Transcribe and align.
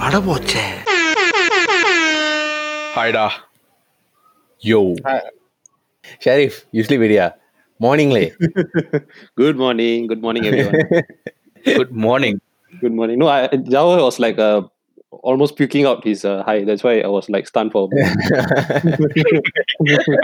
பட 0.00 0.16
போச்சே 0.28 0.66
ஹாய்டா 2.98 3.26
Yo. 4.62 4.78
Sharif, 6.24 6.54
you 6.72 6.82
sleep 6.84 7.00
already? 7.00 7.16
ah? 7.24 7.32
Morning 7.80 8.10
leh. 8.14 8.28
Good 9.40 9.56
morning. 9.62 9.98
Good 10.10 10.22
morning, 10.24 10.44
everyone. 10.48 10.76
Good 11.78 11.92
morning 12.04 12.38
Good 12.72 12.94
morning. 12.98 13.16
No, 13.22 13.26
I, 13.34 13.38
Java 13.74 13.92
was 14.06 14.16
like 14.24 14.38
uh, 14.46 14.58
almost 15.28 15.52
puking 15.58 15.84
out 15.90 16.00
his 16.08 16.20
uh, 16.24 16.38
high. 16.48 16.60
That's 16.68 16.84
why 16.86 16.94
I 17.00 17.10
was 17.16 17.26
like 17.34 17.46
stunned 17.52 17.72
for 17.74 17.82
a 17.86 17.90
bit. 17.92 18.06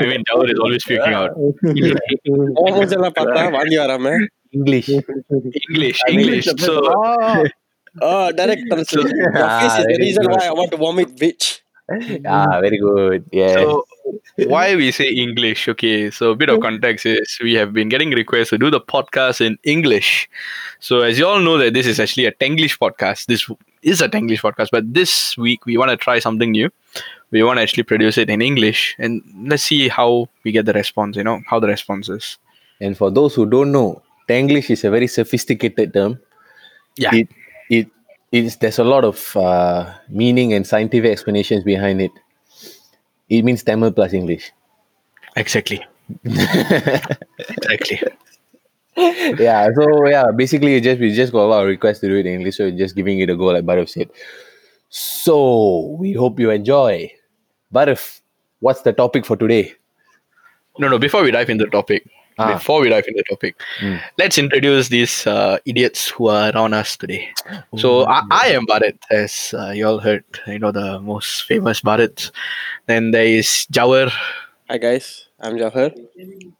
I 0.00 0.06
mean 0.12 0.26
tower 0.30 0.50
is 0.54 0.62
always 0.66 0.84
speaking 0.86 1.16
out 1.20 1.36
Almost 2.64 2.94
எல்லாம் 2.98 3.16
பார்த்தா 3.20 3.44
வாங்கி 3.58 3.79
வராம 3.84 4.14
English. 4.54 4.89
English. 4.89 6.00
English. 6.07 6.46
So. 6.57 6.82
Oh, 8.01 8.32
direct 8.36 8.64
translation. 8.69 9.10
So, 9.10 9.39
Your 9.39 9.60
face 9.60 9.79
is 9.79 9.86
the 9.86 9.97
reason 10.00 10.24
good. 10.24 10.32
why 10.32 10.47
I 10.47 10.51
want 10.51 10.71
to 10.71 10.78
vomit, 10.78 11.15
bitch. 11.15 11.61
Ah, 12.28 12.60
very 12.60 12.78
good. 12.79 13.24
Yeah. 13.32 13.54
So, 13.54 13.86
why 14.46 14.75
we 14.75 14.91
say 14.91 15.10
English? 15.10 15.69
Okay, 15.69 16.11
so 16.11 16.32
a 16.32 16.36
bit 16.36 16.50
of 16.50 16.60
context 16.60 17.05
is 17.05 17.39
we 17.41 17.54
have 17.54 17.71
been 17.71 17.88
getting 17.88 18.11
requests 18.11 18.50
to 18.50 18.57
do 18.57 18.69
the 18.69 18.82
podcast 18.82 19.39
in 19.39 19.57
English. 19.64 20.29
So, 20.79 21.00
as 21.00 21.18
you 21.18 21.25
all 21.25 21.39
know, 21.39 21.57
that 21.57 21.74
this 21.74 21.88
is 21.88 21.97
actually 22.00 22.25
a 22.25 22.33
Tanglish 22.33 22.77
podcast. 22.77 23.27
This 23.27 23.50
is 23.83 24.02
a 24.02 24.10
Tanglish 24.10 24.41
podcast, 24.41 24.68
but 24.69 24.93
this 24.93 25.38
week 25.38 25.66
we 25.66 25.77
want 25.77 25.91
to 25.91 25.96
try 25.96 26.19
something 26.19 26.52
new. 26.52 26.69
We 27.32 27.41
want 27.43 27.57
to 27.57 27.61
actually 27.61 27.83
produce 27.83 28.18
it 28.18 28.29
in 28.29 28.41
English, 28.41 28.96
and 29.00 29.21
let's 29.47 29.64
see 29.64 29.88
how 29.88 30.27
we 30.43 30.52
get 30.52 30.66
the 30.66 30.74
response. 30.74 31.16
You 31.16 31.24
know 31.24 31.41
how 31.47 31.61
the 31.61 31.68
response 31.68 32.09
is. 32.09 32.38
And 32.81 32.97
for 32.97 33.09
those 33.09 33.33
who 33.33 33.45
don't 33.45 33.72
know, 33.72 34.02
Tanglish 34.27 34.69
is 34.69 34.83
a 34.83 34.91
very 34.91 35.08
sophisticated 35.08 35.94
term. 35.94 36.19
Yeah. 36.97 37.16
It 37.16 37.30
it 37.69 37.88
it's 38.31 38.57
there's 38.57 38.79
a 38.79 38.83
lot 38.83 39.03
of 39.03 39.35
uh, 39.38 39.93
meaning 40.09 40.53
and 40.53 40.65
scientific 40.65 41.11
explanations 41.11 41.63
behind 41.63 42.02
it. 42.02 42.11
It 43.29 43.43
means 43.43 43.63
Tamil 43.63 43.91
plus 43.91 44.13
English. 44.13 44.52
Exactly. 45.35 45.85
exactly. 46.25 48.02
yeah, 48.97 49.69
so 49.75 50.07
yeah, 50.07 50.31
basically 50.35 50.81
just 50.81 50.99
we 50.99 51.13
just 51.13 51.31
got 51.31 51.43
a 51.45 51.49
lot 51.49 51.61
of 51.61 51.67
requests 51.67 51.99
to 51.99 52.07
do 52.07 52.15
it 52.15 52.25
in 52.25 52.33
English, 52.33 52.57
so 52.57 52.65
we're 52.65 52.77
just 52.77 52.95
giving 52.95 53.19
it 53.19 53.30
a 53.30 53.35
go, 53.35 53.45
like 53.45 53.63
Barav 53.65 53.87
said. 53.89 54.09
So 54.89 55.95
we 55.99 56.13
hope 56.13 56.39
you 56.39 56.49
enjoy. 56.49 57.11
Barav, 57.73 58.21
what's 58.59 58.81
the 58.81 58.93
topic 58.93 59.25
for 59.25 59.37
today? 59.37 59.73
No, 60.80 60.87
no. 60.87 60.97
Before 60.97 61.21
we 61.21 61.31
dive 61.31 61.49
into 61.49 61.65
the 61.65 61.71
topic, 61.71 62.09
Ah. 62.39 62.53
before 62.53 62.81
we 62.81 62.89
dive 62.89 63.05
into 63.07 63.17
the 63.17 63.30
topic, 63.30 63.55
Mm. 63.81 63.99
let's 64.17 64.38
introduce 64.38 64.89
these 64.89 65.25
uh, 65.27 65.57
idiots 65.66 66.09
who 66.09 66.27
are 66.30 66.52
around 66.53 66.73
us 66.73 66.95
today. 66.97 67.30
So 67.77 68.05
I, 68.05 68.21
I 68.30 68.47
am 68.53 68.66
Bharat, 68.67 68.97
as 69.09 69.53
uh, 69.57 69.71
you 69.71 69.88
all 69.88 69.99
heard. 69.99 70.23
You 70.45 70.59
know 70.59 70.71
the 70.71 70.99
most 70.99 71.43
famous 71.45 71.81
Bharat. 71.81 72.30
Then 72.85 73.11
there 73.11 73.25
is 73.25 73.65
Jawar. 73.71 74.11
Hi 74.69 74.77
guys, 74.77 75.27
I'm 75.39 75.58
Jawhar. 75.58 75.95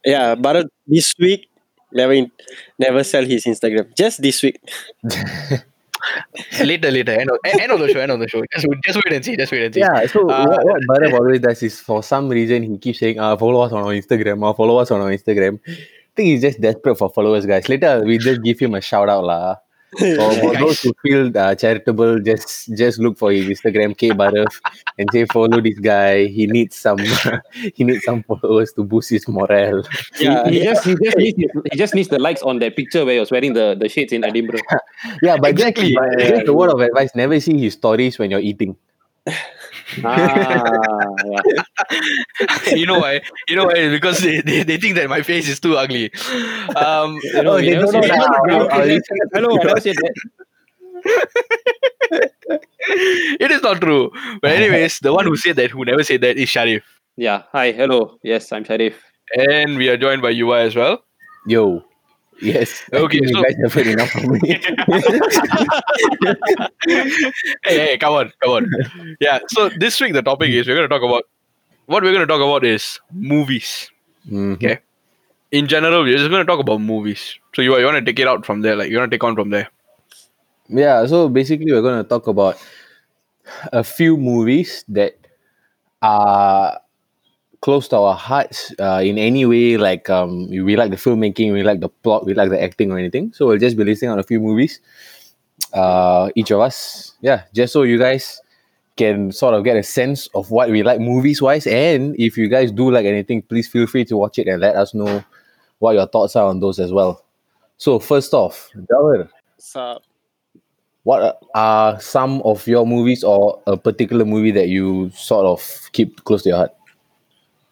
Yeah, 0.04 0.34
Bharat 0.34 0.66
this 0.86 1.14
week 1.18 1.48
never 1.92 2.12
in, 2.12 2.30
never 2.78 3.04
sell 3.04 3.24
his 3.24 3.44
Instagram. 3.44 3.94
Just 3.96 4.20
this 4.22 4.42
week. 4.42 4.58
Later, 6.64 6.90
later. 6.90 7.12
End 7.12 7.30
of, 7.30 7.38
end 7.44 7.72
of 7.72 7.78
the 7.80 7.88
show. 7.88 8.00
End 8.00 8.12
of 8.12 8.20
the 8.20 8.28
show. 8.28 8.42
Just, 8.52 8.66
just 8.84 8.96
wait 9.04 9.12
and 9.14 9.24
see. 9.24 9.36
Just 9.36 9.52
wait 9.52 9.64
and 9.64 9.74
see. 9.74 9.80
Yeah, 9.80 10.06
so 10.06 10.28
Uh, 10.28 10.46
what, 10.46 10.64
what 10.64 10.80
Bharat 10.88 11.12
always 11.12 11.40
does 11.40 11.62
is 11.62 11.80
for 11.80 12.02
some 12.02 12.28
reason 12.28 12.62
he 12.62 12.78
keeps 12.78 12.98
saying, 13.00 13.18
uh, 13.18 13.36
follow 13.36 13.60
us 13.60 13.72
on 13.72 13.82
our 13.82 13.92
Instagram, 13.92 14.48
uh, 14.48 14.52
follow 14.54 14.78
us 14.78 14.90
on 14.90 15.00
our 15.00 15.10
Instagram. 15.10 15.58
I 15.66 15.72
think 16.16 16.28
he's 16.28 16.42
just 16.42 16.60
desperate 16.60 16.96
for 16.98 17.10
followers, 17.10 17.46
guys. 17.46 17.68
Later, 17.68 18.02
we 18.04 18.18
just 18.18 18.42
give 18.42 18.58
him 18.58 18.74
a 18.74 18.80
shout 18.80 19.08
out. 19.08 19.24
lah. 19.24 19.56
For, 19.96 20.32
for 20.40 20.54
those 20.54 20.82
who 20.82 20.92
feel 21.02 21.36
uh, 21.36 21.54
charitable, 21.54 22.20
just 22.20 22.74
just 22.76 22.98
look 22.98 23.16
for 23.16 23.32
his 23.32 23.46
Instagram, 23.48 23.96
K 23.96 24.10
Bharat, 24.10 24.52
and 24.98 25.08
say 25.10 25.24
follow 25.24 25.60
this 25.60 25.78
guy. 25.78 26.26
He 26.26 26.46
needs 26.46 26.76
some 26.76 26.98
he 27.74 27.84
needs 27.84 28.04
some 28.04 28.22
followers 28.24 28.72
to 28.74 28.84
boost 28.84 29.08
his 29.10 29.26
morale. 29.28 29.82
Yeah, 30.20 30.44
he, 30.44 30.58
he 30.58 30.64
yeah. 30.64 30.72
just 30.74 30.84
he 30.84 30.96
just 31.02 31.16
needs 31.16 31.38
he 31.72 31.78
just 31.78 31.94
needs 31.94 32.08
the 32.08 32.18
likes 32.18 32.42
on 32.42 32.58
that 32.58 32.76
picture 32.76 33.04
where 33.04 33.14
he 33.14 33.20
was 33.20 33.30
wearing 33.30 33.54
the, 33.54 33.76
the 33.78 33.88
shades 33.88 34.12
in 34.12 34.24
Edinburgh. 34.24 34.60
Yeah, 35.22 35.36
but 35.38 35.50
Exactly. 35.50 35.94
just, 35.94 36.16
but 36.18 36.18
just 36.18 36.48
a 36.48 36.52
word 36.52 36.70
of 36.70 36.80
advice: 36.80 37.14
never 37.14 37.40
see 37.40 37.56
his 37.56 37.72
stories 37.74 38.18
when 38.18 38.30
you're 38.30 38.40
eating. 38.40 38.76
Ah, 40.04 41.04
yeah. 41.24 41.40
you 42.76 42.86
know 42.86 42.98
why? 43.00 43.20
You 43.48 43.56
know 43.56 43.66
why? 43.66 43.88
Because 43.88 44.18
they, 44.20 44.40
they, 44.40 44.62
they 44.62 44.76
think 44.76 44.94
that 44.96 45.08
my 45.08 45.22
face 45.22 45.48
is 45.48 45.60
too 45.60 45.76
ugly. 45.76 46.10
Um, 46.76 47.18
You 47.22 47.42
know, 47.42 47.52
Oh, 47.54 47.60
they 47.60 47.74
don't 47.74 47.92
know 47.92 48.00
that. 48.00 48.08
that. 48.08 48.72
I 48.72 48.78
never 48.86 49.00
said- 49.00 49.28
Hello, 49.32 49.58
I 49.60 49.64
never 49.64 49.80
said 49.80 49.96
that. 49.96 50.14
it 53.40 53.50
is 53.50 53.62
not 53.62 53.80
true. 53.80 54.10
But 54.42 54.52
anyways, 54.52 54.98
the 55.00 55.12
one 55.12 55.24
who 55.26 55.36
said 55.36 55.56
that, 55.56 55.70
who 55.70 55.84
never 55.84 56.02
said 56.02 56.20
that, 56.22 56.36
is 56.36 56.48
Sharif. 56.48 56.84
Yeah. 57.16 57.42
Hi. 57.52 57.72
Hello. 57.72 58.18
Yes, 58.22 58.52
I'm 58.52 58.64
Sharif. 58.64 59.02
And 59.36 59.76
we 59.76 59.88
are 59.88 59.96
joined 59.96 60.22
by 60.22 60.32
Yuva 60.32 60.64
as 60.66 60.74
well. 60.76 61.02
Yo, 61.46 61.82
yes. 62.40 62.82
Okay, 62.92 63.20
so- 63.26 63.42
guys 63.42 63.54
have 63.62 63.72
heard 63.72 63.86
enough 63.86 64.10
from 64.10 64.32
me. 64.32 64.40
hey, 66.86 67.30
hey, 67.64 67.98
come 67.98 68.12
on, 68.14 68.32
come 68.40 68.50
on. 68.52 68.70
Yeah, 69.20 69.38
so 69.48 69.68
this 69.70 70.00
week 70.00 70.12
the 70.12 70.22
topic 70.22 70.50
is 70.50 70.66
we're 70.66 70.76
going 70.76 70.88
to 70.88 70.94
talk 70.94 71.02
about 71.02 71.24
what 71.86 72.02
we're 72.02 72.12
going 72.12 72.26
to 72.26 72.32
talk 72.32 72.40
about 72.42 72.64
is 72.64 73.00
movies. 73.12 73.90
Mhm. 74.28 74.54
Okay. 74.54 74.78
In 75.50 75.66
general, 75.66 76.02
we're 76.04 76.16
just 76.18 76.28
going 76.30 76.44
to 76.44 76.50
talk 76.50 76.60
about 76.60 76.80
movies. 76.80 77.38
So 77.54 77.62
you, 77.62 77.76
you 77.78 77.84
want 77.84 77.96
to 77.96 78.04
take 78.04 78.18
it 78.18 78.28
out 78.28 78.44
from 78.44 78.60
there, 78.60 78.76
like 78.76 78.90
you 78.90 78.98
want 78.98 79.10
to 79.10 79.14
take 79.16 79.24
on 79.24 79.34
from 79.34 79.48
there. 79.50 79.68
Yeah, 80.68 81.06
so 81.06 81.28
basically, 81.30 81.72
we're 81.72 81.80
going 81.80 82.02
to 82.02 82.08
talk 82.08 82.26
about 82.26 82.58
a 83.72 83.82
few 83.82 84.18
movies 84.18 84.84
that 84.88 85.16
are 86.02 86.78
close 87.60 87.88
to 87.88 87.96
our 87.96 88.14
hearts 88.14 88.72
uh, 88.78 89.00
in 89.04 89.18
any 89.18 89.46
way. 89.46 89.76
Like, 89.76 90.08
um, 90.10 90.48
we 90.48 90.76
like 90.76 90.90
the 90.90 90.96
filmmaking, 90.96 91.52
we 91.52 91.62
like 91.62 91.80
the 91.80 91.88
plot, 91.88 92.26
we 92.26 92.34
like 92.34 92.50
the 92.50 92.62
acting, 92.62 92.90
or 92.92 92.98
anything. 92.98 93.32
So 93.32 93.46
we'll 93.46 93.58
just 93.58 93.76
be 93.76 93.84
listing 93.84 94.08
out 94.08 94.18
a 94.18 94.22
few 94.22 94.40
movies, 94.40 94.80
uh, 95.72 96.30
each 96.34 96.50
of 96.50 96.60
us. 96.60 97.12
Yeah, 97.20 97.44
just 97.54 97.72
so 97.72 97.82
you 97.82 97.98
guys 97.98 98.40
can 98.96 99.30
sort 99.32 99.54
of 99.54 99.64
get 99.64 99.76
a 99.76 99.82
sense 99.82 100.28
of 100.34 100.50
what 100.50 100.70
we 100.70 100.82
like 100.82 101.00
movies 101.00 101.40
wise. 101.40 101.66
And 101.66 102.16
if 102.18 102.36
you 102.36 102.48
guys 102.48 102.72
do 102.72 102.90
like 102.90 103.06
anything, 103.06 103.42
please 103.42 103.68
feel 103.68 103.86
free 103.86 104.04
to 104.06 104.16
watch 104.16 104.38
it 104.38 104.48
and 104.48 104.60
let 104.60 104.76
us 104.76 104.94
know 104.94 105.24
what 105.78 105.94
your 105.94 106.06
thoughts 106.06 106.36
are 106.36 106.46
on 106.46 106.60
those 106.60 106.78
as 106.80 106.92
well. 106.92 107.24
So, 107.78 107.98
first 107.98 108.34
off, 108.34 108.70
Jawar, 108.76 109.28
So, 109.58 110.00
what 111.04 111.40
are 111.54 112.00
some 112.00 112.42
of 112.42 112.66
your 112.66 112.86
movies 112.86 113.24
or 113.24 113.60
a 113.66 113.76
particular 113.76 114.24
movie 114.24 114.50
that 114.52 114.68
you 114.68 115.10
sort 115.10 115.46
of 115.46 115.88
keep 115.92 116.24
close 116.24 116.42
to 116.42 116.50
your 116.50 116.58
heart? 116.58 116.72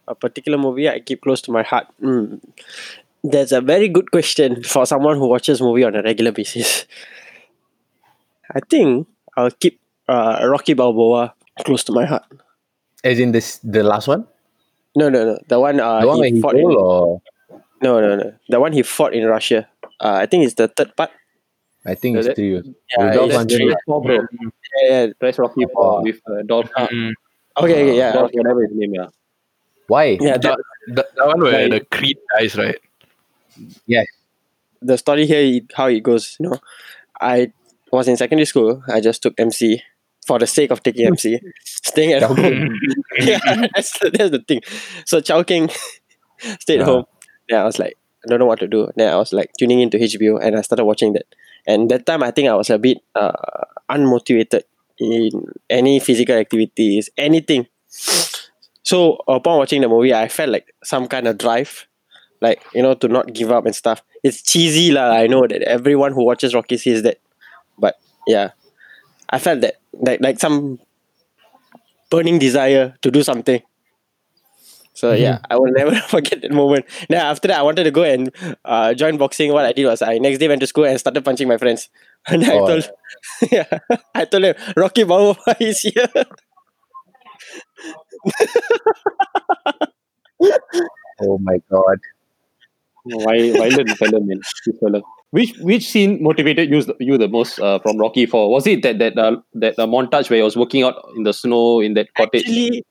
A 0.08 0.14
particular 0.14 0.58
movie 0.58 0.88
I 0.88 1.00
keep 1.00 1.22
close 1.22 1.40
to 1.42 1.52
my 1.52 1.62
heart. 1.62 1.86
Mm. 2.02 2.40
That's 3.24 3.52
a 3.52 3.60
very 3.60 3.88
good 3.88 4.10
question 4.10 4.62
for 4.62 4.86
someone 4.86 5.18
who 5.18 5.26
watches 5.28 5.60
movie 5.60 5.84
on 5.84 5.96
a 5.96 6.02
regular 6.02 6.32
basis. 6.32 6.86
I 8.54 8.60
think 8.60 9.08
I'll 9.36 9.50
keep 9.50 9.80
uh, 10.08 10.46
Rocky 10.48 10.74
Balboa 10.74 11.34
close 11.64 11.82
to 11.84 11.92
my 11.92 12.04
heart. 12.06 12.24
As 13.02 13.18
in 13.18 13.32
this 13.32 13.58
the 13.62 13.82
last 13.82 14.06
one? 14.08 14.26
No, 14.94 15.08
no, 15.08 15.24
no. 15.24 15.38
The 15.48 15.60
one, 15.60 15.80
uh, 15.80 16.00
the 16.00 16.06
one 16.06 16.18
where 16.18 16.28
he 16.28 16.34
he 16.36 16.40
fought 16.40 16.54
in, 16.54 16.64
or 16.64 17.20
no, 17.82 18.00
no, 18.00 18.16
no. 18.16 18.32
The 18.48 18.60
one 18.60 18.72
he 18.72 18.82
fought 18.82 19.12
in 19.14 19.26
Russia. 19.26 19.68
Uh, 20.00 20.14
I 20.22 20.26
think 20.26 20.44
it's 20.44 20.54
the 20.54 20.68
third 20.68 20.96
part. 20.96 21.10
I 21.86 21.94
think 21.94 22.16
Is 22.18 22.26
it's 22.26 22.32
it? 22.32 22.36
three. 22.36 22.74
Yeah, 22.96 23.04
With 23.04 23.14
Dolph 23.14 23.32
it's 23.44 23.54
three. 23.54 23.74
Four, 23.86 24.02
bro. 24.02 24.14
Yeah, 24.14 24.88
yeah. 24.88 25.06
Press 25.18 25.38
Rocky 25.38 25.66
four 25.72 26.02
with 26.02 26.20
uh, 26.28 26.42
Dolph. 26.46 26.70
Mm. 26.72 27.12
Okay, 27.58 27.82
okay, 27.82 27.96
yeah. 27.96 28.12
Dolph, 28.12 28.30
whatever 28.34 28.62
his 28.62 28.72
name, 28.74 28.94
yeah. 28.94 29.06
Why? 29.88 30.18
Yeah, 30.20 30.38
The, 30.38 30.56
the, 30.88 30.94
the, 30.94 31.06
the 31.16 31.26
one 31.26 31.40
where 31.40 31.68
Like- 31.68 31.88
the 31.90 31.96
Creed 31.96 32.18
dies, 32.38 32.56
right? 32.56 32.76
Yeah. 33.86 34.04
The 34.82 34.98
story 34.98 35.26
here, 35.26 35.60
how 35.74 35.86
it 35.86 36.02
goes, 36.02 36.36
you 36.38 36.50
know, 36.50 36.58
I 37.20 37.52
was 37.92 38.08
in 38.08 38.16
secondary 38.16 38.44
school. 38.46 38.82
I 38.88 39.00
just 39.00 39.22
took 39.22 39.34
MC 39.38 39.82
for 40.26 40.38
the 40.38 40.46
sake 40.46 40.70
of 40.70 40.82
taking 40.82 41.06
MC, 41.06 41.40
staying 41.64 42.12
at 42.12 42.22
home. 42.24 42.38
yeah, 43.18 43.38
that's, 43.74 43.98
that's 43.98 44.30
the 44.30 44.44
thing. 44.46 44.60
So 45.06 45.20
Chowking 45.20 45.70
stayed 46.60 46.82
Ah. 46.82 46.84
home. 46.84 47.04
Yeah, 47.48 47.62
I 47.62 47.64
was 47.64 47.78
like, 47.78 47.96
I 48.24 48.28
don't 48.28 48.40
know 48.40 48.46
what 48.46 48.58
to 48.58 48.66
do. 48.66 48.90
Then 48.96 49.12
I 49.12 49.16
was 49.16 49.32
like 49.32 49.50
tuning 49.58 49.80
into 49.80 49.98
HBO 49.98 50.38
and 50.42 50.56
I 50.56 50.62
started 50.62 50.84
watching 50.84 51.12
that. 51.14 51.26
And 51.66 51.88
that 51.90 52.06
time, 52.06 52.22
I 52.22 52.30
think 52.32 52.48
I 52.48 52.54
was 52.54 52.70
a 52.70 52.78
bit 52.78 52.98
uh, 53.14 53.32
unmotivated 53.90 54.62
in 54.98 55.30
any 55.70 56.00
physical 56.00 56.34
activities, 56.36 57.08
anything. 57.16 57.66
So 58.86 59.18
upon 59.28 59.58
watching 59.58 59.82
the 59.82 59.88
movie, 59.88 60.14
I 60.14 60.28
felt 60.28 60.50
like 60.50 60.72
some 60.84 61.08
kind 61.08 61.26
of 61.26 61.38
drive, 61.38 61.86
like 62.40 62.62
you 62.74 62.82
know, 62.82 62.94
to 62.94 63.08
not 63.08 63.32
give 63.34 63.50
up 63.50 63.66
and 63.66 63.74
stuff. 63.74 64.02
It's 64.22 64.42
cheesy 64.42 64.92
lah. 64.92 65.10
I 65.12 65.26
know 65.26 65.46
that 65.46 65.62
everyone 65.62 66.12
who 66.12 66.24
watches 66.24 66.54
Rocky 66.54 66.78
sees 66.78 67.02
that, 67.02 67.18
but 67.78 67.96
yeah, 68.26 68.52
I 69.30 69.38
felt 69.38 69.60
that 69.62 69.76
like 69.94 70.20
like 70.20 70.38
some 70.40 70.78
burning 72.10 72.38
desire 72.38 72.94
to 73.02 73.10
do 73.10 73.22
something. 73.22 73.62
So 74.94 75.12
yeah, 75.12 75.38
I 75.50 75.56
will 75.56 75.72
never 75.72 75.94
forget 76.08 76.42
that 76.42 76.52
moment. 76.52 76.86
Then 77.08 77.20
after 77.20 77.48
that, 77.48 77.58
I 77.60 77.62
wanted 77.62 77.84
to 77.84 77.90
go 77.90 78.02
and 78.04 78.30
uh, 78.64 78.94
join 78.94 79.18
boxing. 79.18 79.52
What 79.52 79.64
I 79.66 79.72
did 79.72 79.86
was 79.86 80.02
I 80.02 80.18
next 80.18 80.38
day 80.38 80.48
went 80.48 80.60
to 80.60 80.66
school 80.66 80.84
and 80.84 80.98
started 80.98 81.24
punching 81.24 81.48
my 81.48 81.58
friends. 81.58 81.88
And 82.28 82.44
I 82.44 82.58
Oh. 82.58 82.66
told, 82.66 82.90
yeah, 83.52 83.66
I 84.14 84.24
told 84.24 84.44
them 84.44 84.54
Rocky 84.76 85.04
Balboa 85.04 85.56
is 85.60 85.80
here. 85.82 86.08
Oh 91.20 91.38
my 91.38 91.58
god. 91.70 91.98
Why 93.04 93.52
violent 93.52 93.90
fella, 93.98 94.20
man. 94.20 94.38
This 94.38 94.78
fella. 94.80 95.00
Which 95.30 95.56
which 95.58 95.88
scene 95.88 96.22
motivated 96.22 96.70
you 96.70 96.82
the, 96.82 96.96
you 97.00 97.18
the 97.18 97.28
most 97.28 97.58
uh, 97.60 97.78
from 97.78 97.98
Rocky 97.98 98.26
Four? 98.26 98.50
Was 98.50 98.66
it 98.66 98.82
that 98.82 98.98
that 98.98 99.18
uh, 99.18 99.36
that 99.54 99.78
uh, 99.78 99.86
montage 99.86 100.28
where 100.30 100.38
he 100.38 100.42
was 100.42 100.56
working 100.56 100.82
out 100.82 100.94
in 101.16 101.22
the 101.22 101.32
snow 101.32 101.80
in 101.80 101.94
that 101.94 102.12
cottage? 102.14 102.42
Actually, 102.42 102.84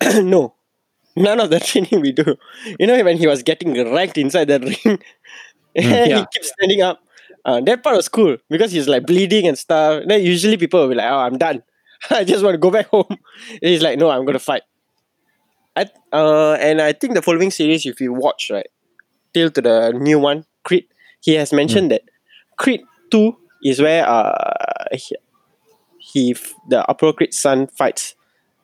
no, 0.22 0.54
none 1.16 1.40
of 1.40 1.50
the 1.50 1.60
training 1.68 2.00
we 2.00 2.12
do. 2.12 2.36
You 2.78 2.86
know 2.86 3.02
when 3.04 3.16
he 3.18 3.26
was 3.26 3.42
getting 3.42 3.72
ranked 3.92 4.18
inside 4.18 4.48
the 4.48 4.60
ring, 4.84 4.98
and 5.74 6.12
he 6.12 6.26
keeps 6.32 6.52
standing 6.58 6.82
up. 6.82 7.00
Uh, 7.44 7.60
that 7.62 7.82
part 7.82 7.96
was 7.96 8.08
cool 8.08 8.36
because 8.50 8.72
he's 8.72 8.88
like 8.88 9.06
bleeding 9.06 9.46
and 9.46 9.58
stuff. 9.58 10.02
Then 10.06 10.22
usually 10.22 10.56
people 10.56 10.80
will 10.80 10.88
be 10.88 10.94
like, 10.94 11.10
"Oh, 11.10 11.18
I'm 11.18 11.38
done. 11.38 11.62
I 12.10 12.24
just 12.24 12.44
want 12.44 12.54
to 12.54 12.58
go 12.58 12.70
back 12.70 12.86
home." 12.88 13.06
And 13.10 13.18
he's 13.62 13.82
like, 13.82 13.98
"No, 13.98 14.10
I'm 14.10 14.24
gonna 14.24 14.38
fight." 14.38 14.62
I 15.76 15.86
uh, 16.12 16.54
and 16.60 16.80
I 16.80 16.92
think 16.92 17.14
the 17.14 17.22
following 17.22 17.50
series, 17.50 17.86
if 17.86 18.00
you 18.00 18.12
watch 18.12 18.50
right, 18.52 18.66
till 19.34 19.50
to 19.50 19.60
the 19.62 19.92
new 19.92 20.18
one, 20.18 20.46
Creed, 20.64 20.86
he 21.20 21.34
has 21.34 21.52
mentioned 21.52 21.90
that 21.92 22.02
Creed 22.58 22.82
Two 23.10 23.36
is 23.64 23.80
where 23.82 24.08
uh 24.08 24.86
he, 24.92 25.16
he 25.98 26.36
the 26.68 26.88
Apollo 26.90 27.14
Creed's 27.14 27.38
son 27.38 27.66
fights 27.68 28.16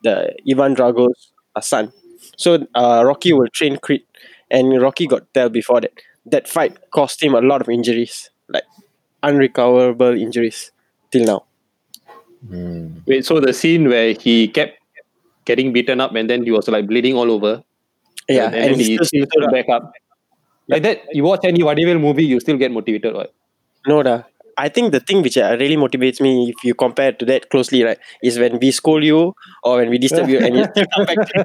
the 0.03 0.35
Ivan 0.51 0.75
Drago's 0.75 1.33
uh, 1.57 1.61
son. 1.61 1.93
So 2.37 2.67
uh, 2.75 3.03
Rocky 3.07 3.33
will 3.33 3.49
train 3.49 3.79
Creed, 3.79 4.05
and 4.51 4.81
Rocky 4.81 5.07
got 5.07 5.33
tell 5.35 5.49
before 5.51 5.81
that 5.83 5.93
that 6.27 6.49
fight 6.49 6.91
cost 6.93 7.23
him 7.23 7.35
a 7.35 7.41
lot 7.41 7.61
of 7.63 7.69
injuries, 7.69 8.31
like 8.49 8.65
unrecoverable 9.23 10.15
injuries 10.19 10.73
till 11.13 11.25
now. 11.27 11.45
Hmm. 12.49 12.99
Wait, 13.07 13.25
so 13.25 13.41
the 13.41 13.53
scene 13.53 13.89
where 13.89 14.13
he 14.13 14.49
kept 14.49 14.79
getting 15.45 15.73
beaten 15.73 16.01
up 16.01 16.15
and 16.15 16.29
then 16.29 16.45
he 16.45 16.51
was 16.51 16.69
like 16.69 16.87
bleeding 16.87 17.17
all 17.17 17.31
over. 17.31 17.63
Yeah, 18.29 18.47
and, 18.47 18.55
and, 18.55 18.65
then 18.73 18.79
he 18.81 18.85
he 18.85 18.95
still 18.97 19.05
still 19.05 19.27
stood 19.27 19.51
back 19.51 19.69
up. 19.69 19.93
Like 20.69 20.83
that, 20.83 21.03
you 21.13 21.25
watch 21.25 21.45
any 21.45 21.61
Vadivel 21.61 22.01
movie, 22.01 22.25
you 22.25 22.41
still 22.41 22.57
get 22.57 22.73
motivated, 22.73 23.15
right? 23.15 23.31
No, 23.87 24.03
da. 24.03 24.23
I 24.57 24.69
think 24.69 24.93
the 24.93 25.01
thing 25.01 25.23
which 25.23 25.37
uh, 25.37 25.57
really 25.59 25.77
motivates 25.77 26.21
me, 26.21 26.51
if 26.51 26.65
you 26.65 26.75
compare 26.75 27.13
to 27.13 27.25
that 27.27 27.51
closely, 27.51 27.83
right, 27.83 27.99
is 28.23 28.39
when 28.39 28.59
we 28.59 28.71
scold 28.71 29.05
you 29.05 29.35
or 29.63 29.77
when 29.79 29.91
we 29.91 29.99
disturb 29.99 30.29
you 30.29 30.39
and 30.39 30.57
you 30.57 30.65
still 30.65 30.87
come 30.95 31.07
back 31.07 31.17
to 31.17 31.45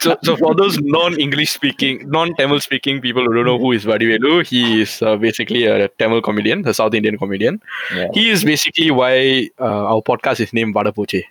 so, 0.00 0.16
so 0.22 0.36
for 0.36 0.54
those 0.54 0.78
non-English 0.80 1.50
speaking, 1.50 2.08
non-Tamil 2.08 2.60
speaking 2.60 3.00
people 3.00 3.24
who 3.24 3.34
don't 3.34 3.46
know 3.46 3.58
who 3.58 3.72
is 3.72 3.84
Vadivelu, 3.84 4.46
he 4.46 4.82
is 4.82 5.02
uh, 5.02 5.16
basically 5.16 5.66
a 5.66 5.88
Tamil 5.88 6.22
comedian, 6.22 6.66
a 6.66 6.74
South 6.74 6.94
Indian 6.94 7.18
comedian. 7.18 7.60
Yeah. 7.94 8.08
He 8.12 8.30
is 8.30 8.44
basically 8.44 8.90
why 8.90 9.50
uh, 9.60 9.94
our 9.94 10.02
podcast 10.02 10.40
is 10.40 10.52
named 10.52 10.74
Vadapoche. 10.74 11.24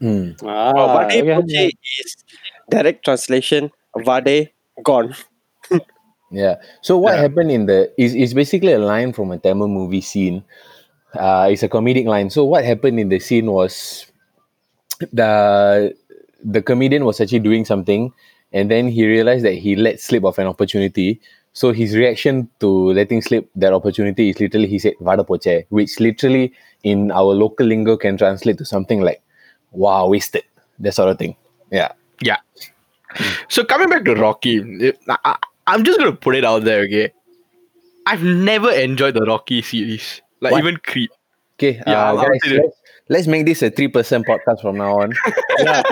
Hmm. 0.00 0.32
Ah, 0.44 1.06
Vade 1.08 1.30
okay. 1.30 1.70
Is 2.00 2.16
direct 2.68 3.04
translation. 3.04 3.70
Vade 3.96 4.50
gone. 4.82 5.14
Yeah. 6.34 6.58
So 6.82 6.98
what 6.98 7.14
Yeah. 7.14 7.22
happened 7.30 7.50
in 7.54 7.66
the 7.70 7.92
is 7.96 8.14
is 8.14 8.34
basically 8.34 8.72
a 8.74 8.82
line 8.82 9.12
from 9.14 9.30
a 9.30 9.38
Tamil 9.38 9.68
movie 9.70 10.02
scene. 10.02 10.42
Uh, 11.14 11.46
it's 11.50 11.62
a 11.62 11.70
comedic 11.70 12.06
line. 12.10 12.26
So 12.28 12.42
what 12.44 12.64
happened 12.66 12.98
in 12.98 13.08
the 13.08 13.20
scene 13.22 13.46
was 13.46 14.06
the 15.12 15.94
the 16.42 16.62
comedian 16.62 17.04
was 17.04 17.20
actually 17.20 17.40
doing 17.46 17.64
something, 17.64 18.12
and 18.52 18.70
then 18.70 18.88
he 18.88 19.06
realized 19.06 19.44
that 19.44 19.54
he 19.54 19.76
let 19.76 20.00
slip 20.00 20.24
of 20.24 20.38
an 20.38 20.46
opportunity. 20.46 21.20
So 21.54 21.70
his 21.70 21.94
reaction 21.94 22.50
to 22.58 22.90
letting 22.98 23.22
slip 23.22 23.46
that 23.54 23.72
opportunity 23.72 24.30
is 24.30 24.40
literally 24.42 24.66
he 24.66 24.78
said 24.82 24.94
"vada 25.00 25.22
poche," 25.22 25.66
which 25.70 26.00
literally 26.00 26.52
in 26.82 27.12
our 27.14 27.30
local 27.30 27.66
lingo 27.66 27.96
can 27.96 28.16
translate 28.18 28.58
to 28.58 28.64
something 28.66 29.00
like 29.06 29.22
"wow, 29.70 30.08
wasted," 30.10 30.42
that 30.80 30.94
sort 30.98 31.10
of 31.10 31.18
thing. 31.18 31.36
Yeah. 31.70 31.92
Yeah. 32.20 32.38
So 33.48 33.62
coming 33.64 33.88
back 33.88 34.04
to 34.06 34.14
Rocky, 34.18 34.58
it- 34.82 34.98
I, 35.08 35.16
I- 35.38 35.42
I'm 35.66 35.84
just 35.84 35.98
gonna 35.98 36.12
put 36.12 36.34
it 36.34 36.44
out 36.44 36.64
there, 36.64 36.82
okay? 36.82 37.12
I've 38.06 38.22
never 38.22 38.70
enjoyed 38.70 39.14
the 39.14 39.22
Rocky 39.22 39.62
series, 39.62 40.20
like 40.40 40.52
What? 40.52 40.58
even 40.58 40.76
Creed. 40.78 41.10
Okay, 41.58 41.80
Yeah, 41.86 42.10
uh, 42.12 42.16
guys, 42.16 42.40
let's, 42.50 42.76
let's 43.08 43.26
make 43.28 43.46
this 43.46 43.62
a 43.62 43.70
three 43.70 43.88
percent 43.88 44.26
podcast 44.26 44.60
from 44.60 44.76
now 44.78 45.00
on. 45.00 45.12
No, 45.60 45.82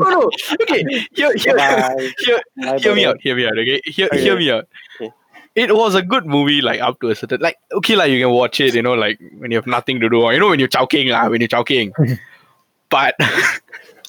no. 0.00 0.30
Okay, 0.62 0.84
hear, 1.12 1.34
hear, 1.34 1.56
Bye. 1.56 2.10
hear, 2.20 2.40
Bye, 2.56 2.78
hear 2.78 2.94
me 2.94 3.04
out. 3.06 3.20
Hear 3.20 3.34
me 3.36 3.44
out. 3.46 3.58
Okay, 3.58 3.80
hear, 3.84 4.06
Okay. 4.06 4.20
hear 4.22 4.36
me 4.38 4.50
out. 4.52 4.68
Okay. 5.00 5.12
It 5.56 5.74
was 5.74 5.96
a 5.96 6.02
good 6.02 6.26
movie, 6.26 6.60
like 6.62 6.80
up 6.80 7.00
to 7.00 7.10
a 7.10 7.14
certain, 7.16 7.40
like 7.40 7.56
okay, 7.72 7.96
like 7.96 8.10
you 8.12 8.20
can 8.20 8.30
watch 8.30 8.60
it, 8.60 8.74
you 8.74 8.82
know, 8.82 8.94
like 8.94 9.18
when 9.38 9.50
you 9.50 9.56
have 9.58 9.66
nothing 9.66 9.98
to 10.00 10.08
do, 10.08 10.22
or 10.22 10.32
you 10.32 10.38
know, 10.38 10.48
when 10.48 10.60
you're 10.60 10.68
chowking, 10.68 11.08
lah, 11.10 11.28
when 11.28 11.40
you're 11.40 11.48
chowking. 11.48 11.92
but 12.90 13.16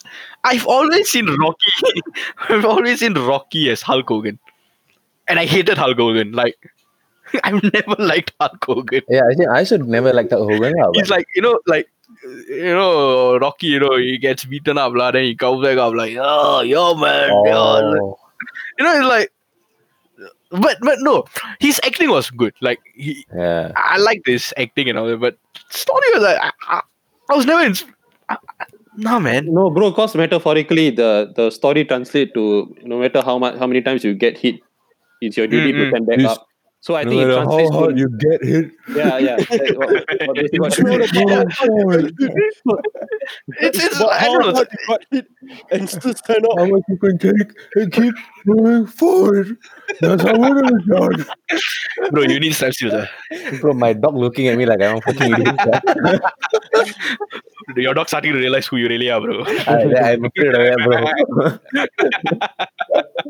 I've 0.43 0.65
always 0.67 1.09
seen 1.09 1.27
Rocky. 1.39 1.71
I've 2.49 2.65
always 2.65 2.99
seen 2.99 3.13
Rocky 3.13 3.69
as 3.69 3.81
Hulk 3.81 4.07
Hogan, 4.09 4.39
and 5.27 5.39
I 5.39 5.45
hated 5.45 5.77
Hulk 5.77 5.97
Hogan. 5.97 6.31
Like, 6.31 6.57
I've 7.43 7.61
never 7.63 7.95
liked 7.99 8.33
Hulk 8.39 8.63
Hogan. 8.65 9.01
Yeah, 9.09 9.21
I 9.29 9.35
think 9.35 9.49
I 9.49 9.63
should 9.63 9.87
never 9.87 10.13
like 10.13 10.29
that 10.29 10.37
Hogan. 10.39 10.73
lah, 10.73 10.91
He's 10.93 11.09
like, 11.09 11.27
you 11.35 11.41
know, 11.41 11.59
like, 11.67 11.89
you 12.49 12.73
know, 12.73 13.37
Rocky, 13.37 13.67
you 13.67 13.79
know, 13.79 13.97
he 13.97 14.17
gets 14.17 14.45
beaten 14.45 14.77
up, 14.77 14.93
lah, 14.93 15.11
then 15.11 15.23
he 15.23 15.35
comes 15.35 15.63
back 15.63 15.77
up, 15.77 15.93
like, 15.93 16.17
oh, 16.19 16.61
yo, 16.61 16.95
man, 16.95 17.29
yo. 17.29 17.51
oh, 17.53 18.19
You 18.79 18.85
know, 18.85 18.97
it's 18.97 19.05
like, 19.07 19.31
but 20.51 20.77
but 20.81 20.99
no, 20.99 21.23
his 21.59 21.79
acting 21.85 22.09
was 22.09 22.29
good. 22.29 22.53
Like, 22.61 22.79
he, 22.93 23.25
yeah. 23.33 23.71
I 23.75 23.97
liked 23.97 24.27
his 24.27 24.53
acting 24.57 24.89
and 24.89 24.97
all 24.99 25.07
that, 25.07 25.19
but 25.19 25.37
story 25.69 26.03
was 26.13 26.23
like, 26.23 26.37
I, 26.41 26.51
I, 26.67 26.81
I 27.29 27.35
was 27.35 27.45
never 27.45 27.61
in. 27.63 27.75
I, 28.27 28.35
no, 28.97 29.19
man. 29.19 29.45
No, 29.53 29.69
bro, 29.69 29.89
because 29.91 30.15
metaphorically 30.15 30.89
the 30.91 31.31
the 31.35 31.49
story 31.49 31.85
translate 31.85 32.33
to 32.33 32.75
no 32.83 32.99
matter 32.99 33.21
how 33.21 33.37
much 33.37 33.57
how 33.57 33.67
many 33.67 33.81
times 33.81 34.03
you 34.03 34.13
get 34.13 34.37
hit, 34.37 34.55
it's 35.21 35.37
your 35.37 35.47
duty 35.47 35.73
Mm-mm. 35.73 35.83
to 35.85 35.89
stand 35.91 36.07
back 36.07 36.17
This- 36.17 36.27
up. 36.27 36.47
So 36.83 36.95
I 36.95 37.03
think 37.05 37.21
it 37.21 37.25
translates 37.31 37.69
to 37.69 37.93
you 37.95 38.09
get 38.17 38.43
hit. 38.43 38.71
yeah, 38.95 39.19
yeah. 39.19 39.35
That's 39.37 39.77
what, 39.77 39.91
what 40.57 40.73
what- 42.63 42.85
It's, 43.59 43.77
it's 43.85 44.01
I 44.01 44.25
don't 44.25 44.41
know. 44.55 44.65
he 44.65 44.87
got 44.87 45.01
hit 45.11 45.27
and 45.69 45.87
still 45.87 46.15
stand 46.15 46.43
up. 46.43 46.57
How 46.57 46.65
much 46.65 46.81
you 46.89 46.97
can 46.97 47.19
take 47.19 47.53
and 47.75 47.93
keep 47.93 48.15
moving 48.47 48.87
forward. 48.87 49.57
That's 50.01 50.23
how 50.23 50.33
it 50.41 50.65
is 50.73 50.81
done. 50.89 51.25
Bro, 52.09 52.23
you 52.23 52.39
need 52.39 52.55
substitutes. 52.55 52.95
Uh. 52.95 53.57
Bro, 53.61 53.73
my 53.75 53.93
dog 53.93 54.15
looking 54.15 54.47
at 54.47 54.57
me 54.57 54.65
like 54.65 54.81
I'm 54.81 54.97
a 54.97 55.01
fucking 55.01 55.33
idiot. 55.33 56.21
sia. 57.75 57.83
Your 57.83 57.93
dog 57.93 58.07
starting 58.07 58.31
to 58.33 58.39
realize 58.39 58.67
who 58.67 58.77
you 58.77 58.87
really 58.87 59.09
are, 59.09 59.19
bro. 59.21 59.43
I, 59.45 60.13
I'm 60.13 60.25
afraid 60.25 60.55
of 60.55 60.61
that, 60.67 60.77
bro. 60.83 61.05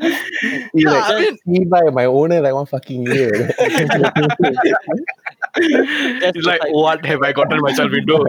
He's 0.00 0.84
Yeah, 0.84 0.90
like, 0.90 1.04
I 1.14 1.20
mean- 1.20 1.38
he 1.46 1.64
by 1.64 1.82
my 1.90 2.04
owner 2.06 2.40
like 2.40 2.54
one 2.54 2.66
fucking 2.66 3.06
idiot. 3.06 3.54
He's 6.34 6.44
like, 6.46 6.60
what 6.70 7.04
have 7.04 7.22
I 7.22 7.32
gotten 7.32 7.60
myself 7.60 7.92
into? 7.92 8.24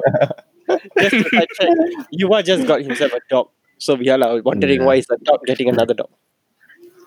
Just 0.99 1.11
to 1.11 1.23
sidetrack, 1.23 1.77
Yuva 2.19 2.43
just 2.43 2.67
got 2.67 2.81
himself 2.81 3.13
a 3.13 3.19
dog. 3.29 3.49
So 3.79 3.95
we 3.95 4.09
are 4.09 4.17
like 4.17 4.43
wondering 4.45 4.79
Yeah. 4.81 4.85
why 4.85 4.95
is 4.95 5.05
the 5.07 5.17
dog 5.23 5.39
getting 5.45 5.69
another 5.69 5.93
dog. 5.93 6.09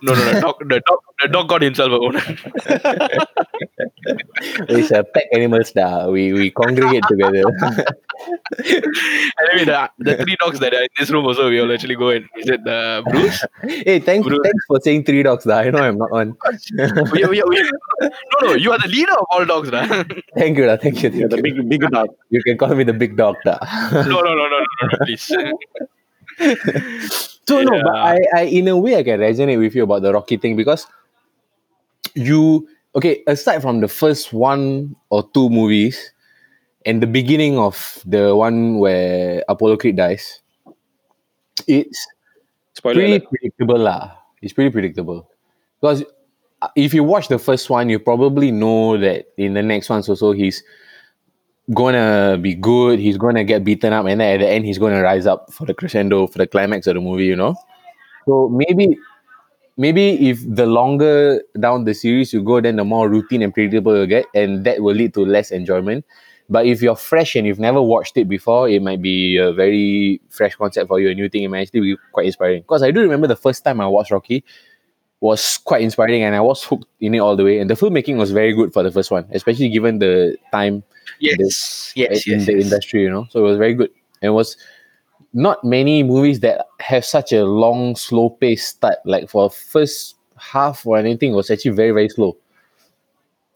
No, 0.03 0.13
no, 0.15 0.25
the 0.33 0.41
dog, 0.41 0.57
the 0.61 0.81
dog, 0.87 0.99
the 1.23 1.29
dog 1.29 1.49
got 1.49 1.63
himself 1.63 1.91
a 1.91 1.99
owner. 1.99 2.23
It's 4.69 4.91
a 4.91 5.03
pack 5.05 5.25
animals 5.33 5.73
da. 5.73 6.09
We 6.09 6.33
we 6.33 6.51
congregate 6.51 7.03
together. 7.09 7.43
anyway, 9.51 9.65
the, 9.65 9.91
the 9.99 10.17
three 10.23 10.37
dogs 10.39 10.61
that 10.61 10.75
are 10.75 10.83
in 10.83 10.89
this 10.99 11.11
room 11.11 11.27
also, 11.27 11.49
we 11.49 11.61
will 11.61 11.73
actually 11.73 11.97
go 11.97 12.11
and 12.11 12.25
visit 12.37 12.63
the 12.65 13.03
Bruce. 13.11 13.45
hey, 13.63 13.99
thanks 13.99 14.27
Bro. 14.29 14.39
thanks 14.45 14.65
for 14.67 14.81
saying 14.81 15.05
three 15.05 15.23
dogs 15.23 15.45
da. 15.45 15.59
I 15.59 15.71
know 15.71 15.79
I'm 15.83 15.99
not 15.99 16.13
on. 16.13 16.37
we, 17.13 17.25
we, 17.25 17.43
we, 17.43 17.71
no, 18.03 18.11
no, 18.43 18.55
you 18.55 18.73
are 18.73 18.79
the 18.79 18.89
leader 18.89 19.13
of 19.13 19.27
all 19.31 19.45
dogs, 19.45 19.71
da. 19.71 19.87
Thank 20.37 20.59
you 20.59 20.67
da. 20.67 20.77
Thank 20.77 21.03
you. 21.03 21.11
yeah, 21.11 21.27
Thank 21.29 21.31
the 21.31 21.37
you. 21.37 21.63
big 21.65 21.69
big 21.69 21.91
dog. 21.91 22.09
You 22.31 22.43
can 22.43 22.57
call 22.59 22.75
me 22.75 22.85
the 22.85 22.93
big 22.95 23.17
dog 23.17 23.37
da. 23.45 23.59
No, 23.93 24.03
no, 24.03 24.21
no, 24.21 24.35
no, 24.35 24.49
no, 24.49 24.59
no, 24.59 24.89
no 24.93 24.99
please. 25.05 25.33
So 27.47 27.63
no, 27.63 27.81
but 27.83 27.95
I, 27.95 28.19
I 28.35 28.41
in 28.43 28.67
a 28.67 28.77
way 28.77 28.97
I 28.97 29.05
can 29.05 29.21
resonate 29.21 29.59
with 29.59 29.75
you 29.75 29.85
about 29.85 30.03
the 30.03 30.13
Rocky 30.13 30.37
thing 30.37 30.57
because 30.57 30.87
you 32.15 32.69
okay, 32.97 33.23
aside 33.27 33.63
from 33.63 33.81
the 33.81 33.89
first 33.89 34.33
one 34.33 34.97
or 35.11 35.29
two 35.33 35.49
movies 35.49 36.13
and 36.85 37.03
the 37.03 37.07
beginning 37.07 37.59
of 37.59 38.03
the 38.05 38.35
one 38.35 38.79
where 38.79 39.45
Apollo 39.49 39.77
Creed 39.77 39.97
dies, 39.97 40.41
it's 41.69 42.07
Spoiler 42.75 42.95
pretty 42.95 43.13
alert. 43.13 43.29
predictable 43.31 43.79
lah. 43.79 44.17
It's 44.43 44.53
pretty 44.53 44.71
predictable. 44.71 45.31
Because 45.81 46.05
uh, 46.63 46.69
if 46.75 46.93
you 46.93 47.05
watch 47.05 47.29
the 47.29 47.39
first 47.39 47.71
one, 47.71 47.89
you 47.89 47.99
probably 47.99 48.51
know 48.51 48.99
that 48.99 49.27
in 49.37 49.55
the 49.55 49.63
next 49.63 49.89
ones 49.89 50.09
also 50.09 50.33
he's 50.33 50.65
gonna 51.75 52.39
be 52.41 52.55
good. 52.55 52.99
He's 52.99 53.17
gonna 53.17 53.45
get 53.45 53.65
beaten 53.65 53.93
up, 53.93 54.07
and 54.07 54.21
then 54.21 54.35
at 54.35 54.39
the 54.41 54.49
end, 54.49 54.65
he's 54.65 54.79
gonna 54.79 55.03
rise 55.03 55.27
up 55.27 55.53
for 55.53 55.67
the 55.67 55.75
crescendo 55.75 56.27
for 56.27 56.39
the 56.39 56.47
climax 56.47 56.87
of 56.87 56.95
the 56.95 57.01
movie. 57.01 57.27
You 57.27 57.37
know, 57.37 57.55
so 58.27 58.49
maybe 58.49 58.99
maybe 59.77 60.29
if 60.31 60.39
the 60.47 60.67
longer 60.67 61.43
down 61.59 61.85
the 61.85 61.95
series 61.95 62.33
you 62.33 62.43
go, 62.43 62.61
then 62.61 62.77
the 62.77 62.85
more 62.85 63.09
routine 63.09 63.43
and 63.43 63.53
predictable 63.53 63.99
you 63.99 64.07
get, 64.07 64.27
and 64.35 64.65
that 64.65 64.81
will 64.81 64.95
lead 64.95 65.15
to 65.15 65.25
less 65.25 65.51
enjoyment. 65.51 66.05
But 66.49 66.67
if 66.67 66.81
you're 66.81 66.97
fresh 66.97 67.35
and 67.35 67.45
you've 67.45 67.59
never 67.59 67.83
watched 67.83 68.17
it 68.17 68.29
before, 68.29 68.69
it 68.69 68.81
might 68.81 69.03
be 69.03 69.37
a 69.37 69.53
very 69.53 70.21
fresh 70.31 70.55
concept 70.55 70.87
for 70.87 71.01
you, 71.01 71.11
a 71.11 71.15
new 71.15 71.29
thing. 71.29 71.43
It 71.43 71.49
might 71.49 71.63
actually 71.63 71.81
be 71.81 71.97
quite 72.13 72.27
inspiring. 72.27 72.63
Because 72.63 72.85
I 72.85 72.93
do 72.93 73.01
remember 73.01 73.27
the 73.27 73.35
first 73.35 73.65
time 73.65 73.81
I 73.81 73.89
watched 73.89 74.13
Rocky 74.13 74.45
was 75.21 75.59
quite 75.59 75.83
inspiring, 75.83 76.23
and 76.23 76.37
I 76.37 76.41
was 76.41 76.63
hooked 76.63 76.87
in 77.01 77.15
it 77.15 77.19
all 77.19 77.35
the 77.35 77.43
way. 77.43 77.59
And 77.59 77.69
the 77.69 77.75
filmmaking 77.75 78.17
was 78.17 78.31
very 78.31 78.55
good 78.55 78.73
for 78.73 78.85
the 78.85 78.93
first 78.93 79.11
one, 79.11 79.27
especially 79.33 79.69
given 79.71 79.99
the 79.99 80.37
time 80.53 80.85
Yes, 81.19 81.93
yes, 81.97 82.27
in 82.27 82.39
yes. 82.39 82.47
the 82.47 82.53
yes. 82.55 82.65
industry, 82.65 83.03
you 83.03 83.11
know. 83.11 83.27
So 83.31 83.41
it 83.41 83.49
was 83.49 83.59
very 83.59 83.75
good. 83.75 83.91
And 84.23 84.29
it 84.29 84.35
was 84.35 84.57
not 85.33 85.63
many 85.65 86.03
movies 86.03 86.41
that 86.41 86.67
have 86.81 87.05
such 87.05 87.33
a 87.33 87.45
long, 87.45 87.97
slow 87.97 88.31
pace 88.31 88.67
start. 88.67 88.99
Like 89.05 89.29
for 89.29 89.51
first 89.51 90.17
half 90.37 90.87
or 90.87 90.99
anything, 90.99 91.33
it 91.33 91.37
was 91.37 91.51
actually 91.51 91.73
very, 91.73 91.91
very 91.91 92.09
slow. 92.09 92.37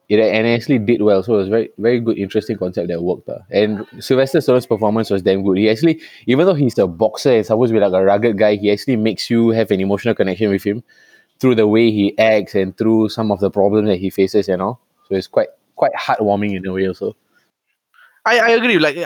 It 0.09 0.19
and 0.19 0.45
it 0.45 0.51
actually 0.51 0.81
did 0.81 1.03
well. 1.03 1.23
So 1.23 1.35
it 1.35 1.39
was 1.39 1.49
very, 1.49 1.71
very 1.79 2.01
good, 2.01 2.19
interesting 2.19 2.59
concept 2.59 2.89
that 2.89 3.01
worked. 3.01 3.29
Uh. 3.29 3.39
And 3.51 3.87
Sylvester 4.01 4.41
Stallone's 4.41 4.67
performance 4.67 5.09
was 5.09 5.23
damn 5.23 5.45
good. 5.45 5.57
He 5.57 5.71
actually, 5.71 6.01
even 6.27 6.47
though 6.47 6.55
he's 6.55 6.77
a 6.79 6.89
boxer 6.89 7.31
and 7.31 7.47
supposed 7.47 7.71
to 7.71 7.75
be 7.75 7.81
like 7.81 7.93
a 7.93 8.05
rugged 8.05 8.37
guy, 8.37 8.57
he 8.57 8.73
actually 8.73 8.97
makes 8.97 9.31
you 9.31 9.51
have 9.51 9.71
an 9.71 9.81
emotional 9.81 10.17
connection 10.17 10.51
with 10.51 10.65
him 10.65 10.83
through 11.39 11.55
the 11.55 11.67
way 11.67 11.93
he 11.93 12.19
acts 12.19 12.57
and 12.57 12.77
through 12.77 13.09
some 13.09 13.31
of 13.31 13.39
the 13.39 13.51
problems 13.51 13.89
that 13.89 13.99
he 13.99 14.11
faces 14.11 14.49
and 14.49 14.61
all. 14.61 14.81
So 15.09 15.15
it's 15.15 15.29
quite 15.29 15.49
quite 15.77 15.93
heartwarming 15.95 16.57
in 16.57 16.67
a 16.67 16.73
way 16.73 16.89
also. 16.89 17.17
I, 18.27 18.39
I 18.41 18.49
agree. 18.51 18.79
Like 18.79 18.97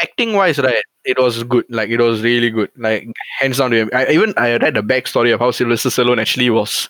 acting 0.00 0.32
wise, 0.34 0.58
right? 0.58 0.82
It 1.04 1.18
was 1.18 1.42
good. 1.44 1.64
Like 1.68 1.90
it 1.90 2.00
was 2.00 2.22
really 2.22 2.50
good. 2.50 2.70
Like 2.76 3.08
hands 3.40 3.58
down 3.58 3.70
to 3.70 3.76
him. 3.78 3.90
I 3.92 4.06
even 4.08 4.34
I 4.36 4.56
read 4.56 4.74
the 4.74 4.82
backstory 4.82 5.32
of 5.32 5.40
how 5.40 5.50
Sylvester 5.50 5.88
Stallone 5.88 6.20
actually 6.20 6.50
was 6.50 6.88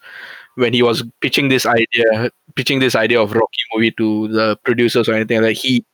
when 0.57 0.73
he 0.73 0.83
was 0.83 1.05
pitching 1.21 1.49
this 1.49 1.67
idea, 1.67 2.31
pitching 2.55 2.81
this 2.81 2.95
idea 2.95 3.21
of 3.21 3.33
Rocky 3.35 3.59
movie 3.75 3.93
to 3.93 4.29
the 4.29 4.57
producers 4.65 5.09
or 5.09 5.15
anything 5.15 5.43
like 5.43 5.51
that. 5.57 5.61
He 5.61 5.85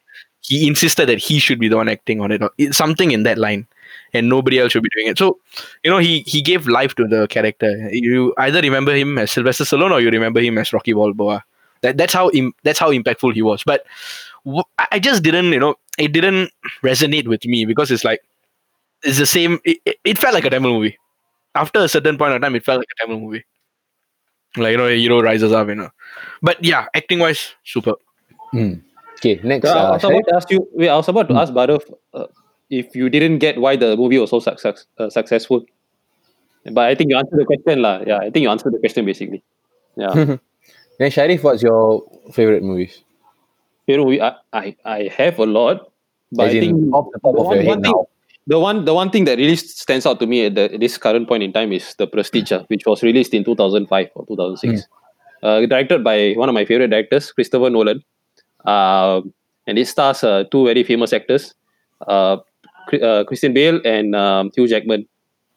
he 0.43 0.67
insisted 0.67 1.09
that 1.09 1.19
he 1.19 1.39
should 1.39 1.61
be 1.61 1.69
the 1.69 1.77
one 1.77 1.89
acting 1.89 2.21
on 2.21 2.33
it. 2.33 2.43
or 2.43 2.51
something 2.73 3.12
in 3.12 3.23
that 3.25 3.39
line, 3.39 3.67
and 4.12 4.29
nobody 4.29 4.59
else 4.59 4.73
should 4.73 4.83
be 4.83 4.91
doing 4.97 5.09
it. 5.11 5.19
So 5.19 5.39
you 5.85 5.91
know 5.91 5.99
he 5.99 6.21
he 6.27 6.43
gave 6.43 6.69
life 6.69 6.95
to 6.97 7.07
the 7.09 7.27
character. 7.29 7.89
You 7.93 8.35
either 8.39 8.61
remember 8.61 8.95
him 8.95 9.19
as 9.19 9.33
Sylvester 9.33 9.65
Stallone 9.65 9.93
or 9.93 10.01
you 10.01 10.11
remember 10.11 10.41
him 10.41 10.59
as 10.59 10.73
Rocky 10.73 10.93
Balboa. 10.93 11.45
That 11.83 11.97
that's 11.97 12.15
how 12.15 12.31
Im- 12.31 12.55
that's 12.62 12.79
how 12.79 12.91
impactful 12.93 13.35
he 13.35 13.43
was. 13.43 13.62
But 13.65 13.85
I 14.79 14.87
I 14.93 14.99
just 14.99 15.23
didn't, 15.23 15.53
you 15.53 15.61
know, 15.61 15.77
it 15.99 16.13
didn't 16.13 16.51
resonate 16.83 17.29
with 17.29 17.45
me 17.47 17.65
because 17.65 17.91
it's 17.91 18.05
like 18.05 18.21
it's 19.03 19.19
the 19.19 19.27
same. 19.27 19.61
It, 19.65 19.79
it, 19.85 19.97
it 20.05 20.19
felt 20.19 20.35
like 20.35 20.45
a 20.45 20.51
Tamil 20.51 20.73
movie. 20.73 20.99
After 21.55 21.81
a 21.81 21.89
certain 21.89 22.19
point 22.19 22.33
of 22.35 22.41
time, 22.43 22.55
it 22.57 22.65
felt 22.65 22.79
like 22.79 22.89
a 22.97 23.07
Tamil 23.07 23.21
movie. 23.21 23.45
Like 24.57 24.73
you 24.73 24.77
know, 24.79 24.87
a 24.87 24.97
hero 24.99 25.21
rises 25.23 25.53
up, 25.53 25.69
you 25.69 25.75
know. 25.77 25.91
But 26.43 26.63
yeah, 26.65 26.87
acting 26.95 27.19
wise, 27.19 27.55
super. 27.65 27.95
Okay, 29.19 29.41
next. 29.43 29.69
So 29.69 29.79
I 29.79 29.83
Uh, 29.89 29.93
was 29.93 30.05
about 30.05 30.25
to 30.29 30.35
ask 30.37 30.51
you. 30.51 30.69
Wait, 30.75 30.89
I 30.89 30.97
was 30.97 31.09
about 31.09 31.29
to 31.29 31.35
ask 31.37 31.55
Badr 31.55 31.77
uh, 32.15 32.27
if 32.71 32.95
you 32.97 33.09
didn't 33.09 33.39
get 33.39 33.59
why 33.59 33.77
the 33.77 33.97
movie 33.97 34.19
was 34.19 34.31
so 34.31 34.41
success, 34.41 34.87
uh, 34.99 35.09
successful. 35.11 35.65
But 36.65 36.85
I 36.91 36.95
think 36.95 37.11
you 37.11 37.17
answered 37.17 37.39
the 37.39 37.45
question, 37.45 37.83
lah. 37.83 38.01
Yeah, 38.07 38.19
I 38.19 38.31
think 38.31 38.43
you 38.43 38.51
answered 38.51 38.73
the 38.73 38.79
question 38.79 39.05
basically. 39.05 39.43
Yeah. 39.97 40.37
then 40.99 41.11
Sharif, 41.11 41.43
what's 41.45 41.63
your 41.63 42.05
favorite 42.33 42.63
movies? 42.63 43.03
You 43.93 43.99
know, 43.99 44.05
we, 44.05 44.21
I, 44.21 44.33
I, 44.53 44.77
I 44.85 45.11
have 45.17 45.39
a 45.39 45.47
lot, 45.47 45.91
but 46.33 46.49
As 46.49 46.55
I 46.55 46.61
think 46.61 46.81
the 47.23 47.29
one- 47.45 47.59
one 47.67 47.83
thing- 47.83 48.05
the 48.53 48.59
one 48.59 48.85
the 48.85 48.95
one 48.95 49.11
thing 49.11 49.25
that 49.27 49.39
really 49.39 49.55
stands 49.55 50.05
out 50.05 50.19
to 50.19 50.27
me 50.27 50.47
at, 50.47 50.55
the, 50.57 50.65
at 50.75 50.81
this 50.81 50.99
current 50.99 51.29
point 51.29 51.43
in 51.45 51.53
time 51.53 51.71
is 51.73 51.95
the 52.01 52.07
Prestige, 52.09 52.51
ah, 52.53 52.65
which 52.67 52.85
was 52.87 53.03
released 53.05 53.35
in 53.35 53.45
2005 53.45 54.09
or 54.17 54.27
2006. 54.27 54.83
Uh, 55.43 55.61
directed 55.67 56.03
by 56.03 56.33
one 56.35 56.49
of 56.49 56.55
my 56.55 56.65
favorite 56.65 56.89
directors, 56.91 57.31
Christopher 57.33 57.71
Nolan. 57.71 58.03
Um 58.65 59.33
and 59.67 59.79
it 59.79 59.87
stars 59.87 60.25
uh, 60.25 60.43
two 60.51 60.65
very 60.67 60.83
famous 60.83 61.13
actors, 61.13 61.55
uh, 62.09 62.37
uh, 63.01 63.23
Christian 63.29 63.53
Bale 63.55 63.81
and 63.85 64.15
um, 64.17 64.51
Hugh 64.57 64.67
Jackman, 64.67 65.07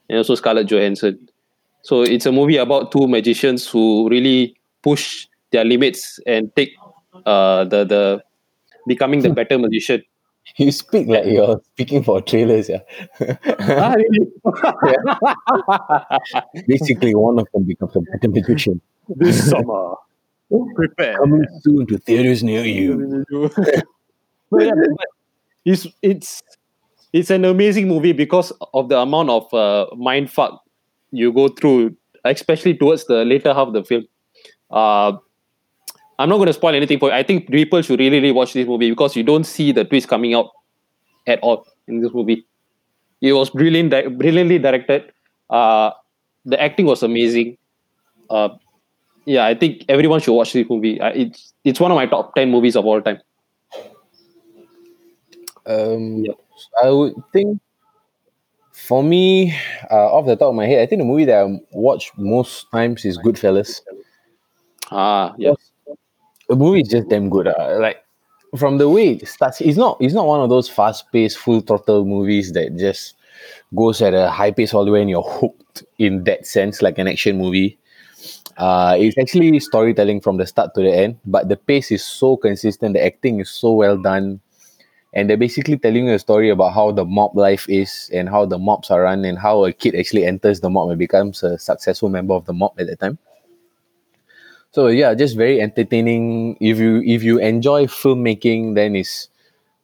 and 0.10 0.18
also 0.20 0.36
Scarlett 0.36 0.68
Johansson. 0.70 1.18
So 1.82 2.04
it's 2.04 2.28
a 2.28 2.32
movie 2.32 2.58
about 2.58 2.92
two 2.92 3.08
magicians 3.08 3.68
who 3.68 4.08
really 4.10 4.56
push 4.84 5.26
their 5.52 5.66
limits 5.66 6.20
and 6.28 6.56
take 6.56 6.70
uh, 7.26 7.64
the 7.66 7.84
the 7.86 8.24
becoming 8.88 9.22
the 9.22 9.30
better 9.40 9.58
magician. 9.58 10.04
You 10.58 10.72
speak 10.72 11.08
like 11.08 11.26
you're 11.26 11.60
speaking 11.74 12.04
for 12.04 12.22
trailers, 12.22 12.70
yeah. 12.70 12.80
Ah, 13.60 13.96
really? 13.98 14.28
Basically, 16.68 17.16
one 17.16 17.40
of 17.40 17.48
them 17.54 17.64
becomes 17.64 17.96
a 17.96 18.02
better 18.02 18.30
magician. 18.30 18.82
this 19.08 19.50
summer, 19.50 19.96
prepare. 20.76 21.18
Coming 21.18 21.46
soon 21.62 21.88
to 21.88 21.98
theaters 21.98 22.44
near 22.44 22.64
you. 22.64 23.26
But 24.52 24.66
yeah, 24.66 24.72
but 24.76 25.08
it's 25.66 25.88
it's 26.02 26.42
it's 27.14 27.30
an 27.30 27.46
amazing 27.46 27.88
movie 27.88 28.14
because 28.14 28.52
of 28.74 28.90
the 28.90 29.00
amount 29.00 29.30
of 29.30 29.54
uh, 29.54 29.88
mind 29.96 30.32
fuck 30.32 30.62
you 31.12 31.32
go 31.34 31.48
through, 31.48 31.96
especially 32.24 32.76
towards 32.76 33.06
the 33.06 33.26
later 33.26 33.54
half 33.54 33.68
of 33.68 33.74
the 33.74 33.84
film. 33.84 34.06
Uh, 34.72 35.14
I'm 36.18 36.30
not 36.30 36.38
going 36.38 36.48
to 36.48 36.54
spoil 36.54 36.74
anything 36.76 37.00
for 37.00 37.10
you. 37.10 37.16
I 37.16 37.24
think 37.24 37.50
people 37.50 37.82
should 37.82 38.00
really, 38.00 38.20
really 38.20 38.32
watch 38.32 38.54
this 38.54 38.68
movie 38.68 38.90
because 38.90 39.16
you 39.16 39.24
don't 39.24 39.44
see 39.44 39.72
the 39.72 39.84
twist 39.84 40.08
coming 40.08 40.34
out 40.34 40.50
at 41.28 41.40
all 41.40 41.66
in 41.88 42.02
this 42.02 42.14
movie. 42.14 42.46
It 43.22 43.34
was 43.34 43.50
brilliant, 43.50 43.92
brilliantly 44.18 44.60
directed. 44.60 45.12
Uh, 45.50 45.92
the 46.46 46.62
acting 46.62 46.86
was 46.86 47.04
amazing. 47.04 47.58
Uh, 48.30 48.50
yeah, 49.26 49.46
I 49.46 49.56
think 49.56 49.84
everyone 49.90 50.20
should 50.20 50.34
watch 50.34 50.54
this 50.54 50.68
movie. 50.70 51.02
Uh, 51.02 51.12
it's 51.16 51.54
it's 51.64 51.80
one 51.80 51.92
of 51.92 51.96
my 51.96 52.06
top 52.06 52.36
ten 52.36 52.52
movies 52.52 52.76
of 52.76 52.86
all 52.86 53.02
time. 53.02 53.20
Um, 55.66 56.24
Yep. 56.24 56.36
I 56.84 56.90
would 56.90 57.16
think 57.34 57.60
for 58.72 59.04
me, 59.04 59.54
uh, 59.92 60.14
off 60.14 60.26
the 60.28 60.36
top 60.36 60.50
of 60.50 60.56
my 60.56 60.68
head, 60.68 60.80
I 60.82 60.86
think 60.86 61.02
the 61.02 61.06
movie 61.06 61.26
that 61.26 61.44
I 61.46 61.60
watch 61.72 62.12
most 62.18 62.70
times 62.72 63.04
is 63.04 63.18
Goodfellas. 63.18 63.82
Ah, 64.92 65.34
yeah. 65.38 65.54
The 66.50 66.56
movie 66.56 66.82
is 66.82 66.90
just 66.90 67.10
damn 67.10 67.30
good. 67.30 67.48
Uh. 67.48 67.78
Like 67.80 68.04
from 68.58 68.78
the 68.78 68.90
way 68.90 69.14
it 69.14 69.28
starts, 69.28 69.62
it's 69.62 69.78
not 69.78 69.98
it's 70.00 70.14
not 70.14 70.28
one 70.28 70.42
of 70.42 70.50
those 70.50 70.70
fast 70.70 71.12
paced, 71.12 71.38
full 71.38 71.62
throttle 71.62 72.06
movies 72.06 72.54
that 72.54 72.78
just 72.78 73.16
goes 73.76 74.02
at 74.02 74.14
a 74.14 74.30
high 74.30 74.52
pace 74.52 74.74
all 74.74 74.86
the 74.86 74.92
way 74.92 75.02
and 75.02 75.10
you're 75.10 75.24
hooked 75.24 75.84
in 75.98 76.24
that 76.24 76.46
sense, 76.46 76.82
like 76.82 76.98
an 76.98 77.08
action 77.08 77.38
movie. 77.38 77.78
Uh, 78.58 78.96
it's 78.98 79.18
actually 79.18 79.60
storytelling 79.60 80.22
from 80.22 80.38
the 80.38 80.48
start 80.48 80.74
to 80.74 80.82
the 80.82 80.92
end, 80.92 81.20
but 81.26 81.50
the 81.50 81.58
pace 81.58 81.92
is 81.92 82.04
so 82.04 82.38
consistent, 82.38 82.94
the 82.94 83.06
acting 83.06 83.42
is 83.42 83.50
so 83.50 83.74
well 83.74 83.98
done, 83.98 84.40
and 85.14 85.30
they're 85.30 85.36
basically 85.36 85.78
telling 85.78 86.08
you 86.08 86.14
a 86.14 86.20
story 86.20 86.50
about 86.50 86.74
how 86.74 86.90
the 86.92 87.04
mob 87.04 87.36
life 87.36 87.68
is 87.68 88.10
and 88.14 88.30
how 88.30 88.46
the 88.46 88.58
mobs 88.58 88.90
are 88.90 89.02
run 89.02 89.26
and 89.26 89.38
how 89.38 89.66
a 89.66 89.74
kid 89.74 89.94
actually 89.96 90.26
enters 90.26 90.62
the 90.62 90.70
mob 90.70 90.90
and 90.90 91.00
becomes 91.00 91.44
a 91.44 91.60
successful 91.60 92.08
member 92.08 92.34
of 92.34 92.46
the 92.46 92.54
mob 92.54 92.74
at 92.80 92.88
that 92.88 93.00
time. 93.02 93.18
So 94.76 94.88
yeah, 94.88 95.14
just 95.16 95.38
very 95.38 95.62
entertaining. 95.62 96.58
If 96.60 96.80
you 96.80 97.02
if 97.08 97.24
you 97.24 97.40
enjoy 97.40 97.86
filmmaking, 97.86 98.76
then 98.76 98.94
it's 98.98 99.30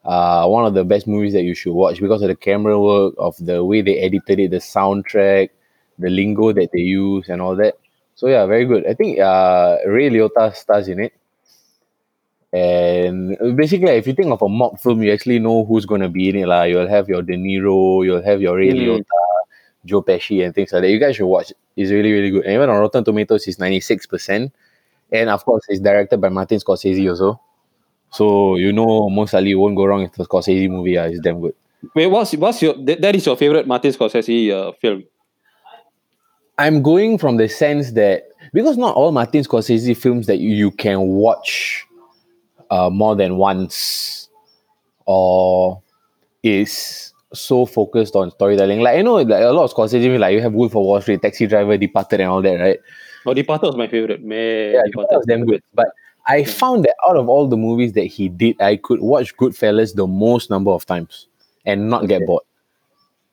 uh, 0.04 0.46
one 0.48 0.66
of 0.66 0.74
the 0.74 0.84
best 0.84 1.08
movies 1.08 1.32
that 1.32 1.44
you 1.44 1.56
should 1.56 1.72
watch 1.72 2.02
because 2.02 2.22
of 2.22 2.28
the 2.28 2.36
camera 2.36 2.78
work, 2.78 3.14
of 3.18 3.38
the 3.40 3.64
way 3.64 3.82
they 3.82 4.00
edited 4.00 4.38
it, 4.38 4.52
the 4.52 4.58
soundtrack, 4.58 5.52
the 5.98 6.10
lingo 6.10 6.52
that 6.52 6.74
they 6.74 6.82
use, 6.82 7.30
and 7.30 7.42
all 7.42 7.56
that. 7.56 7.76
So 8.16 8.28
yeah, 8.28 8.46
very 8.46 8.66
good. 8.66 8.86
I 8.86 8.94
think 8.94 9.18
uh, 9.20 9.78
Ray 9.88 10.10
Liotta 10.10 10.54
stars 10.54 10.90
in 10.90 11.00
it. 11.00 11.14
And 12.52 13.38
basically, 13.56 13.92
if 13.92 14.06
you 14.06 14.12
think 14.12 14.28
of 14.28 14.42
a 14.42 14.50
mob 14.50 14.78
film, 14.78 15.02
you 15.04 15.14
actually 15.14 15.40
know 15.40 15.64
who's 15.64 15.86
going 15.86 16.02
to 16.02 16.10
be 16.10 16.28
in 16.28 16.36
it. 16.36 16.48
lah. 16.48 16.64
You'll 16.64 16.90
have 16.90 17.08
your 17.08 17.22
De 17.22 17.38
Niro, 17.38 18.04
you'll 18.04 18.24
have 18.24 18.42
your 18.42 18.58
Ray 18.58 18.72
Mm. 18.72 18.84
Liotta, 18.84 19.24
Joe 19.86 20.04
Pesci, 20.04 20.44
and 20.44 20.54
things 20.54 20.74
like 20.74 20.82
that. 20.82 20.90
You 20.90 21.00
guys 21.00 21.16
should 21.16 21.28
watch. 21.32 21.54
It's 21.78 21.92
really, 21.92 22.12
really 22.12 22.30
good. 22.30 22.44
And 22.44 22.56
even 22.56 22.70
on 22.70 22.76
Rotten 22.76 23.06
Tomatoes, 23.06 23.48
it's 23.48 23.56
96%. 23.58 24.52
And 25.12 25.30
of 25.30 25.44
course, 25.44 25.64
it's 25.68 25.82
directed 25.82 26.22
by 26.22 26.30
Martin 26.30 26.60
Scorsese 26.60 27.10
also. 27.10 27.40
So 28.12 28.56
you 28.56 28.74
know 28.74 29.10
most 29.10 29.34
likely 29.34 29.50
you 29.50 29.60
won't 29.60 29.76
go 29.76 29.86
wrong 29.86 30.04
with 30.04 30.14
the 30.14 30.26
Scorsese 30.26 30.70
movie. 30.70 30.92
Yeah, 30.92 31.06
it's 31.06 31.20
damn 31.20 31.42
good. 31.42 31.56
Wait, 31.96 32.08
what's 32.08 32.34
what's 32.34 32.62
your 32.62 32.74
that, 32.86 33.02
that 33.02 33.16
is 33.16 33.26
your 33.26 33.38
favorite 33.38 33.68
Martin 33.68 33.92
Scorsese 33.92 34.52
uh, 34.52 34.72
film? 34.74 35.04
I'm 36.58 36.84
going 36.84 37.18
from 37.18 37.38
the 37.38 37.50
sense 37.50 37.94
that 37.94 38.24
because 38.54 38.78
not 38.78 38.96
all 38.96 39.12
Martin 39.12 39.44
Scorsese 39.44 39.96
films 39.98 40.28
that 40.28 40.38
you, 40.38 40.50
you 40.50 40.72
can 40.72 41.08
watch 41.08 41.86
uh, 42.70 42.90
more 42.90 43.16
than 43.16 43.38
once 43.38 44.30
or 45.06 45.82
is 46.44 47.14
so 47.34 47.66
focused 47.66 48.16
on 48.16 48.30
storytelling. 48.32 48.82
Like 48.82 48.98
I 48.98 49.02
know 49.02 49.16
like 49.16 49.28
a 49.42 49.52
lot 49.52 49.64
of 49.64 49.74
Scorsese 49.74 50.04
films, 50.04 50.20
like 50.20 50.34
you 50.34 50.42
have 50.42 50.54
Wolf 50.54 50.72
of 50.72 50.84
Wall 50.84 51.02
Street, 51.02 51.22
Taxi 51.22 51.48
Driver, 51.48 51.78
Departed, 51.78 52.20
and 52.20 52.30
all 52.30 52.42
that, 52.42 52.60
right? 52.60 52.80
Oh, 53.26 53.34
Departed 53.34 53.68
was 53.68 53.76
my 53.78 53.88
favorite. 53.88 54.24
Man, 54.24 54.74
Yeah, 54.74 54.82
Departed 54.86 55.18
was 55.18 55.26
damn 55.28 55.46
good. 55.46 55.62
But 55.74 55.88
I 56.28 56.44
found 56.44 56.84
that 56.86 56.96
out 57.08 57.18
of 57.18 57.30
all 57.30 57.48
the 57.48 57.58
movies 57.58 57.94
that 57.94 58.06
he 58.06 58.30
did, 58.30 58.60
I 58.62 58.76
could 58.78 59.00
watch 59.02 59.36
Goodfellas 59.38 59.96
the 59.96 60.08
most 60.08 60.50
number 60.50 60.72
of 60.72 60.86
times 60.86 61.28
and 61.66 61.90
not 61.90 62.08
get 62.08 62.26
bored. 62.26 62.44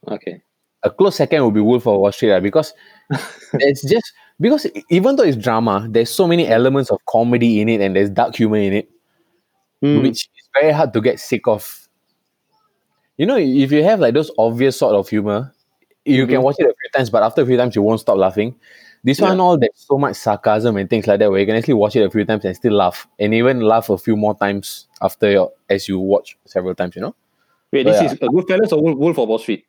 Okay. 0.08 0.42
A 0.84 0.90
close 0.90 1.16
second 1.16 1.44
would 1.44 1.54
be 1.54 1.60
Wolf 1.60 1.86
of 1.86 1.98
Wall 2.00 2.12
Street 2.12 2.40
because 2.40 2.72
it's 3.54 3.82
just 3.82 4.12
because 4.40 4.66
even 4.90 5.16
though 5.16 5.24
it's 5.24 5.36
drama, 5.36 5.86
there's 5.90 6.10
so 6.10 6.28
many 6.28 6.46
elements 6.46 6.90
of 6.90 6.98
comedy 7.06 7.60
in 7.60 7.68
it 7.68 7.80
and 7.80 7.96
there's 7.96 8.10
dark 8.10 8.36
humor 8.36 8.58
in 8.58 8.72
it, 8.72 8.88
Hmm. 9.82 10.02
which 10.02 10.28
is 10.38 10.48
very 10.60 10.72
hard 10.72 10.92
to 10.92 11.00
get 11.00 11.18
sick 11.20 11.46
of. 11.48 11.88
You 13.16 13.26
know, 13.26 13.36
if 13.36 13.72
you 13.72 13.82
have 13.82 14.00
like 14.00 14.14
those 14.14 14.30
obvious 14.38 14.76
sort 14.78 14.94
of 14.94 15.08
humor, 15.08 15.52
you 16.04 16.26
can 16.26 16.36
Mhm. 16.36 16.42
watch 16.42 16.56
it 16.58 16.64
a 16.66 16.74
few 16.74 16.90
times, 16.94 17.10
but 17.10 17.22
after 17.22 17.42
a 17.42 17.46
few 17.46 17.56
times 17.56 17.74
you 17.74 17.82
won't 17.82 18.00
stop 18.00 18.16
laughing. 18.16 18.54
This 19.04 19.20
one, 19.20 19.38
all 19.40 19.56
there's 19.56 19.70
so 19.74 19.96
much 19.96 20.16
sarcasm 20.16 20.76
and 20.76 20.90
things 20.90 21.06
like 21.06 21.20
that, 21.20 21.30
where 21.30 21.40
you 21.40 21.46
can 21.46 21.56
actually 21.56 21.74
watch 21.74 21.96
it 21.96 22.02
a 22.02 22.10
few 22.10 22.24
times 22.24 22.44
and 22.44 22.54
still 22.56 22.74
laugh, 22.74 23.06
and 23.18 23.32
even 23.32 23.60
laugh 23.60 23.88
a 23.90 23.98
few 23.98 24.16
more 24.16 24.36
times 24.36 24.88
after 25.00 25.30
your, 25.30 25.52
as 25.68 25.88
you 25.88 25.98
watch 25.98 26.36
several 26.46 26.74
times. 26.74 26.96
You 26.96 27.02
know, 27.02 27.14
Wait, 27.72 27.86
So, 27.86 27.92
this 27.92 28.00
yeah. 28.02 28.06
is 28.06 28.12
a 28.12 28.16
good 28.16 28.30
Goodfellas 28.30 28.72
or 28.72 28.82
Wolf, 28.82 28.98
Wolf 28.98 29.18
of 29.18 29.28
Wall 29.28 29.38
Street? 29.38 29.64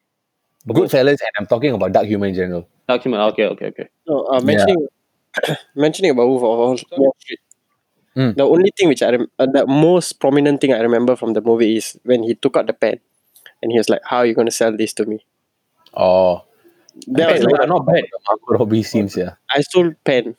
Goodfellas, 0.67 1.19
and 1.21 1.31
I'm 1.37 1.45
talking 1.47 1.73
about 1.73 1.91
dark 1.91 2.07
humor 2.07 2.27
in 2.27 2.35
general. 2.35 2.67
Document. 2.87 3.21
Okay, 3.33 3.45
okay, 3.45 3.65
okay. 3.67 3.89
No, 4.07 4.25
uh, 4.25 4.41
mentioning 4.41 4.87
mentioning 5.75 6.11
about 6.11 6.27
Wolf 6.27 6.43
of 6.43 6.47
Wall 6.49 6.79
Wall 6.97 7.15
Street. 7.19 7.39
Mm. 8.15 8.35
The 8.35 8.43
only 8.43 8.71
thing 8.75 8.87
which 8.87 9.03
I 9.03 9.11
rem- 9.11 9.31
uh, 9.37 9.45
the 9.45 9.65
most 9.67 10.19
prominent 10.19 10.59
thing 10.61 10.73
I 10.73 10.79
remember 10.79 11.15
from 11.15 11.33
the 11.33 11.41
movie 11.41 11.77
is 11.77 11.97
when 12.03 12.23
he 12.23 12.35
took 12.35 12.57
out 12.57 12.67
the 12.67 12.73
pen, 12.73 12.99
and 13.61 13.71
he 13.71 13.77
was 13.77 13.87
like, 13.89 14.01
"How 14.03 14.17
are 14.17 14.25
you 14.25 14.33
going 14.33 14.47
to 14.47 14.51
sell 14.51 14.75
this 14.75 14.93
to 14.93 15.05
me?" 15.05 15.23
Oh, 15.93 16.43
That 17.07 17.31
was 17.33 17.45
Pen, 17.45 17.51
like, 17.59 17.69
not 17.69 17.85
bad. 17.85 18.03
The 18.11 18.19
Margot 18.27 18.59
Robbie 18.65 18.83
scenes, 18.83 19.15
yeah. 19.15 19.35
I 19.53 19.61
stole 19.61 19.93
pen. 20.03 20.35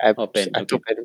I, 0.00 0.14
Oh, 0.16 0.26
pen, 0.26 0.48
I 0.54 0.64
took 0.64 0.84
pen. 0.86 0.96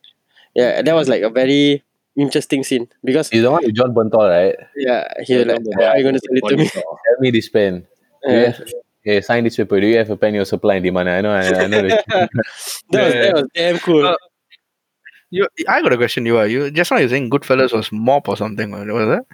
Yeah, 0.55 0.81
that 0.81 0.95
was 0.95 1.09
like 1.09 1.21
a 1.21 1.29
very 1.29 1.83
interesting 2.15 2.63
scene 2.63 2.87
because 3.03 3.29
He's 3.29 3.41
the 3.41 3.51
one 3.51 3.63
with 3.63 3.75
Jon 3.75 3.93
Bernthal, 3.93 4.29
right? 4.29 4.55
yeah, 4.77 5.07
he 5.25 5.35
was 5.35 5.45
like, 5.47 5.59
"How 5.79 5.87
are 5.91 5.97
you 5.97 6.03
going 6.03 6.15
to 6.15 6.21
sell 6.21 6.37
it 6.37 6.49
to 6.49 6.57
me?" 6.57 6.69
Tell 6.73 6.83
me 7.19 7.31
this 7.31 7.49
pen. 7.49 7.85
Yeah. 8.23 8.51
have, 8.51 8.71
yeah, 9.03 9.19
sign 9.19 9.43
this 9.43 9.57
paper. 9.57 9.79
Do 9.81 9.87
you 9.87 9.97
have 9.97 10.09
a 10.09 10.15
pen? 10.17 10.33
Your 10.33 10.45
supply 10.45 10.75
and 10.75 10.83
demand. 10.85 11.09
I 11.09 11.21
know. 11.21 11.31
I, 11.31 11.63
I 11.63 11.67
know. 11.67 11.81
that- 11.87 12.05
That 12.91 13.03
was 13.03 13.13
that 13.13 13.33
was 13.33 13.47
damn 13.53 13.79
cool. 13.79 14.05
Uh, 14.07 14.15
You, 15.31 15.47
I 15.67 15.81
got 15.81 15.91
a 15.91 15.97
question. 15.97 16.25
You 16.25 16.37
are 16.37 16.47
you 16.47 16.71
just 16.71 16.89
now 16.91 16.97
you're 16.97 17.09
saying 17.09 17.29
Goodfellas 17.29 17.73
was 17.73 17.91
mop 17.91 18.29
or 18.29 18.37
something? 18.37 18.71
Was 18.71 19.19
it? 19.19 19.25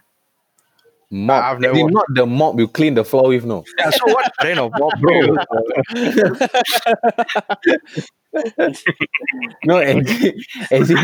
Mop. 1.12 1.44
I've 1.44 1.60
never 1.60 1.76
As 1.78 1.86
not 1.92 2.06
the 2.16 2.26
mop 2.26 2.58
you 2.58 2.68
clean 2.68 2.96
the 2.96 3.04
floor 3.04 3.28
with, 3.30 3.46
no. 3.46 3.64
Yeah. 3.78 3.90
So 3.92 4.06
what 4.06 4.32
kind 4.42 4.60
of 4.60 4.72
mop, 4.78 5.00
bro? 5.00 5.36
No, 9.66 9.78
as 9.78 9.96
in, 10.22 10.34
as 10.72 10.90
in 10.90 10.96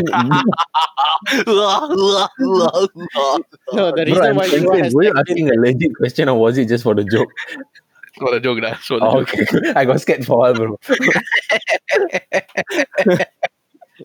the 3.92 4.04
reason 4.06 4.22
I'm 4.24 4.36
why 4.36 4.46
you 4.46 4.60
confused. 4.62 4.94
were 4.94 5.02
you 5.04 5.12
asking 5.14 5.50
a 5.50 5.54
legit 5.60 5.94
question 5.96 6.28
or 6.30 6.40
was 6.40 6.56
it 6.58 6.68
just 6.68 6.82
for 6.84 6.94
the 6.94 7.04
joke? 7.04 7.28
for 8.18 8.30
the 8.32 8.40
joke, 8.40 8.60
that's 8.62 8.86
for 8.86 8.98
the 8.98 9.04
Oh, 9.06 9.24
joke. 9.24 9.40
okay. 9.54 9.72
I 9.76 9.84
got 9.84 10.00
scared 10.00 10.24
for 10.24 10.48
a 10.48 10.52
while, 10.52 10.54
bro. 10.54 10.78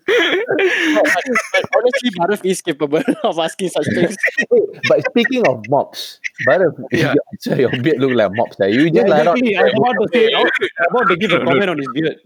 But 0.07 1.63
honestly, 1.75 2.09
Bharat 2.11 2.45
is 2.45 2.61
capable 2.61 3.01
of 3.23 3.39
asking 3.39 3.69
such 3.69 3.85
things. 3.93 4.15
But 4.87 5.05
speaking 5.09 5.45
of 5.47 5.67
mops, 5.69 6.19
but 6.45 6.61
Yeah. 6.91 7.13
sorry, 7.39 7.61
your 7.61 7.71
beard 7.71 7.99
look 7.99 8.13
like 8.13 8.31
mops. 8.33 8.57
eh? 8.61 8.67
You 8.67 8.89
just 8.89 8.95
Yeah, 9.07 9.13
like 9.13 9.27
exactly. 9.27 9.55
I 9.57 9.63
was 9.63 9.73
about 9.77 9.97
to 10.01 10.07
say, 10.13 10.33
I 10.33 10.39
was 10.43 10.51
about 10.89 11.07
to 11.09 11.15
give 11.17 11.31
a 11.31 11.39
comment 11.43 11.69
on 11.69 11.77
his 11.77 11.87
beard. 11.93 12.17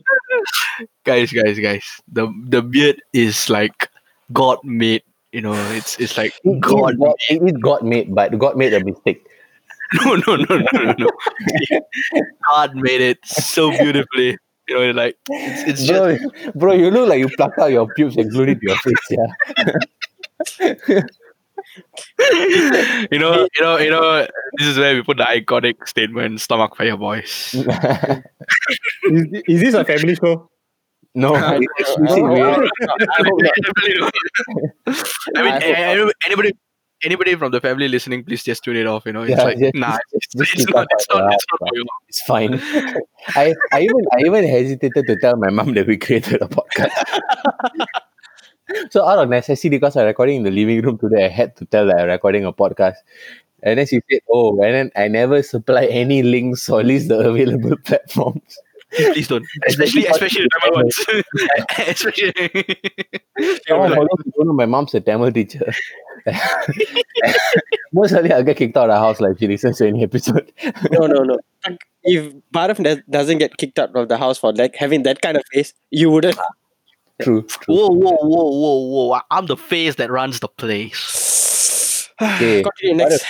guys, 1.04 1.32
guys, 1.32 1.60
guys. 1.60 1.86
The 2.12 2.28
the 2.48 2.62
beard 2.62 3.02
is 3.14 3.50
like 3.50 3.90
God 4.34 4.60
made. 4.64 5.04
You 5.32 5.42
know, 5.42 5.54
it's 5.76 6.00
it's 6.00 6.18
like 6.18 6.34
It 6.44 6.50
is 6.50 6.60
God. 6.62 6.98
God, 7.00 7.16
it 7.30 7.42
is 7.44 7.54
God 7.62 7.84
made, 7.84 8.16
but 8.16 8.38
God 8.40 8.56
made 8.58 8.74
a 8.74 8.84
mistake. 8.84 9.26
No, 10.04 10.16
no, 10.16 10.36
no, 10.36 10.58
no, 10.58 10.68
no, 10.74 10.94
no. 10.98 11.10
God 12.50 12.76
made 12.76 13.00
it 13.02 13.20
so 13.26 13.72
beautifully. 13.72 14.38
You 14.68 14.76
know, 14.76 14.92
like 14.92 15.18
it's, 15.30 15.82
it's 15.82 15.84
just 15.88 16.22
Bro, 16.22 16.52
bro, 16.56 16.74
you 16.74 16.92
look 16.92 17.08
like 17.10 17.20
you 17.20 17.30
plucked 17.38 17.60
out 17.60 17.72
your 17.72 17.88
pubes 17.94 18.18
and 18.18 18.30
glued 18.32 18.50
it 18.50 18.60
to 18.60 18.68
your 18.68 18.78
face, 18.78 19.08
yeah. 19.10 21.02
you 23.12 23.20
know, 23.20 23.48
you 23.56 23.62
know, 23.62 23.78
you 23.78 23.90
know. 23.90 24.28
This 24.58 24.68
is 24.68 24.78
where 24.78 24.96
we 24.96 25.04
put 25.04 25.18
the 25.18 25.24
iconic 25.24 25.88
statement: 25.88 26.42
"Stomach 26.42 26.76
fire, 26.76 26.98
boys." 26.98 27.54
Is, 29.10 29.26
is 29.48 29.62
this 29.62 29.74
a 29.74 29.86
family 29.86 30.16
show? 30.16 30.50
no, 31.16 31.34
it's 31.36 31.68
explicit, 31.80 32.24
no, 32.24 32.32
weird. 32.32 32.56
I 32.56 32.62
mean, 32.62 32.68
I 33.08 33.24
hope 33.24 33.40
a- 35.36 36.10
a- 36.10 36.12
anybody, 36.26 36.52
anybody 37.04 37.36
from 37.36 37.52
the 37.52 37.62
family 37.62 37.88
listening, 37.88 38.24
please 38.24 38.44
just 38.44 38.64
tune 38.64 38.76
it 38.78 38.88
off. 38.88 39.06
You 39.06 39.14
know, 39.14 39.22
it's 39.24 39.32
Yeah, 39.38 39.44
like 39.44 39.60
just- 39.60 39.76
nah, 39.76 39.98
it's, 40.14 40.28
it's 40.36 40.70
not, 40.70 40.88
it's 40.92 41.08
not, 41.10 41.34
it's 41.34 41.46
not 41.52 41.60
for 41.70 41.76
you. 41.76 41.86
It's 42.10 42.22
fine. 42.24 42.54
I, 43.36 43.54
I 43.72 43.82
even 43.82 44.06
I 44.14 44.20
even 44.26 44.48
hesitated 44.48 45.06
to 45.08 45.16
tell 45.20 45.36
my 45.38 45.50
mom 45.50 45.74
that 45.76 45.88
we 45.88 45.98
created 45.98 46.42
a 46.42 46.48
podcast. 46.48 46.92
so 48.92 49.06
out 49.08 49.20
of 49.20 49.30
necessity, 49.30 49.70
because 49.70 49.96
I'm 49.96 50.06
recording 50.06 50.38
in 50.38 50.44
the 50.44 50.52
living 50.52 50.82
room 50.82 50.98
today, 50.98 51.26
I 51.26 51.30
had 51.30 51.56
to 51.58 51.66
tell 51.66 51.86
that 51.88 52.00
I'm 52.00 52.08
recording 52.08 52.46
a 52.46 52.54
podcast. 52.54 52.96
And 53.64 53.80
then 53.80 53.88
she 53.88 54.02
said, 54.12 54.22
"Oh, 54.30 54.62
and 54.62 54.74
then 54.74 54.92
I 54.96 55.08
never 55.08 55.42
supply 55.42 55.86
any 55.86 56.22
links 56.22 56.70
or 56.70 56.84
list 56.84 57.08
the 57.08 57.20
available 57.20 57.76
platforms." 57.86 58.58
Please 58.94 59.28
don't, 59.28 59.46
especially, 59.68 60.06
especially 60.06 60.44
the 60.44 60.50
Tamil 60.62 60.76
ones. 60.76 60.96
especially. 61.88 62.32
For 63.68 63.86
those 63.96 64.34
don't 64.36 64.48
know, 64.48 64.54
my 64.54 64.66
mom's 64.66 64.94
a 64.94 65.02
Tamil 65.02 65.32
teacher. 65.32 65.74
Most 67.94 68.12
likely, 68.12 68.32
I'll 68.34 68.44
get 68.44 68.58
kicked 68.58 68.78
out 68.78 68.90
of 68.90 68.96
the 68.96 69.00
house 69.00 69.20
like 69.20 69.34
if 69.34 69.40
she 69.40 69.48
listens 69.48 69.78
to 69.78 69.88
any 69.88 70.04
episode. 70.04 70.52
No, 70.92 71.08
no, 71.08 71.24
no. 71.24 71.38
If 72.04 72.34
Bharat 72.54 72.82
does, 72.84 73.00
doesn't 73.10 73.38
get 73.40 73.58
kicked 73.58 73.80
out 73.80 73.96
of 73.96 74.08
the 74.08 74.18
house 74.18 74.38
for 74.38 74.54
like 74.54 74.76
having 74.76 75.04
that 75.04 75.22
kind 75.22 75.38
of 75.38 75.44
face, 75.52 75.74
you 75.92 76.10
wouldn't. 76.12 76.38
True. 77.22 77.42
true. 77.44 77.62
Whoa, 77.68 77.90
whoa, 77.90 78.16
whoa, 78.22 78.50
whoa, 78.52 79.08
whoa! 79.10 79.20
I'm 79.32 79.48
the 79.48 79.58
face 79.58 79.96
that 79.96 80.12
runs 80.12 80.40
the 80.40 80.48
place. 80.48 82.10
Okay. 82.20 82.64
Continue 82.64 82.96
next. 82.96 83.24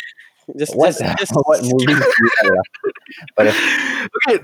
Just, 0.57 0.73
What, 0.77 0.97
just, 0.97 1.17
just 1.17 1.31
what 1.43 1.61
movies 1.61 1.85
do 1.87 1.93
you 1.93 1.99
like? 1.99 2.51
lah? 2.51 2.61
But 3.35 3.47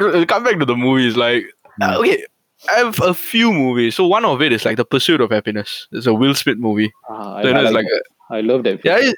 okay, 0.01 0.25
come 0.25 0.43
back 0.43 0.59
to 0.59 0.65
the 0.65 0.75
movies. 0.75 1.15
Like, 1.15 1.45
uh, 1.81 1.97
okay, 1.99 2.25
I 2.69 2.79
have 2.79 2.99
a 3.01 3.13
few 3.13 3.53
movies. 3.53 3.95
So 3.95 4.05
one 4.05 4.25
of 4.25 4.41
it 4.41 4.51
is 4.51 4.65
like 4.65 4.77
The 4.77 4.85
Pursuit 4.85 5.21
of 5.21 5.31
Happiness. 5.31 5.87
It's 5.91 6.07
a 6.07 6.13
Will 6.13 6.35
Smith 6.35 6.57
movie. 6.57 6.91
Ah, 7.09 7.35
I, 7.35 7.41
So, 7.43 7.47
you 7.47 7.53
know, 7.53 7.59
I 7.59 7.63
it's 7.63 7.73
like 7.73 7.85
like 7.85 7.93
a, 7.93 8.12
I 8.33 8.41
love 8.41 8.63
that. 8.63 8.83
yeah, 8.83 8.97
it, 8.99 9.15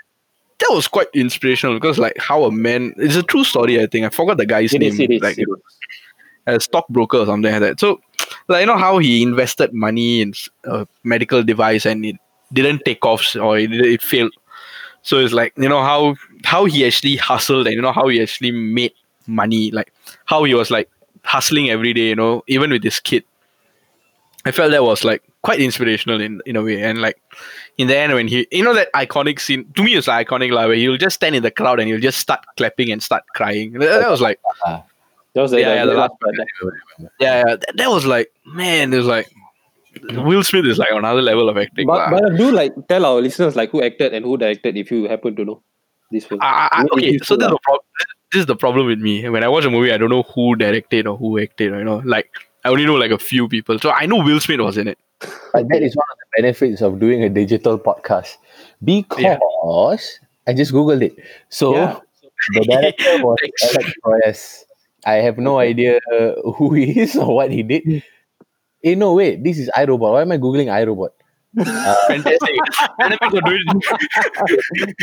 that 0.59 0.69
was 0.71 0.87
quite 0.87 1.07
inspirational 1.13 1.75
because 1.75 1.97
like 1.97 2.17
how 2.17 2.43
a 2.45 2.51
man. 2.51 2.93
It's 2.97 3.15
a 3.15 3.23
true 3.23 3.43
story. 3.43 3.81
I 3.81 3.87
think 3.87 4.05
I 4.05 4.09
forgot 4.09 4.37
the 4.37 4.45
guy's 4.45 4.73
It 4.73 4.79
name. 4.79 4.93
is, 4.93 4.99
it 4.99 5.11
is, 5.11 5.21
like 5.21 5.37
it 5.37 5.47
a 6.47 6.59
stockbroker 6.59 7.17
or 7.17 7.25
something 7.25 7.51
like 7.51 7.61
that. 7.61 7.79
So, 7.79 7.99
like 8.47 8.61
you 8.61 8.67
know 8.67 8.77
how 8.77 8.99
he 8.99 9.23
invested 9.23 9.73
money 9.73 10.21
in 10.21 10.33
a 10.65 10.87
medical 11.03 11.43
device 11.43 11.85
and 11.85 12.05
it 12.05 12.15
didn't 12.53 12.83
take 12.85 13.03
off 13.05 13.35
or 13.35 13.57
it, 13.57 13.71
it 13.73 14.01
failed. 14.01 14.33
So 15.01 15.19
it's 15.19 15.33
like 15.33 15.53
you 15.57 15.69
know 15.69 15.81
how 15.81 16.15
how 16.43 16.65
he 16.65 16.85
actually 16.85 17.15
hustled 17.15 17.67
and 17.67 17.75
you 17.75 17.81
know 17.81 17.91
how 17.91 18.07
he 18.07 18.21
actually 18.21 18.51
made 18.51 18.93
money, 19.27 19.71
like 19.71 19.91
how 20.25 20.43
he 20.43 20.53
was 20.53 20.69
like 20.71 20.89
hustling 21.23 21.69
every 21.69 21.93
day. 21.93 22.09
You 22.09 22.15
know, 22.15 22.43
even 22.47 22.69
with 22.71 22.83
his 22.83 22.99
kid. 22.99 23.23
I 24.47 24.51
felt 24.51 24.69
that 24.71 24.83
was 24.83 25.03
like 25.03 25.23
quite 25.41 25.59
inspirational 25.59 26.21
in 26.21 26.41
in 26.45 26.55
a 26.55 26.61
way, 26.61 26.81
and 26.83 27.01
like 27.01 27.17
in 27.77 27.87
the 27.87 27.97
end 27.97 28.13
when 28.13 28.27
he, 28.27 28.47
you 28.51 28.63
know, 28.63 28.73
that 28.73 28.91
iconic 28.93 29.39
scene 29.39 29.65
to 29.75 29.83
me 29.83 29.95
it's 29.95 30.07
like 30.07 30.27
iconic, 30.27 30.51
like 30.51 30.67
where 30.67 30.75
he'll 30.75 30.97
just 30.97 31.15
stand 31.15 31.35
in 31.35 31.43
the 31.43 31.51
crowd 31.51 31.79
and 31.79 31.87
he'll 31.89 31.99
just 31.99 32.19
start 32.19 32.43
clapping 32.57 32.91
and 32.91 33.01
start 33.03 33.23
crying. 33.35 33.73
That, 33.73 34.09
was 34.09 34.21
like 34.21 34.39
ah. 34.65 34.83
That 35.33 35.41
was 35.41 35.51
the, 35.51 35.59
Yeah, 35.59 35.75
yeah, 35.75 35.85
the 35.85 35.93
last 35.93 36.13
part. 36.21 36.35
yeah, 36.99 37.07
yeah 37.19 37.43
that, 37.55 37.65
that 37.75 37.89
was 37.89 38.05
like 38.05 38.31
man, 38.45 38.93
it 38.93 38.97
was 38.97 39.07
like 39.07 39.27
Will 40.11 40.43
Smith 40.43 40.65
is 40.65 40.77
like 40.77 40.89
another 40.91 41.21
level 41.21 41.47
of 41.49 41.57
acting. 41.57 41.87
But, 41.87 42.11
but 42.11 42.35
do 42.37 42.51
like 42.51 42.73
tell 42.87 43.05
our 43.05 43.21
listeners 43.21 43.55
like 43.55 43.71
who 43.71 43.81
acted 43.81 44.13
and 44.13 44.25
who 44.25 44.37
directed 44.37 44.77
if 44.77 44.91
you 44.91 45.07
happen 45.07 45.35
to 45.37 45.45
know 45.45 45.61
this 46.11 46.25
film. 46.25 46.39
I- 46.41 46.69
I- 46.71 46.81
It- 46.81 46.85
it 46.85 46.91
okay, 46.93 47.17
so 47.19 47.35
is, 47.35 47.43
ah? 47.43 47.49
the 47.49 47.59
prob- 47.63 47.81
this 48.31 48.39
is 48.41 48.45
the 48.45 48.55
problem 48.55 48.87
with 48.87 48.99
me. 48.99 49.27
When 49.29 49.43
I 49.43 49.47
watch 49.47 49.63
a 49.65 49.69
movie, 49.69 49.91
I 49.93 49.97
don't 49.97 50.09
know 50.09 50.23
who 50.23 50.55
directed 50.57 51.07
or 51.07 51.17
who 51.17 51.39
acted. 51.39 51.71
You 51.73 51.83
know, 51.83 52.01
like 52.05 52.29
I 52.65 52.69
only 52.69 52.85
know 52.85 52.95
like 52.95 53.11
a 53.11 53.17
few 53.17 53.47
people. 53.47 53.79
So 53.79 53.91
I 53.91 54.05
know 54.05 54.17
Will 54.17 54.39
Smith 54.41 54.59
was 54.59 54.77
in 54.77 54.87
it. 54.89 54.97
But 55.53 55.67
that 55.69 55.81
is 55.83 55.95
one 55.95 56.07
of 56.11 56.17
the 56.19 56.41
benefits 56.41 56.81
of 56.81 56.99
doing 56.99 57.23
a 57.23 57.29
digital 57.29 57.79
podcast 57.79 58.37
because 58.83 60.19
I 60.47 60.53
just 60.53 60.71
googled 60.73 61.01
it. 61.03 61.15
So 61.49 61.75
Yeah. 61.75 61.99
the 62.53 62.63
director 62.65 63.23
was 63.23 63.39
Alex. 64.05 64.65
I 65.05 65.15
have 65.21 65.37
no 65.37 65.59
idea 65.59 65.99
who 66.57 66.73
he 66.73 66.99
is 67.01 67.15
or 67.15 67.33
what 67.35 67.51
he 67.51 67.63
did. 67.63 68.03
Eh, 68.83 68.95
no, 68.95 69.13
wait, 69.13 69.43
this 69.43 69.57
is 69.57 69.69
iRobot. 69.75 70.11
Why 70.13 70.21
am 70.21 70.31
I 70.31 70.37
googling 70.37 70.67
iRobot? 70.69 71.09
Fantastic. 72.07 72.55
and 72.99 73.11
then 73.13 73.19
people 73.21 73.41
do 73.41 73.55
it. 73.55 74.95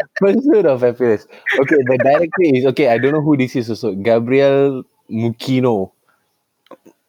Pursuit 0.16 0.66
of 0.66 0.80
Happiness. 0.82 1.26
Okay, 1.60 1.76
the 1.86 1.98
director 1.98 2.42
is 2.54 2.64
okay. 2.66 2.88
I 2.88 2.98
don't 2.98 3.12
know 3.12 3.20
who 3.22 3.36
this 3.36 3.56
is 3.56 3.70
also. 3.70 3.92
Gabriel 3.94 4.84
Mukino. 5.10 5.92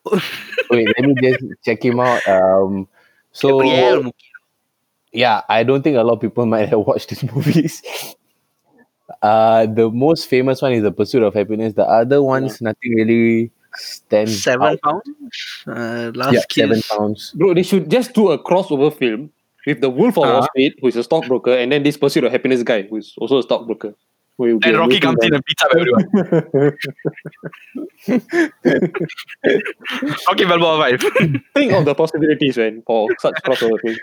Wait, 0.70 0.88
let 0.98 1.08
me 1.08 1.16
just 1.22 1.44
check 1.64 1.84
him 1.84 2.00
out. 2.00 2.26
Um, 2.28 2.88
So 3.32 3.62
Gabriel 3.62 4.12
yeah, 5.14 5.42
I 5.50 5.64
don't 5.64 5.82
think 5.82 5.98
a 5.98 6.04
lot 6.04 6.14
of 6.16 6.22
people 6.22 6.46
might 6.54 6.70
have 6.70 6.80
watched 6.80 7.10
these 7.10 7.24
movies. 7.24 7.82
Uh, 9.22 9.66
the 9.66 9.90
most 9.90 10.28
famous 10.28 10.62
one 10.62 10.74
is 10.74 10.84
The 10.84 10.92
Pursuit 10.92 11.24
of 11.24 11.34
Happiness. 11.34 11.74
The 11.74 11.86
other 11.86 12.22
ones, 12.22 12.62
nothing 12.62 12.94
really 12.96 13.52
stands 13.76 14.44
Seven 14.44 14.68
out. 14.68 14.80
pounds. 14.84 15.04
Uh, 15.66 16.12
last 16.14 16.34
Yeah, 16.34 16.42
kiss. 16.50 16.56
seven 16.64 16.82
pounds. 16.98 17.32
Bro, 17.36 17.54
they 17.56 17.64
should 17.64 17.90
just 17.90 18.14
do 18.14 18.32
a 18.32 18.38
crossover 18.38 18.94
film 18.94 19.32
with 19.66 19.82
the 19.82 19.90
Wolf 19.90 20.18
of 20.18 20.24
Wall 20.24 20.36
Uh-huh. 20.38 20.48
Street, 20.52 20.76
who 20.82 20.88
is 20.88 20.96
a 20.98 21.04
stockbroker, 21.04 21.52
and 21.54 21.72
then 21.72 21.84
this 21.84 21.98
Pursuit 21.98 22.24
of 22.26 22.32
Happiness 22.32 22.64
guy, 22.64 22.84
who 22.84 22.98
is 22.98 23.14
also 23.18 23.38
a 23.40 23.44
stockbroker. 23.44 23.96
Who 24.38 24.44
will 24.44 24.60
be 24.60 24.68
And 24.68 24.76
a 24.76 24.80
Rocky 24.80 25.00
meeting 25.00 25.02
comes 25.02 25.18
in 25.24 25.30
guy. 25.30 25.36
and 25.36 25.44
beats 25.46 25.64
up 25.64 25.72
everyone. 25.76 26.78
Rocky 30.28 30.46
Balboa 30.46 30.78
vibe. 30.84 31.42
Think 31.54 31.74
of 31.74 31.86
the 31.86 31.96
possibilities, 31.96 32.58
man, 32.58 32.84
for 32.86 33.08
such 33.20 33.36
crossover 33.46 33.80
films. 33.82 34.00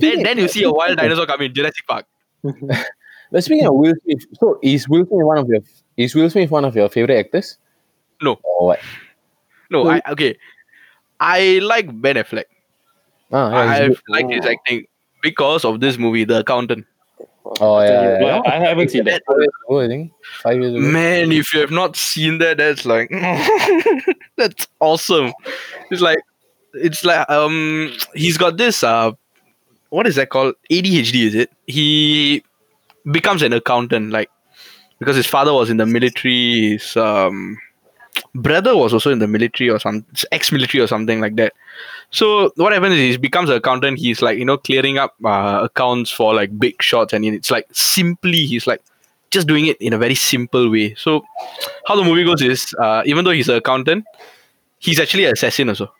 then, 0.00 0.22
then 0.22 0.38
you 0.38 0.48
see 0.48 0.62
a 0.64 0.70
wild 0.70 0.96
dinosaur 0.98 1.26
come 1.26 1.42
in 1.42 1.54
Jurassic 1.54 1.86
Park. 1.86 2.06
But 3.32 3.42
speaking 3.42 3.66
of 3.66 3.74
Will 3.74 3.92
Smith, 4.04 4.24
so 4.38 4.56
is 4.62 4.88
Will 4.88 5.04
Smith 5.04 5.24
one 5.26 5.38
of 5.38 5.48
your 5.48 5.58
is 5.96 6.14
Will 6.14 6.30
Smith 6.30 6.48
one 6.48 6.64
of 6.64 6.76
your 6.76 6.88
favorite 6.88 7.18
actors? 7.18 7.58
No. 8.22 8.38
Or 8.44 8.66
what? 8.68 8.78
No, 9.68 9.88
I 9.88 10.00
okay. 10.10 10.38
I 11.18 11.58
like 11.60 11.88
Ben 12.00 12.14
Affleck. 12.14 12.44
Ah, 13.32 13.50
yeah, 13.50 13.58
I 13.72 13.88
good. 13.88 13.98
like 14.08 14.28
his 14.30 14.46
acting 14.46 14.86
because 15.22 15.64
of 15.64 15.80
this 15.80 15.98
movie, 15.98 16.22
The 16.22 16.38
Accountant. 16.38 16.86
Oh 17.60 17.80
yeah, 17.80 18.02
yeah, 18.02 18.20
yeah. 18.20 18.42
I 18.44 18.58
haven't 18.58 18.90
seen 18.90 19.04
that. 19.04 19.22
Five 19.26 19.38
years 19.38 19.48
ago, 19.64 19.80
I 19.80 19.86
think 19.88 20.12
five 20.42 20.60
years 20.60 20.74
ago. 20.74 20.80
Man, 20.80 21.32
if 21.32 21.52
you 21.54 21.60
have 21.60 21.70
not 21.70 21.96
seen 21.96 22.38
that, 22.38 22.58
that's 22.58 22.84
like 22.84 23.10
that's 24.36 24.66
awesome. 24.80 25.32
It's 25.90 26.00
like 26.02 26.18
it's 26.74 27.04
like 27.04 27.28
um 27.30 27.92
he's 28.14 28.36
got 28.36 28.56
this 28.56 28.82
uh 28.82 29.12
what 29.90 30.06
is 30.06 30.16
that 30.16 30.30
called? 30.30 30.54
ADHD 30.70 31.26
is 31.26 31.34
it? 31.34 31.50
He 31.66 32.42
becomes 33.10 33.42
an 33.42 33.52
accountant, 33.52 34.10
like 34.10 34.30
because 34.98 35.16
his 35.16 35.26
father 35.26 35.52
was 35.52 35.70
in 35.70 35.76
the 35.76 35.86
military, 35.86 36.70
his 36.70 36.96
um 36.96 37.58
brother 38.34 38.76
was 38.76 38.92
also 38.92 39.10
in 39.10 39.18
the 39.18 39.28
military 39.28 39.70
or 39.70 39.78
some 39.78 40.04
ex-military 40.32 40.82
or 40.82 40.86
something 40.86 41.20
like 41.20 41.36
that. 41.36 41.52
So 42.10 42.52
what 42.56 42.72
happens 42.72 42.94
is 42.94 43.00
he 43.00 43.16
becomes 43.16 43.50
an 43.50 43.56
accountant. 43.56 43.98
He's 43.98 44.22
like 44.22 44.38
you 44.38 44.44
know 44.44 44.56
clearing 44.56 44.98
up 44.98 45.14
uh, 45.24 45.60
accounts 45.64 46.10
for 46.10 46.34
like 46.34 46.58
big 46.58 46.82
shots, 46.82 47.12
and 47.12 47.24
it's 47.24 47.50
like 47.50 47.66
simply 47.72 48.46
he's 48.46 48.66
like 48.66 48.82
just 49.30 49.46
doing 49.46 49.66
it 49.66 49.76
in 49.80 49.92
a 49.92 49.98
very 49.98 50.14
simple 50.14 50.70
way. 50.70 50.94
So 50.94 51.24
how 51.86 51.96
the 51.96 52.04
movie 52.04 52.24
goes 52.24 52.42
is 52.42 52.74
uh, 52.78 53.02
even 53.04 53.24
though 53.24 53.32
he's 53.32 53.48
an 53.48 53.56
accountant, 53.56 54.04
he's 54.78 55.00
actually 55.00 55.24
an 55.24 55.32
assassin 55.32 55.68
also. 55.68 55.92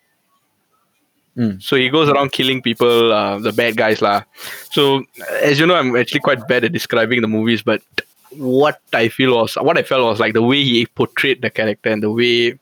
Mm. 1.37 1.63
So 1.63 1.77
he 1.77 1.91
goes 1.91 2.09
around 2.09 2.33
killing 2.33 2.63
people, 2.63 3.13
uh, 3.13 3.39
the 3.39 3.53
bad 3.53 3.77
guys 3.77 4.01
lah. 4.01 4.23
So 4.71 5.05
as 5.43 5.61
you 5.61 5.67
know, 5.67 5.75
I'm 5.75 5.95
actually 5.95 6.21
quite 6.21 6.47
bad 6.49 6.65
at 6.65 6.73
describing 6.73 7.21
the 7.21 7.29
movies, 7.29 7.63
but 7.63 7.83
what 8.31 8.81
I 8.93 9.09
feel 9.09 9.37
was 9.37 9.55
what 9.57 9.77
I 9.77 9.83
felt 9.83 10.05
was 10.05 10.21
like 10.21 10.35
the 10.35 10.43
way 10.43 10.63
he 10.63 10.87
portrayed 10.87 11.43
the 11.43 11.51
character 11.51 11.91
and 11.91 12.03
the 12.03 12.11
way 12.11 12.59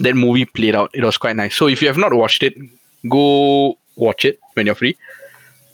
that 0.00 0.14
movie 0.14 0.44
played 0.44 0.74
out. 0.74 0.90
It 0.94 1.04
was 1.04 1.16
quite 1.18 1.36
nice. 1.36 1.54
So 1.54 1.66
if 1.68 1.80
you 1.82 1.88
have 1.88 1.98
not 1.98 2.12
watched 2.14 2.42
it, 2.42 2.54
go 3.08 3.76
watch 3.96 4.24
it 4.24 4.38
when 4.54 4.66
you're 4.66 4.74
free, 4.74 4.96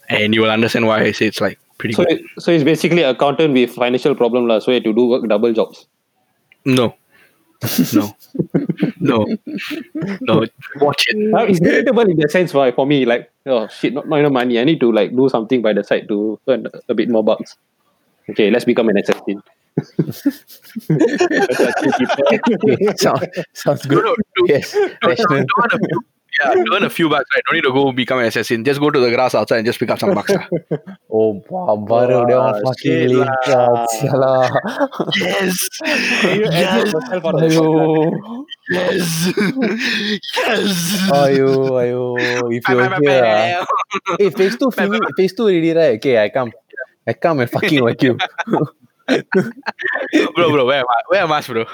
and 0.08 0.34
you 0.34 0.40
will 0.42 0.50
understand 0.50 0.86
why 0.86 1.00
I 1.00 1.12
say 1.12 1.26
it's 1.26 1.40
like 1.40 1.58
pretty 1.78 1.94
So, 1.94 2.04
good. 2.04 2.20
it- 2.20 2.24
so 2.38 2.50
it's 2.52 2.64
basically 2.64 3.02
accountant 3.02 3.52
with 3.54 3.70
financial 3.70 4.14
problem, 4.14 4.46
lah. 4.48 4.58
So 4.60 4.72
to 4.72 4.92
do 4.92 5.06
work 5.06 5.26
double 5.28 5.52
jobs. 5.52 5.86
No. 6.64 6.94
No. 7.94 8.14
no. 9.00 9.24
No. 10.20 10.44
Watch 10.80 11.04
it. 11.08 11.16
Now, 11.16 11.44
it's 11.44 11.60
relatable 11.60 12.10
in 12.10 12.16
the 12.18 12.28
sense 12.28 12.52
why 12.52 12.72
for 12.72 12.86
me, 12.86 13.04
like, 13.06 13.30
oh 13.46 13.68
shit, 13.68 13.94
not, 13.94 14.08
not 14.08 14.18
enough 14.20 14.32
money. 14.32 14.58
I 14.58 14.64
need 14.64 14.80
to 14.80 14.92
like 14.92 15.14
do 15.16 15.28
something 15.28 15.62
by 15.62 15.72
the 15.72 15.82
side 15.84 16.08
to 16.08 16.38
earn 16.48 16.66
a 16.88 16.94
bit 16.94 17.08
more 17.08 17.24
bucks. 17.24 17.56
Okay, 18.28 18.50
let's 18.50 18.64
become 18.64 18.88
an 18.88 18.98
assassin. 18.98 19.42
Assassin 21.50 22.40
people. 22.46 22.76
Sounds 23.52 23.86
good. 23.86 24.04
no, 24.04 24.14
to, 24.14 24.22
Yes, 24.46 24.70
to, 24.72 24.88
to, 24.88 25.08
rational. 25.08 25.44
to 25.44 25.54
earn 25.62 25.70
a 25.72 25.78
yeah, 26.42 26.50
to 26.50 26.72
earn 26.74 26.82
a 26.82 26.90
few 26.90 27.08
bucks, 27.08 27.26
right? 27.32 27.42
Don't 27.46 27.54
need 27.54 27.62
to 27.62 27.72
go 27.72 27.92
become 27.92 28.18
an 28.18 28.24
assassin. 28.26 28.64
Just 28.64 28.80
go 28.80 28.90
to 28.90 28.98
the 28.98 29.08
grass 29.10 29.36
outside 29.36 29.58
and 29.58 29.66
just 29.66 29.78
pick 29.78 29.88
up 29.90 30.00
some 30.00 30.14
bucks. 30.14 30.32
Oh, 31.14 31.38
wow, 31.46 31.76
baru 31.78 32.26
dia 32.26 32.34
orang 32.34 32.58
Ah, 32.58 32.62
fucking 32.66 33.06
shit 33.06 33.06
lame 33.06 33.22
lah. 33.22 33.38
crowd. 33.46 33.86
Salah. 34.02 34.50
yes. 35.14 35.54
You 36.26 36.42
edit 36.50 36.90
yourself 36.90 37.22
out 37.22 37.22
of 37.22 37.38
the 37.38 37.54
Ayo. 37.54 37.70
Yes. 38.66 39.30
yes. 40.34 40.70
Ayo, 41.14 41.50
ayo. 41.78 42.02
If 42.50 42.66
Bam, 42.66 42.74
you're 42.74 42.82
bam, 42.82 42.98
bam, 42.98 43.02
here, 43.06 43.22
ah. 43.22 43.62
bam. 43.62 44.18
Hey, 44.18 44.30
phase 44.34 44.58
two 44.58 44.74
finish, 44.74 45.06
phase 45.14 45.34
two 45.38 45.46
already, 45.46 45.70
right? 45.70 45.94
Okay, 46.02 46.18
I 46.18 46.34
come. 46.34 46.50
I 47.06 47.12
come 47.14 47.46
and 47.46 47.50
fucking 47.50 47.78
whack 47.78 48.02
you. 48.02 48.18
bro, 50.34 50.50
bro, 50.50 50.64
where 50.66 50.80
am 50.80 50.86
I? 50.88 51.00
Where 51.08 51.22
am 51.22 51.32
I, 51.32 51.40
bro? 51.42 51.64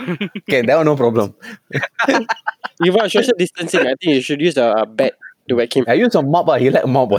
Okay, 0.48 0.62
that 0.62 0.76
one 0.76 0.86
no 0.86 0.96
problem. 0.96 1.34
You 2.80 2.92
want 2.92 3.12
social 3.12 3.34
distancing? 3.36 3.80
I 3.82 3.94
think 4.00 4.14
you 4.16 4.20
should 4.22 4.40
use 4.40 4.56
a, 4.56 4.72
a 4.72 4.86
bat 4.86 5.14
to 5.48 5.54
whack 5.56 5.76
him. 5.76 5.84
I 5.86 5.94
use 5.94 6.14
a 6.14 6.22
mop, 6.22 6.48
ah. 6.48 6.56
he 6.56 6.70
like 6.70 6.86
mop. 6.86 7.12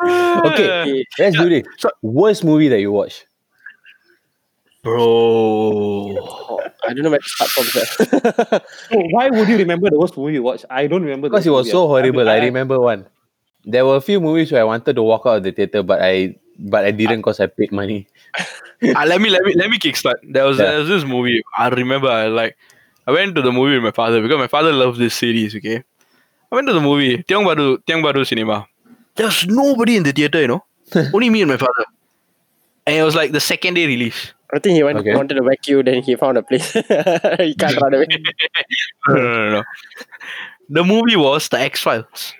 okay, 0.00 1.04
let's 1.18 1.36
do 1.36 1.48
this. 1.48 1.64
Worst 2.02 2.44
movie 2.44 2.68
that 2.68 2.80
you 2.80 2.92
watch? 2.92 3.26
Bro. 4.82 6.16
I 6.86 6.94
don't 6.94 7.02
know 7.04 7.10
where 7.10 7.18
to 7.18 7.28
start 7.28 7.50
from 7.50 7.66
there. 7.74 8.60
So 8.90 9.00
why 9.10 9.28
would 9.30 9.48
you 9.48 9.58
remember 9.58 9.90
the 9.90 9.98
worst 9.98 10.16
movie 10.16 10.34
you 10.34 10.42
watched? 10.42 10.64
I 10.70 10.86
don't 10.86 11.02
remember. 11.02 11.28
the 11.28 11.32
Because 11.32 11.46
it 11.46 11.50
was 11.50 11.66
movie. 11.66 11.72
so 11.72 11.86
horrible. 11.88 12.28
I, 12.28 12.36
I- 12.36 12.44
remember 12.44 12.78
one. 12.80 13.06
There 13.74 13.84
were 13.86 13.96
a 13.96 14.00
few 14.00 14.18
movies 14.20 14.50
where 14.50 14.62
I 14.62 14.64
wanted 14.64 14.96
to 14.96 15.02
walk 15.02 15.26
out 15.26 15.38
of 15.38 15.42
the 15.44 15.52
theater, 15.52 15.82
but 15.82 16.00
I 16.02 16.36
but 16.58 16.84
I 16.84 16.90
didn't 17.00 17.20
because 17.20 17.40
I 17.40 17.46
paid 17.46 17.72
money. 17.80 18.06
Ah, 18.94 19.02
let 19.10 19.20
me 19.20 19.28
let 19.34 19.42
me 19.42 19.52
let 19.60 19.70
me 19.70 19.78
kickstart. 19.84 20.18
There 20.34 20.44
was 20.48 20.58
Yeah. 20.58 20.66
there 20.70 20.78
was 20.80 20.88
this 20.88 21.04
movie. 21.12 21.42
I 21.64 21.68
remember 21.68 22.08
I 22.16 22.28
like 22.28 22.56
I 23.08 23.10
went 23.16 23.34
to 23.38 23.42
the 23.46 23.50
movie 23.56 23.74
with 23.74 23.82
my 23.86 23.90
father 24.00 24.20
because 24.22 24.38
my 24.38 24.46
father 24.52 24.72
loves 24.72 24.98
this 25.02 25.14
series, 25.22 25.56
okay? 25.60 25.82
I 26.52 26.54
went 26.54 26.68
to 26.68 26.74
the 26.76 26.80
movie, 26.84 27.18
Tiong 27.24 27.44
Bahru, 27.48 27.66
Tiong 27.88 28.04
Bahru 28.06 28.22
Cinema. 28.26 28.58
There's 29.16 29.40
nobody 29.48 29.96
in 29.96 30.04
the 30.04 30.12
theater, 30.12 30.40
you 30.42 30.46
know. 30.52 30.64
Only 31.14 31.28
me 31.28 31.42
and 31.42 31.50
my 31.50 31.56
father. 31.64 31.86
And 32.86 32.96
it 32.96 33.02
was 33.02 33.16
like 33.16 33.32
the 33.32 33.40
second 33.40 33.74
day 33.74 33.86
release. 33.88 34.32
I 34.54 34.60
think 34.60 34.76
he 34.76 34.82
went, 34.84 34.98
Okay. 35.02 35.14
wanted 35.16 35.34
to 35.34 35.42
whack 35.42 35.66
you, 35.66 35.82
then 35.82 36.02
he 36.02 36.14
found 36.16 36.38
a 36.38 36.42
place. 36.42 36.72
he 36.72 37.54
can't 37.64 37.80
run 37.82 37.94
away. 37.94 38.06
No, 39.08 39.14
no, 39.14 39.22
no, 39.22 39.50
no. 39.58 39.62
The 40.70 40.84
movie 40.84 41.16
was 41.16 41.48
The 41.48 41.58
X 41.60 41.82
Files. 41.82 42.32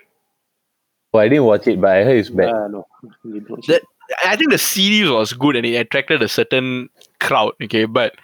Oh, 1.18 1.20
I 1.20 1.28
didn't 1.28 1.44
watch 1.44 1.66
it, 1.66 1.80
but 1.80 1.90
I 1.90 2.04
heard 2.04 2.18
it's 2.18 2.30
bad. 2.30 2.50
Uh, 2.50 2.68
no. 2.68 2.86
You 3.24 3.40
The- 3.66 3.82
I 4.24 4.36
think 4.36 4.50
the 4.50 4.58
series 4.58 5.10
was 5.10 5.32
good 5.34 5.56
and 5.56 5.66
it 5.66 5.74
attracted 5.76 6.22
a 6.22 6.28
certain 6.28 6.88
crowd, 7.20 7.52
okay, 7.62 7.84
but 7.84 8.14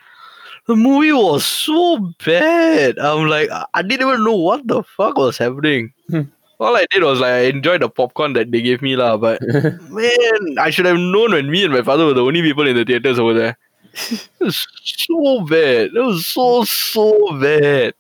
the 0.67 0.77
movie 0.77 1.13
was 1.13 1.45
so 1.45 2.13
bad. 2.25 2.99
I'm 2.99 3.29
like, 3.29 3.51
I 3.51 3.67
I 3.75 3.83
didn't 3.83 4.09
even 4.09 4.25
know 4.25 4.37
what 4.37 4.67
the 4.67 4.83
fuck 4.83 5.19
was 5.19 5.37
happening. 5.37 5.93
Hmm. 6.09 6.23
All 6.59 6.75
I 6.77 6.87
did 6.91 7.03
was 7.03 7.21
like 7.21 7.33
I 7.33 7.41
enjoyed 7.53 7.83
the 7.83 7.91
popcorn 7.91 8.33
that 8.33 8.51
they 8.51 8.63
gave 8.63 8.81
me, 8.81 8.97
lah. 8.97 9.19
But 9.19 9.43
man, 9.91 10.57
I 10.59 10.71
should 10.71 10.87
have 10.87 10.97
known 10.97 11.33
when 11.33 11.51
me 11.51 11.65
and 11.65 11.75
my 11.75 11.83
father 11.83 12.07
were 12.07 12.15
the 12.15 12.25
only 12.25 12.41
people 12.41 12.67
in 12.67 12.77
the 12.77 12.85
theaters 12.87 13.19
over 13.19 13.35
there. 13.35 13.59
It 14.41 14.41
was 14.41 14.67
so 14.85 15.41
bad. 15.45 15.91
It 15.95 16.01
was 16.01 16.27
so 16.27 16.65
so 16.65 17.13
bad. 17.41 17.93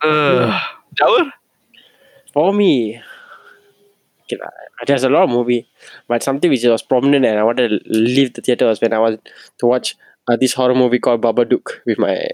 Uh, 0.00 0.58
Jawar? 0.98 1.30
For 2.32 2.52
me, 2.54 3.00
okay, 4.34 4.84
there's 4.86 5.04
a 5.04 5.08
lot 5.08 5.24
of 5.24 5.30
movie, 5.30 5.66
but 6.08 6.22
something 6.22 6.50
which 6.50 6.64
was 6.64 6.82
prominent 6.82 7.24
and 7.24 7.38
I 7.38 7.42
wanted 7.44 7.68
to 7.68 7.80
leave 7.90 8.34
the 8.34 8.42
theater 8.42 8.66
was 8.66 8.80
when 8.80 8.92
I 8.92 8.98
was 8.98 9.18
to 9.58 9.66
watch 9.66 9.96
uh, 10.28 10.36
this 10.36 10.52
horror 10.54 10.74
movie 10.74 10.98
called 10.98 11.22
Babadook 11.22 11.80
with 11.86 11.98
my 11.98 12.26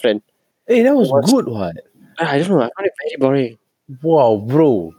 friend. 0.00 0.22
Hey, 0.66 0.82
that 0.82 0.94
was 0.94 1.10
good, 1.30 1.46
what? 1.46 1.76
I 2.18 2.38
don't 2.38 2.48
know, 2.50 2.58
I 2.62 2.70
found 2.76 2.86
it 2.86 2.92
very 2.98 3.16
boring. 3.18 3.58
Wow, 4.02 4.44
bro. 4.46 4.94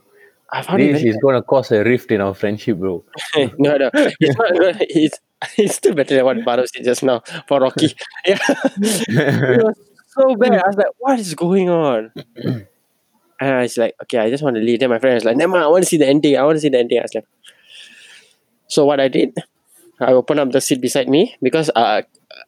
I 0.51 0.62
found 0.63 0.81
it 0.81 0.93
This 0.93 1.03
is 1.03 1.17
gonna 1.21 1.43
cause 1.43 1.71
a 1.71 1.83
rift 1.83 2.12
in 2.12 2.21
our 2.21 2.33
friendship, 2.33 2.77
bro. 2.77 3.03
no, 3.57 3.77
no, 3.77 3.89
it's 3.93 4.38
not. 4.38 4.51
It's 4.81 5.19
it's 5.57 5.75
still 5.75 5.93
better 5.93 6.15
than 6.15 6.25
what 6.25 6.43
Baro 6.43 6.65
said 6.65 6.83
just 6.83 7.03
now 7.03 7.21
for 7.47 7.59
Rocky. 7.59 7.95
Yeah, 8.25 8.38
it 8.49 9.63
was 9.63 9.75
so 10.07 10.35
bad. 10.35 10.53
I 10.53 10.67
was 10.67 10.75
like, 10.75 10.88
what 10.97 11.19
is 11.19 11.33
going 11.35 11.69
on? 11.69 12.12
and 13.39 13.49
I 13.56 13.62
was 13.63 13.78
like, 13.78 13.95
okay, 14.04 14.17
I 14.19 14.30
just 14.30 14.43
want 14.43 14.56
to 14.56 14.62
leave. 14.62 14.80
Then 14.80 14.89
my 14.89 14.99
friend 14.99 15.15
was 15.15 15.25
like, 15.25 15.38
Never, 15.38 15.52
mind, 15.54 15.63
I 15.63 15.67
want 15.67 15.84
to 15.84 15.89
see 15.89 15.97
the 15.97 16.08
ending. 16.08 16.38
I 16.38 16.43
want 16.43 16.58
to 16.58 16.62
see 16.62 16.69
the 16.69 16.80
ending. 16.80 16.99
I 16.99 17.04
was 17.04 17.15
like, 17.15 17.25
so 18.67 18.86
what 18.86 18.99
I 18.99 19.08
did, 19.08 19.36
I 19.99 20.13
opened 20.13 20.39
up 20.39 20.52
the 20.52 20.62
seat 20.62 20.82
beside 20.82 21.10
me 21.10 21.36
because 21.41 21.69
uh, 21.75 22.02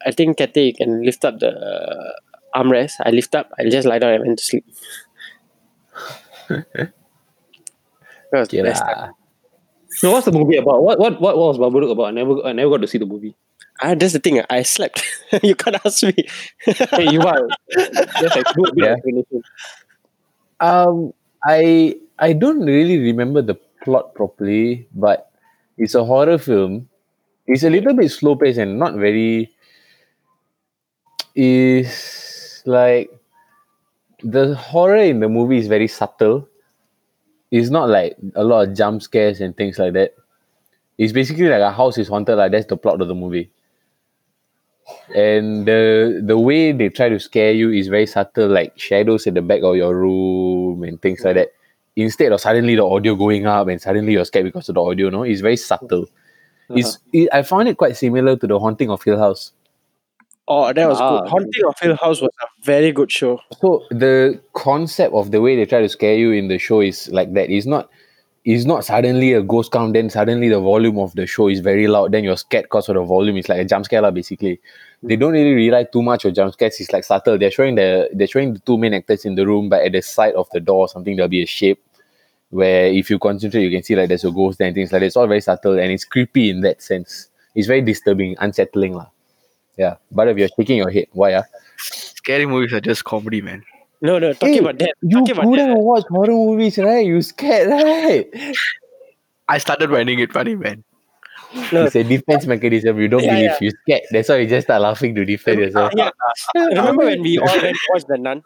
I 0.06 0.12
think 0.12 0.38
Cathay 0.38 0.68
you 0.68 0.74
can 0.74 1.04
lift 1.04 1.26
up 1.26 1.40
the 1.40 1.50
uh, 1.52 2.14
armrest. 2.60 2.94
I 3.04 3.12
lift 3.12 3.36
up. 3.36 3.52
I 3.60 3.70
just 3.70 3.88
lie 3.88 4.00
down 4.00 4.14
and 4.14 4.26
went 4.26 4.40
to 4.40 4.46
sleep. 4.46 4.66
that 6.50 6.94
was 8.32 8.50
Okay 8.50 8.58
the 8.58 8.60
best. 8.60 8.84
lah. 8.88 9.12
So 9.90 10.12
what's 10.12 10.26
the 10.26 10.32
movie 10.32 10.58
about? 10.58 10.84
What 10.84 11.00
what 11.00 11.22
what, 11.22 11.38
what 11.38 11.48
was 11.56 11.58
Babadook 11.60 11.92
about? 11.92 12.06
I 12.06 12.12
never 12.12 12.42
I 12.46 12.52
never 12.54 12.72
got 12.72 12.82
to 12.82 12.88
see 12.88 12.98
the 12.98 13.06
movie. 13.06 13.36
Ah, 13.82 13.96
that's 13.96 14.14
the 14.14 14.20
thing. 14.20 14.42
I 14.50 14.64
slept. 14.64 15.04
you 15.44 15.56
can't 15.56 15.78
ask 15.86 16.04
me. 16.04 16.14
hey, 16.96 17.08
you 17.08 17.26
are. 17.26 17.50
That's 18.20 18.36
a 18.36 18.44
good 18.54 18.70
Yeah. 18.76 18.94
explanation. 18.94 19.44
Um, 20.62 21.14
I 21.44 21.96
I 22.20 22.34
don't 22.34 22.62
really 22.66 23.00
remember 23.00 23.42
the 23.42 23.56
plot 23.84 24.14
properly, 24.16 24.88
but 24.94 25.32
it's 25.78 25.96
a 25.96 26.04
horror 26.06 26.38
film. 26.38 26.88
It's 27.48 27.64
a 27.64 27.70
little 27.70 27.94
bit 27.94 28.12
slow 28.12 28.36
paced 28.36 28.60
and 28.60 28.80
not 28.80 28.96
very. 28.96 29.52
Is 31.36 32.64
like 32.66 33.10
the 34.24 34.56
horror 34.56 34.98
in 34.98 35.20
the 35.20 35.30
movie 35.30 35.58
is 35.58 35.68
very 35.68 35.88
subtle. 35.88 36.48
It's 37.52 37.70
not 37.70 37.90
like 37.90 38.16
a 38.36 38.44
lot 38.44 38.68
of 38.70 38.76
jump 38.76 39.02
scares 39.02 39.42
and 39.42 39.56
things 39.56 39.78
like 39.78 39.94
that. 39.94 40.16
It's 40.98 41.14
basically 41.14 41.50
like 41.50 41.62
a 41.62 41.72
house 41.72 41.98
is 41.98 42.08
haunted. 42.10 42.38
Like 42.38 42.52
that's 42.54 42.68
the 42.68 42.78
plot 42.78 43.02
of 43.02 43.08
the 43.08 43.16
movie. 43.16 43.52
And 45.16 45.66
the 45.66 46.22
the 46.24 46.38
way 46.38 46.72
they 46.72 46.90
try 46.90 47.10
to 47.10 47.20
scare 47.20 47.52
you 47.52 47.72
is 47.72 47.88
very 47.88 48.06
subtle, 48.08 48.48
like 48.48 48.78
shadows 48.80 49.28
at 49.28 49.34
the 49.34 49.42
back 49.42 49.62
of 49.64 49.76
your 49.76 49.96
room 49.96 50.84
and 50.84 51.02
things 51.02 51.22
like 51.24 51.36
that. 51.36 51.50
Instead 51.96 52.32
of 52.32 52.40
suddenly 52.40 52.76
the 52.76 52.86
audio 52.86 53.16
going 53.16 53.46
up 53.46 53.68
and 53.68 53.82
suddenly 53.82 54.14
you're 54.14 54.26
scared 54.26 54.46
because 54.46 54.70
of 54.70 54.76
the 54.76 54.82
audio, 54.82 55.10
no, 55.10 55.24
it's 55.24 55.42
very 55.42 55.58
subtle. 55.58 56.06
It's 56.70 57.00
it, 57.12 57.28
I 57.34 57.42
found 57.44 57.68
it 57.68 57.76
quite 57.78 57.98
similar 57.98 58.38
to 58.38 58.48
the 58.48 58.58
Haunting 58.58 58.90
of 58.90 59.04
Hill 59.04 59.20
House. 59.20 59.52
Oh, 60.48 60.72
that 60.72 60.88
was 60.88 60.98
Ah. 61.02 61.20
good. 61.22 61.30
Haunting 61.30 61.66
of 61.68 61.80
Hill 61.80 61.96
House 61.98 62.22
was 62.22 62.32
a 62.42 62.48
very 62.64 62.92
good 62.94 63.12
show. 63.12 63.40
So 63.62 63.84
the 63.92 64.40
concept 64.54 65.14
of 65.14 65.32
the 65.32 65.42
way 65.42 65.56
they 65.58 65.66
try 65.66 65.82
to 65.82 65.90
scare 65.90 66.16
you 66.16 66.32
in 66.32 66.48
the 66.48 66.58
show 66.58 66.80
is 66.82 67.10
like 67.12 67.34
that. 67.34 67.50
It's 67.50 67.66
not 67.66 67.90
it's 68.44 68.66
not 68.66 68.84
suddenly 68.84 69.34
a 69.34 69.42
ghost 69.42 69.72
count, 69.72 69.94
then 69.94 70.10
suddenly 70.10 70.50
the 70.50 70.60
volume 70.60 70.98
of 70.98 71.14
the 71.14 71.28
show 71.28 71.48
is 71.48 71.60
very 71.60 71.88
loud, 71.88 72.12
then 72.12 72.24
you're 72.24 72.38
scared 72.38 72.66
because 72.66 72.90
of 72.90 72.96
the 72.96 73.04
volume. 73.04 73.38
It's 73.38 73.50
like 73.50 73.60
a 73.60 73.66
jump 73.66 73.86
scare, 73.86 74.12
basically. 74.12 74.60
They 75.04 75.16
don't 75.16 75.34
really 75.34 75.54
rely 75.54 75.84
too 75.84 76.02
much 76.02 76.26
on 76.26 76.34
jump 76.34 76.54
scares. 76.54 76.80
It's 76.80 76.92
like 76.92 77.04
subtle. 77.04 77.38
They're 77.38 77.52
showing 77.52 77.76
the 77.76 78.10
they're 78.14 78.28
showing 78.28 78.54
the 78.54 78.60
two 78.60 78.78
main 78.78 78.94
actors 78.94 79.26
in 79.26 79.36
the 79.36 79.46
room, 79.46 79.70
but 79.70 79.84
at 79.84 79.92
the 79.92 80.02
side 80.02 80.34
of 80.34 80.50
the 80.54 80.60
door 80.60 80.86
or 80.86 80.90
something, 80.90 81.16
there'll 81.16 81.30
be 81.30 81.44
a 81.44 81.48
shape 81.48 81.84
where 82.50 82.88
if 82.88 83.10
you 83.10 83.20
concentrate, 83.20 83.64
you 83.64 83.72
can 83.72 83.84
see 83.84 83.96
like 83.96 84.10
there's 84.10 84.26
a 84.26 84.32
ghost 84.32 84.58
there 84.58 84.68
and 84.68 84.76
things 84.76 84.92
like 84.92 85.02
that. 85.02 85.06
It's 85.06 85.18
all 85.18 85.28
very 85.28 85.42
subtle 85.42 85.80
and 85.80 85.92
it's 85.92 86.06
creepy 86.06 86.50
in 86.50 86.62
that 86.62 86.82
sense. 86.82 87.30
It's 87.56 87.68
very 87.68 87.82
disturbing, 87.82 88.36
unsettling, 88.40 88.94
lah. 88.94 89.08
Yeah. 89.78 89.96
But 90.12 90.28
if 90.30 90.38
you're 90.38 90.50
shaking 90.58 90.78
your 90.78 90.90
head, 90.90 91.08
why? 91.12 91.34
Ah? 91.34 91.44
Scary 91.78 92.46
movies 92.46 92.74
are 92.74 92.82
just 92.82 93.04
comedy, 93.04 93.42
man. 93.42 93.64
No, 94.02 94.18
no, 94.20 94.34
talking 94.34 94.54
Hey, 94.54 94.60
about 94.60 94.80
that. 94.80 94.94
You 95.02 95.20
Talking 95.20 95.32
about 95.32 95.46
couldn't 95.46 95.70
that. 95.70 95.78
watch 95.80 96.04
horror 96.10 96.32
movies, 96.34 96.78
right? 96.78 97.06
You 97.06 97.22
scared, 97.22 97.70
right? 97.70 98.56
I 99.48 99.58
started 99.60 99.90
finding 99.90 100.20
it 100.20 100.32
funny, 100.34 100.56
man. 100.56 100.84
No. 101.72 101.86
It's 101.86 101.96
a 101.96 102.04
defense 102.04 102.48
mechanism. 102.48 103.00
You 103.00 103.08
don't 103.10 103.24
Yeah, 103.24 103.36
believe 103.36 103.52
yeah. 103.52 103.58
you 103.62 103.72
scared. 103.84 104.02
That's 104.12 104.30
why 104.30 104.38
you 104.38 104.48
just 104.48 104.68
start 104.68 104.82
laughing 104.82 105.14
to 105.16 105.26
defend 105.26 105.60
yourself. 105.60 105.92
Yeah. 105.96 106.10
Remember 106.56 107.06
when 107.06 107.22
we 107.22 107.38
all 107.38 107.46
went 107.48 107.76
to 107.76 107.88
watch 107.90 108.04
The 108.08 108.18
Nun? 108.18 108.42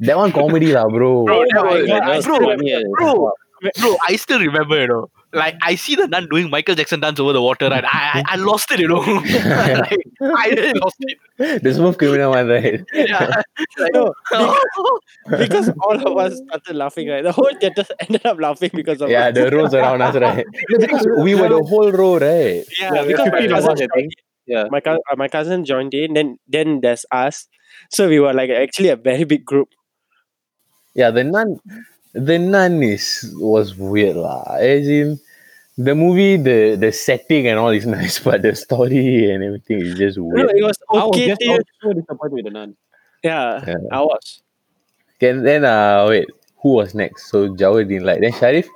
That 0.00 0.16
one 0.16 0.32
comedy 0.32 0.72
lah, 0.72 0.86
bro. 0.88 1.20
Oh 1.20 1.24
bro, 1.24 1.86
that 1.86 2.06
was, 2.06 2.26
God, 2.26 2.38
bro, 2.38 2.56
bro, 2.58 3.14
bro, 3.14 3.70
bro, 3.80 3.96
I 4.06 4.16
still 4.16 4.40
remember, 4.40 4.80
you 4.80 4.88
know. 4.88 5.10
Like 5.32 5.56
I 5.62 5.76
see 5.76 5.94
the 5.94 6.06
nun 6.06 6.28
doing 6.28 6.50
Michael 6.50 6.74
Jackson 6.74 7.00
dance 7.00 7.18
over 7.18 7.32
the 7.32 7.40
water, 7.40 7.68
right? 7.68 7.84
I 7.84 8.22
I, 8.22 8.34
I 8.34 8.36
lost 8.36 8.70
it, 8.72 8.80
you 8.80 8.88
know. 8.88 8.98
like, 9.00 9.96
I 10.20 10.48
really 10.50 10.78
lost 10.78 10.96
it. 11.00 11.18
The 11.38 11.72
smooth 11.74 11.98
criminal 11.98 12.30
one, 12.30 12.48
right? 12.48 12.80
Yeah. 12.94 13.26
Like, 13.78 13.92
No, 13.94 14.14
because 15.38 15.70
all 15.82 15.96
of 16.06 16.16
us 16.18 16.40
started 16.46 16.76
laughing, 16.76 17.08
right? 17.08 17.22
The 17.24 17.32
whole 17.32 17.50
theater 17.60 17.84
ended 18.00 18.24
up 18.26 18.38
laughing 18.40 18.70
because 18.74 19.00
of 19.00 19.10
Yeah, 19.10 19.28
it. 19.28 19.34
the 19.34 19.50
rows 19.50 19.74
around 19.74 20.02
us, 20.02 20.14
right? 20.16 20.44
Because 20.78 21.06
we 21.18 21.34
were 21.34 21.48
the 21.48 21.62
whole 21.62 21.90
row, 21.92 22.18
right? 22.18 22.64
Yeah, 22.80 22.94
Yeah, 22.94 23.04
because 23.04 23.28
my 23.32 23.46
cousin 23.48 23.70
us, 23.72 23.80
I 23.82 23.86
think. 23.94 24.12
Yeah. 24.46 24.64
my, 24.70 24.80
cou- 24.80 25.00
uh, 25.10 25.16
my 25.16 25.28
cousin 25.28 25.64
joined 25.64 25.94
in, 25.94 26.14
then 26.14 26.38
then 26.48 26.80
there's 26.82 27.04
us. 27.10 27.48
So 27.90 28.08
we 28.08 28.20
were 28.20 28.32
like 28.34 28.50
actually 28.50 28.88
a 28.90 28.96
very 28.96 29.24
big 29.24 29.44
group. 29.44 29.68
Yeah, 30.94 31.10
the 31.10 31.24
nun, 31.24 31.58
the 32.12 32.38
nun 32.38 32.82
is 32.82 33.32
was 33.38 33.74
weird 33.76 34.16
lah. 34.16 34.44
As 34.60 34.86
in, 34.86 35.18
the 35.76 35.94
movie, 35.94 36.36
the 36.36 36.76
the 36.76 36.92
setting 36.92 37.46
and 37.48 37.58
all 37.58 37.70
is 37.70 37.86
nice, 37.98 38.18
but 38.18 38.42
the 38.42 38.54
story 38.54 39.30
and 39.30 39.42
everything 39.42 39.80
is 39.80 39.94
just 39.98 40.18
No, 40.18 40.46
it 40.48 40.62
was 40.62 40.76
I 40.90 41.04
was 41.04 41.16
okay. 41.16 41.26
just 41.28 41.42
I 41.42 41.50
was 41.52 41.64
so 41.82 41.92
disappointed 41.92 42.34
with 42.34 42.44
the 42.44 42.50
nun. 42.50 42.76
yeah, 43.22 43.64
Yeah. 43.66 43.74
I 43.90 44.00
was. 44.00 44.42
Can 45.20 45.42
then 45.42 45.64
uh 45.64 46.06
wait, 46.08 46.28
who 46.62 46.74
was 46.74 46.94
next? 46.94 47.30
So 47.30 47.48
Jawar 47.54 47.86
didn't 47.88 48.04
like. 48.06 48.20
Then 48.20 48.32
Sharif, 48.32 48.68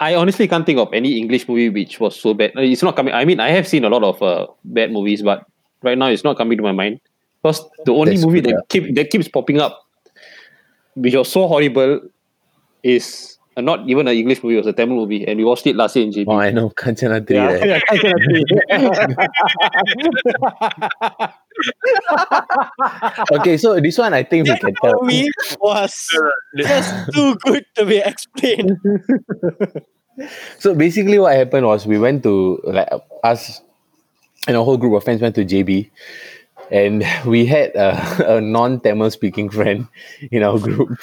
I 0.00 0.14
honestly 0.14 0.46
can't 0.48 0.66
think 0.66 0.78
of 0.78 0.92
any 0.92 1.18
English 1.18 1.48
movie 1.48 1.70
which 1.70 2.00
was 2.00 2.18
so 2.20 2.34
bad. 2.34 2.52
It's 2.56 2.82
not 2.82 2.96
coming. 2.96 3.14
I 3.14 3.24
mean, 3.24 3.40
I 3.40 3.50
have 3.50 3.66
seen 3.66 3.84
a 3.84 3.88
lot 3.88 4.02
of 4.02 4.22
uh, 4.22 4.46
bad 4.64 4.92
movies, 4.92 5.22
but 5.22 5.46
right 5.82 5.96
now 5.96 6.06
it's 6.08 6.24
not 6.24 6.36
coming 6.36 6.58
to 6.58 6.62
my 6.62 6.72
mind. 6.72 7.00
Because 7.42 7.62
the 7.84 7.92
only 7.92 8.12
That's 8.16 8.26
movie 8.26 8.40
good, 8.40 8.54
that 8.56 8.64
keep 8.68 8.94
that 8.94 9.10
keeps 9.10 9.28
popping 9.28 9.60
up, 9.60 9.84
which 10.94 11.14
was 11.14 11.30
so 11.30 11.46
horrible, 11.46 12.00
is 12.82 13.33
uh, 13.56 13.60
not 13.60 13.88
even 13.88 14.08
an 14.08 14.16
English 14.16 14.42
movie. 14.42 14.56
It 14.56 14.58
was 14.58 14.66
a 14.66 14.72
Tamil 14.72 14.96
movie, 14.96 15.26
and 15.26 15.38
we 15.38 15.44
watched 15.44 15.66
it 15.66 15.76
last 15.76 15.96
year 15.96 16.04
in 16.04 16.12
JB. 16.12 16.26
oh 16.28 16.38
I 16.38 16.50
know 16.50 16.70
Kanchana 16.70 17.26
3, 17.26 17.36
yeah, 17.36 17.64
yeah, 17.64 17.80
I 17.90 17.98
cannot 17.98 18.20
see. 18.28 18.44
Okay, 23.38 23.56
so 23.56 23.78
this 23.80 23.98
one 23.98 24.12
I 24.14 24.22
think 24.22 24.48
we 24.48 24.58
can 24.58 24.74
tell. 24.82 25.02
movie 25.02 25.28
was 25.60 26.08
just 26.56 27.12
too 27.12 27.36
good 27.36 27.64
to 27.76 27.86
be 27.86 27.98
explained. 27.98 28.78
So 30.58 30.76
basically, 30.76 31.18
what 31.18 31.34
happened 31.34 31.66
was 31.66 31.86
we 31.88 31.98
went 31.98 32.22
to 32.22 32.60
like 32.64 32.88
us 33.24 33.60
and 34.46 34.56
a 34.56 34.62
whole 34.62 34.76
group 34.76 34.94
of 34.94 35.02
friends 35.04 35.20
went 35.20 35.34
to 35.34 35.44
JB, 35.44 35.90
and 36.70 37.04
we 37.26 37.46
had 37.46 37.74
a, 37.74 38.36
a 38.36 38.40
non-Tamil 38.40 39.10
speaking 39.10 39.50
friend 39.50 39.88
in 40.30 40.42
our 40.42 40.58
group, 40.58 40.98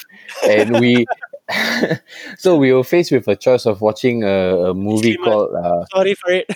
and 0.47 0.79
we. 0.79 1.05
so 2.37 2.57
we 2.57 2.71
were 2.71 2.83
faced 2.83 3.11
with 3.11 3.27
a 3.27 3.35
choice 3.35 3.65
of 3.65 3.81
watching 3.81 4.23
a, 4.23 4.71
a 4.71 4.73
movie 4.73 5.15
called 5.17 5.53
uh, 5.55 5.85
Sorry 5.91 6.13
for 6.15 6.31
it. 6.31 6.49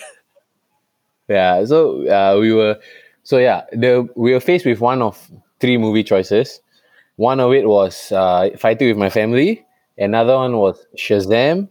yeah 1.27 1.63
so 1.65 2.07
uh, 2.07 2.37
we 2.39 2.53
were 2.53 2.77
so 3.23 3.37
yeah 3.37 3.63
the 3.71 4.07
we 4.15 4.33
were 4.33 4.39
faced 4.39 4.65
with 4.65 4.79
one 4.79 5.01
of 5.01 5.29
three 5.59 5.77
movie 5.77 6.03
choices. 6.03 6.61
One 7.15 7.39
of 7.39 7.53
it 7.53 7.67
was 7.67 8.11
uh, 8.11 8.49
fighting 8.57 8.89
with 8.89 8.97
my 8.97 9.09
family. 9.09 9.65
Another 9.97 10.35
one 10.35 10.57
was 10.57 10.85
shazam. 10.97 11.69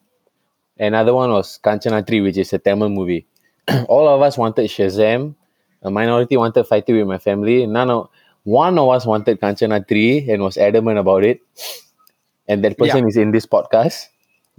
Another 0.79 1.15
one 1.15 1.31
was 1.31 1.59
kanchana 1.63 2.07
3 2.07 2.23
which 2.23 2.39
is 2.39 2.53
a 2.53 2.59
tamil 2.59 2.89
movie. 2.89 3.27
All 3.89 4.09
of 4.09 4.23
us 4.23 4.39
wanted 4.39 4.69
shazam. 4.71 5.35
A 5.83 5.91
minority 5.91 6.37
wanted 6.37 6.65
fighting 6.65 6.97
with 6.97 7.07
my 7.07 7.19
family. 7.19 7.67
None 7.67 7.91
of 7.91 8.09
one 8.45 8.79
of 8.79 8.89
us 8.89 9.07
wanted 9.07 9.41
kanchana 9.41 9.87
3 9.87 10.31
and 10.31 10.43
was 10.43 10.57
adamant 10.57 10.99
about 10.99 11.25
it 11.25 11.41
and 12.49 12.65
that 12.65 12.79
person 12.79 13.09
is 13.09 13.17
in 13.17 13.33
this 13.33 13.47
podcast 13.47 14.09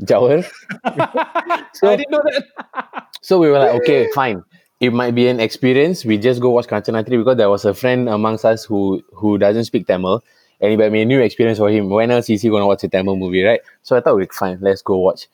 Jawar. 0.01 0.43
so, 1.73 1.89
I 1.89 1.95
didn't 1.95 2.11
know 2.11 2.21
that. 2.23 3.07
so 3.21 3.39
we 3.39 3.49
were 3.49 3.59
like, 3.59 3.81
okay, 3.81 4.07
fine. 4.13 4.43
It 4.79 4.91
might 4.91 5.15
be 5.15 5.27
an 5.27 5.39
experience. 5.39 6.03
We 6.03 6.17
just 6.17 6.41
go 6.41 6.49
watch 6.49 6.67
Kanchana 6.67 7.05
3 7.05 7.17
because 7.17 7.37
there 7.37 7.49
was 7.49 7.63
a 7.63 7.73
friend 7.73 8.09
amongst 8.09 8.43
us 8.43 8.65
who 8.65 9.01
who 9.13 9.37
doesn't 9.37 9.65
speak 9.65 9.87
Tamil. 9.87 10.21
And 10.59 10.73
it 10.73 10.77
might 10.77 10.89
be 10.89 11.01
a 11.01 11.05
new 11.05 11.21
experience 11.21 11.59
for 11.59 11.69
him. 11.69 11.89
When 11.89 12.11
else 12.11 12.29
is 12.29 12.41
he 12.41 12.49
going 12.49 12.61
to 12.61 12.67
watch 12.67 12.83
a 12.83 12.87
Tamil 12.87 13.15
movie, 13.15 13.43
right? 13.43 13.61
So 13.83 13.95
I 13.95 14.01
thought, 14.01 14.15
we're 14.15 14.27
fine, 14.27 14.57
let's 14.61 14.81
go 14.81 14.97
watch. 14.97 15.27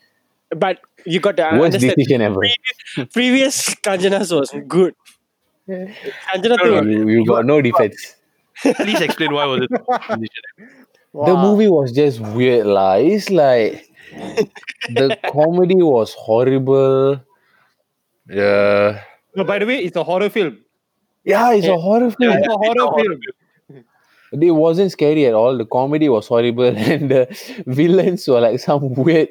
But 0.49 0.79
you 1.05 1.19
got 1.19 1.37
to 1.37 1.43
Worst 1.53 1.75
understand. 1.75 1.95
decision 1.95 2.21
ever. 2.21 2.41
Previous 3.13 3.75
Kanjanas 3.75 4.37
was 4.37 4.53
good. 4.67 4.95
Kanjana 5.67 6.57
No, 6.57 6.81
no, 6.81 6.83
2 6.83 7.05
We, 7.05 7.17
we 7.17 7.25
got 7.25 7.45
no 7.45 7.61
defense. 7.61 8.15
Please 8.61 9.01
explain 9.01 9.33
why 9.33 9.45
was 9.45 9.67
it? 9.69 10.29
The 11.13 11.35
movie 11.35 11.67
was 11.67 11.91
just 11.91 12.19
weird, 12.21 12.65
lah. 12.65 12.95
It's 12.95 13.29
like 13.29 13.89
the 14.89 15.17
comedy 15.31 15.75
was 15.75 16.13
horrible. 16.13 17.19
Yeah. 18.29 19.03
No, 19.35 19.43
by 19.43 19.59
the 19.59 19.65
way, 19.65 19.79
it's 19.83 19.95
a 19.97 20.03
horror 20.03 20.29
film. 20.29 20.59
Yeah, 21.23 21.51
it's 21.53 21.67
a 21.67 21.77
horror 21.77 22.11
film. 22.11 22.37
It's 22.37 22.47
a 22.47 22.57
horror 22.57 22.91
film. 22.97 23.19
It 24.41 24.51
wasn't 24.51 24.91
scary 24.93 25.25
at 25.25 25.33
all. 25.33 25.57
The 25.57 25.65
comedy 25.65 26.07
was 26.07 26.27
horrible, 26.27 26.75
and 26.77 27.11
the 27.11 27.27
villains 27.67 28.27
were 28.27 28.39
like 28.39 28.59
some 28.61 28.93
weird 28.93 29.29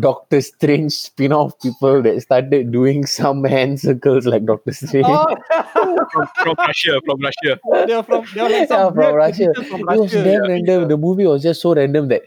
Doctor 0.00 0.40
Strange 0.40 0.92
spin-off 0.92 1.58
people 1.60 2.02
that 2.02 2.20
started 2.22 2.72
doing 2.72 3.06
some 3.06 3.44
hand 3.44 3.80
circles 3.80 4.26
like 4.26 4.44
Doctor 4.46 4.72
Strange. 4.72 5.06
Oh, 5.08 5.36
From, 6.12 6.26
from 6.42 6.54
Russia, 6.58 7.00
from 7.06 7.20
Russia. 7.20 7.60
they're 7.86 8.02
from 8.02 8.24
they're 8.34 8.48
like 8.48 8.68
Yeah, 8.68 8.88
from 8.90 8.94
Russia. 8.96 9.52
creatures 9.54 9.68
from 9.70 9.80
It 9.80 9.86
was 9.86 10.00
Russia. 10.14 10.24
damn 10.24 10.42
random. 10.42 10.88
The 10.88 10.96
movie 10.96 11.26
was 11.26 11.42
just 11.42 11.60
so 11.62 11.74
random 11.74 12.08
that 12.08 12.22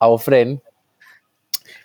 our 0.00 0.18
friend 0.18 0.60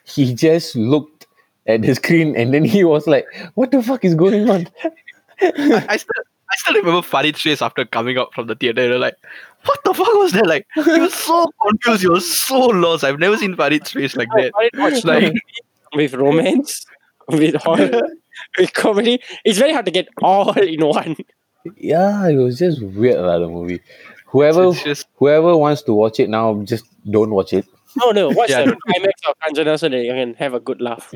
he 0.05 0.33
just 0.33 0.75
looked 0.75 1.27
at 1.67 1.81
the 1.81 1.93
screen 1.95 2.35
and 2.35 2.53
then 2.53 2.63
he 2.65 2.83
was 2.83 3.07
like, 3.07 3.25
"What 3.55 3.71
the 3.71 3.81
fuck 3.83 4.03
is 4.03 4.15
going 4.15 4.49
on?" 4.49 4.67
I, 5.41 5.85
I 5.89 5.97
still 5.97 6.23
I 6.51 6.55
still 6.57 6.75
remember 6.75 7.01
Farid's 7.01 7.41
face 7.41 7.61
after 7.61 7.85
coming 7.85 8.17
out 8.17 8.33
from 8.33 8.47
the 8.47 8.55
theater. 8.55 8.85
You're 8.87 8.99
like, 8.99 9.15
what 9.65 9.79
the 9.83 9.93
fuck 9.93 10.13
was 10.15 10.31
that? 10.33 10.47
Like, 10.47 10.67
he 10.75 10.81
was 10.99 11.13
so 11.13 11.47
confused. 11.65 12.01
He 12.01 12.07
was 12.09 12.39
so 12.39 12.59
lost. 12.59 13.03
I've 13.03 13.19
never 13.19 13.37
seen 13.37 13.55
Farid's 13.55 13.91
face 13.91 14.15
like 14.15 14.27
that. 14.35 14.51
Farid 14.53 14.71
watched 14.77 15.05
Like, 15.05 15.33
with 15.95 16.13
romance, 16.13 16.85
with 17.29 17.55
horror. 17.63 18.01
with 18.57 18.73
comedy. 18.73 19.21
It's 19.45 19.57
very 19.59 19.73
hard 19.73 19.85
to 19.85 19.91
get 19.91 20.07
all 20.21 20.51
in 20.59 20.85
one. 20.85 21.15
Yeah, 21.77 22.27
it 22.27 22.35
was 22.35 22.59
just 22.59 22.81
weird, 22.81 23.19
lah, 23.21 23.39
the 23.39 23.47
movie. 23.47 23.79
Whoever 24.27 24.73
just 24.73 25.05
whoever 25.15 25.55
wants 25.55 25.83
to 25.83 25.93
watch 25.93 26.19
it 26.19 26.27
now, 26.29 26.61
just 26.63 26.85
don't 27.09 27.29
watch 27.29 27.53
it. 27.53 27.65
No, 27.95 28.09
no, 28.11 28.29
watch 28.29 28.49
Yeah. 28.49 28.65
the 28.65 28.75
climax 28.87 29.21
of 29.29 29.35
Kanjana 29.39 29.77
so 29.79 29.87
that 29.87 30.01
you 30.03 30.11
can 30.11 30.33
have 30.35 30.55
a 30.55 30.59
good 30.59 30.81
laugh. 30.81 31.13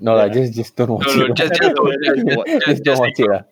No, 0.00 0.14
lah, 0.16 0.28
just 0.28 0.52
just 0.54 0.74
don't 0.76 0.90
watch 0.90 1.06
no, 1.06 1.24
it. 1.24 1.28
no, 1.28 1.34
just, 1.34 1.54
just, 1.54 1.74
don't, 1.76 2.02
just, 2.02 2.26
just, 2.26 2.66
just, 2.66 2.82
don't 2.82 2.98
watch 2.98 3.20
it. 3.20 3.30
lah. 3.30 3.42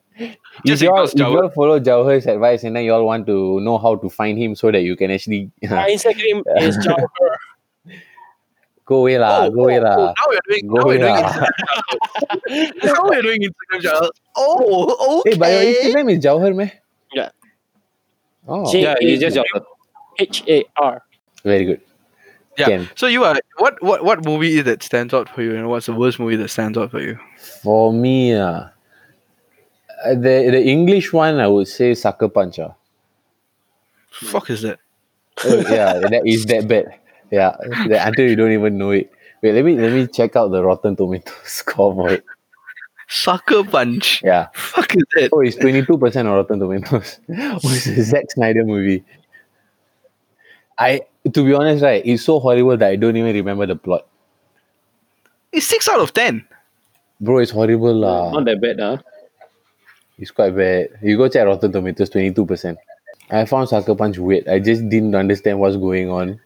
Just 0.67 0.83
if 0.83 0.83
you 0.83 0.91
all 0.95 1.05
if 1.05 1.15
you 1.15 1.25
all 1.25 1.49
follow 1.51 1.81
Jawhar's 1.81 2.27
advice 2.27 2.65
and 2.65 2.77
then 2.77 2.85
you 2.85 2.93
all 2.95 3.05
want 3.07 3.27
to 3.27 3.61
know 3.61 3.79
how 3.79 3.97
to 3.97 4.09
find 4.11 4.39
him 4.39 4.55
so 4.55 4.71
that 4.71 4.83
you 4.83 4.97
can 4.97 5.11
actually 5.11 5.51
My 5.63 5.89
Instagram 5.91 6.43
is 6.61 6.77
Jawar. 6.79 7.07
go 8.85 8.97
away 9.07 9.19
lah, 9.19 9.47
Oh, 9.47 9.51
go 9.51 9.63
away 9.65 9.79
oh, 9.79 9.83
lah. 9.83 9.97
oh, 9.97 10.15
now 10.19 10.27
we're 10.29 10.47
doing, 10.49 10.67
Go 10.67 10.75
now 10.75 10.85
we're 10.85 10.95
away 10.95 10.99
doing 10.99 11.15
lah. 11.15 11.47
Instagram. 12.51 12.85
now 12.85 13.03
we're 13.05 13.23
doing 13.23 13.41
Instagram 13.43 13.81
channel. 13.83 14.11
Oh, 14.37 15.21
okay. 15.21 15.31
Hey, 15.31 15.37
but 15.39 15.49
your 15.53 15.63
Instagram 15.75 16.13
is 16.13 16.25
Jawhar, 16.25 16.55
meh? 16.57 16.71
Yeah. 17.15 17.29
Oh, 18.49 18.71
J- 18.73 18.83
Yeah, 18.83 18.95
it's 18.99 19.21
just 19.23 19.37
your 19.37 19.45
H 20.19 20.43
A 20.49 20.65
R. 20.77 21.03
very 21.45 21.65
good. 21.65 21.81
Yeah. 22.59 22.67
Can. 22.67 22.89
So 22.97 23.07
you 23.07 23.25
are 23.25 23.39
what 23.59 23.81
what 23.81 24.05
what 24.05 24.25
movie 24.27 24.59
is 24.59 24.65
that 24.65 24.83
stands 24.83 25.15
out 25.15 25.29
for 25.31 25.41
you, 25.41 25.55
and 25.57 25.69
what's 25.71 25.87
the 25.87 25.95
worst 25.95 26.19
movie 26.19 26.37
that 26.37 26.49
stands 26.51 26.77
out 26.77 26.91
for 26.91 27.01
you? 27.01 27.17
For 27.63 27.93
me, 27.93 28.35
uh, 28.35 28.65
the 30.05 30.49
the 30.51 30.63
English 30.65 31.13
one, 31.13 31.41
I 31.41 31.49
would 31.49 31.69
say 31.69 31.95
Sucker 31.95 32.29
Punch. 32.29 32.59
ah. 32.59 32.75
Fuck 34.11 34.51
is 34.51 34.63
that? 34.63 34.79
Oh, 35.45 35.57
yeah, 35.71 35.99
that 36.13 36.23
is 36.27 36.45
that 36.47 36.69
bad. 36.69 36.95
Yeah, 37.31 37.57
that, 37.89 38.09
until 38.09 38.29
you 38.29 38.37
don't 38.37 38.53
even 38.53 38.77
know 38.79 38.91
it. 38.91 39.11
Wait, 39.43 39.55
let 39.55 39.65
me 39.65 39.77
let 39.77 39.93
me 39.93 40.07
check 40.07 40.37
out 40.37 40.49
the 40.51 40.63
Rotten 40.63 40.97
Tomatoes 40.97 41.35
score 41.45 41.95
for 41.95 42.11
it. 42.11 42.25
Sucker 43.09 43.65
Punch. 43.65 44.23
Yeah. 44.23 44.49
Fuck 44.55 44.95
is 44.97 45.05
that? 45.15 45.31
Oh, 45.33 45.41
it's 45.41 45.57
twenty 45.57 45.85
two 45.85 45.99
percent 45.99 46.29
on 46.29 46.35
Rotten 46.35 46.59
Tomatoes. 46.59 47.19
oh, 47.31 47.59
it's 47.65 47.87
a 47.87 48.03
Zack 48.03 48.31
Snyder 48.31 48.65
movie. 48.65 49.05
I 50.79 51.03
to 51.33 51.45
be 51.45 51.53
honest, 51.55 51.83
right, 51.83 52.03
it's 52.05 52.25
so 52.25 52.39
horrible 52.41 52.77
that 52.77 52.89
I 52.89 52.97
don't 52.97 53.17
even 53.17 53.35
remember 53.35 53.67
the 53.67 53.77
plot. 53.77 54.07
It's 55.53 55.67
six 55.67 55.89
out 55.89 56.01
of 56.01 56.13
ten. 56.15 56.45
Bro, 57.21 57.39
it's 57.39 57.51
horrible 57.51 57.95
lah. 57.95 58.33
Not 58.33 58.45
that 58.47 58.61
bad, 58.61 58.81
huh? 58.81 58.97
It's 60.21 60.31
quite 60.31 60.55
bad. 60.55 60.91
You 61.03 61.17
go 61.17 61.29
check 61.29 61.47
Rotten 61.47 61.73
Tomatoes, 61.73 62.11
twenty 62.11 62.33
two 62.33 62.47
percent. 62.47 62.79
I 63.31 63.45
found 63.47 63.69
Sucker 63.69 63.95
Punch 63.95 64.19
weird. 64.19 64.47
I 64.49 64.59
just 64.59 64.89
didn't 64.89 65.15
understand 65.15 65.59
what's 65.59 65.77
going 65.77 66.11
on. 66.11 66.41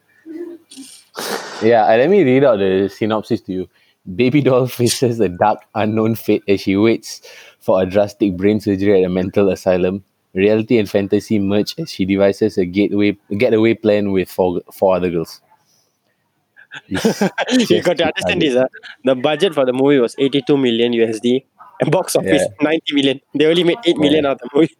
Yeah, 1.62 1.86
let 1.86 2.10
me 2.10 2.22
read 2.22 2.44
out 2.44 2.58
the 2.58 2.88
synopsis 2.88 3.40
to 3.42 3.52
you. 3.52 3.68
Baby 4.14 4.42
doll 4.42 4.66
faces 4.78 5.18
a 5.20 5.28
dark, 5.28 5.60
unknown 5.74 6.14
fate 6.14 6.42
as 6.46 6.60
she 6.60 6.76
waits 6.76 7.22
for 7.60 7.82
a 7.82 7.86
drastic 7.86 8.36
brain 8.36 8.60
surgery 8.60 9.02
at 9.02 9.06
a 9.06 9.08
mental 9.08 9.48
asylum. 9.50 10.04
Reality 10.34 10.78
and 10.78 10.90
fantasy 10.90 11.38
merge 11.38 11.74
as 11.78 11.90
she 11.90 12.04
devises 12.04 12.58
a 12.58 12.66
gateway 12.66 13.16
getaway 13.38 13.74
plan 13.74 14.12
with 14.12 14.28
four, 14.30 14.60
four 14.72 14.96
other 14.96 15.10
girls. 15.10 15.40
You 16.88 17.82
got 17.82 17.96
to 17.98 18.06
understand 18.06 18.42
this. 18.42 18.56
Uh, 18.56 18.66
the 19.04 19.14
budget 19.14 19.54
for 19.54 19.64
the 19.64 19.72
movie 19.72 19.98
was 20.00 20.16
82 20.18 20.56
million 20.56 20.92
USD. 20.92 21.44
And 21.80 21.90
box 21.90 22.16
office 22.16 22.42
Yeah. 22.42 22.62
90 22.62 22.94
million. 22.94 23.20
They 23.34 23.46
only 23.46 23.64
made 23.64 23.78
8 23.84 23.96
million 23.98 24.26
out 24.26 24.40
of 24.40 24.48
the 24.50 24.50
movie. 24.54 24.76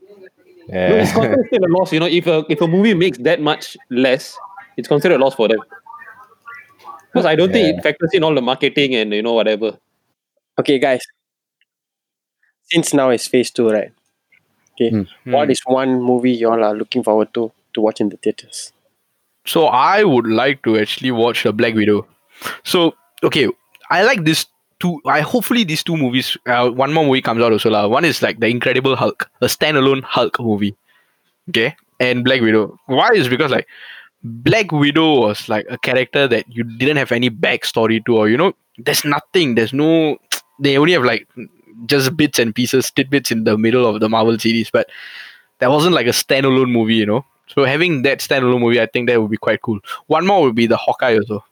No, 0.69 0.97
it's 0.97 1.15
Yeah. 1.15 1.35
considered 1.35 1.65
a 1.71 1.73
loss. 1.79 1.93
You 1.93 2.01
know, 2.01 2.07
if 2.07 2.27
a 2.27 2.45
if 2.49 2.61
a 2.61 2.67
movie 2.69 2.95
makes 2.95 3.19
that 3.19 3.41
much 3.41 3.77
less, 3.91 4.39
it's 4.77 4.89
considered 4.89 5.21
a 5.21 5.25
loss 5.25 5.35
for 5.35 5.49
them. 5.49 5.59
Because 7.13 7.27
I 7.27 7.35
don't 7.37 7.53
think 7.53 7.67
Yeah. 7.69 7.79
it 7.79 7.83
factors 7.83 8.11
in 8.13 8.25
all 8.25 8.35
the 8.35 8.43
marketing 8.43 8.95
and 8.95 9.13
you 9.13 9.23
know 9.23 9.33
whatever. 9.35 9.79
Okay, 10.59 10.79
guys. 10.79 11.01
Since 12.71 12.95
now 12.95 13.11
it's 13.11 13.27
phase 13.29 13.51
two, 13.51 13.69
right? 13.69 13.93
Okay. 14.75 14.91
Hmm. 14.91 15.31
What 15.33 15.51
is 15.51 15.61
one 15.67 16.01
movie 16.03 16.33
you 16.33 16.51
all 16.51 16.63
are 16.65 16.75
looking 16.75 17.03
forward 17.03 17.33
to 17.35 17.53
to 17.75 17.81
watch 17.81 18.01
in 18.01 18.09
the 18.09 18.17
theaters? 18.17 18.73
So 19.47 19.67
I 19.67 20.05
would 20.05 20.27
like 20.27 20.63
to 20.63 20.79
actually 20.79 21.11
watch 21.11 21.43
the 21.45 21.53
Black 21.53 21.75
Widow. 21.75 22.07
So 22.65 22.95
okay, 23.23 23.49
I 23.91 24.03
like 24.03 24.25
this 24.25 24.47
two. 24.81 25.01
I 25.07 25.21
hopefully 25.21 25.65
these 25.65 25.83
two 25.83 25.97
movies. 25.97 26.37
Uh, 26.47 26.71
one 26.71 26.93
more 26.93 27.05
movie 27.05 27.23
comes 27.23 27.43
out 27.43 27.53
also 27.53 27.71
lah. 27.71 27.87
One 27.89 28.05
is 28.05 28.23
like 28.23 28.41
the 28.41 28.49
Incredible 28.49 28.97
Hulk, 28.97 29.31
a 29.41 29.47
standalone 29.47 30.03
Hulk 30.03 30.41
movie. 30.41 30.77
Okay, 31.49 31.75
and 32.01 32.25
Black 32.25 32.41
Widow. 32.41 32.79
Why 32.87 33.11
is 33.15 33.29
because 33.29 33.51
like 33.51 33.67
Black 34.23 34.73
Widow 34.73 35.21
was 35.21 35.49
like 35.49 35.67
a 35.71 35.79
character 35.79 36.27
that 36.29 36.45
you 36.49 36.65
didn't 36.65 36.97
have 36.97 37.13
any 37.13 37.31
backstory 37.31 38.05
to, 38.07 38.17
or 38.17 38.29
you 38.29 38.37
know, 38.37 38.53
there's 38.79 39.05
nothing. 39.05 39.55
There's 39.55 39.73
no. 39.73 40.19
They 40.61 40.79
only 40.79 40.93
have 40.93 41.03
like 41.03 41.27
just 41.87 42.17
bits 42.17 42.39
and 42.39 42.55
pieces, 42.55 42.89
tidbits 42.89 43.33
in 43.33 43.43
the 43.43 43.59
middle 43.59 43.87
of 43.87 43.99
the 43.99 44.09
Marvel 44.09 44.39
series, 44.39 44.71
but 44.71 44.89
that 45.59 45.69
wasn't 45.69 45.95
like 45.97 46.07
a 46.07 46.11
standalone 46.11 46.71
movie, 46.71 46.95
you 46.95 47.07
know. 47.07 47.25
So 47.49 47.65
having 47.65 48.03
that 48.03 48.21
standalone 48.21 48.61
movie, 48.61 48.81
I 48.81 48.87
think 48.87 49.09
that 49.09 49.21
would 49.21 49.33
be 49.33 49.37
quite 49.37 49.63
cool. 49.63 49.81
One 50.07 50.27
more 50.27 50.43
would 50.43 50.55
be 50.55 50.69
the 50.69 50.77
Hawkeye 50.77 51.17
also. 51.17 51.45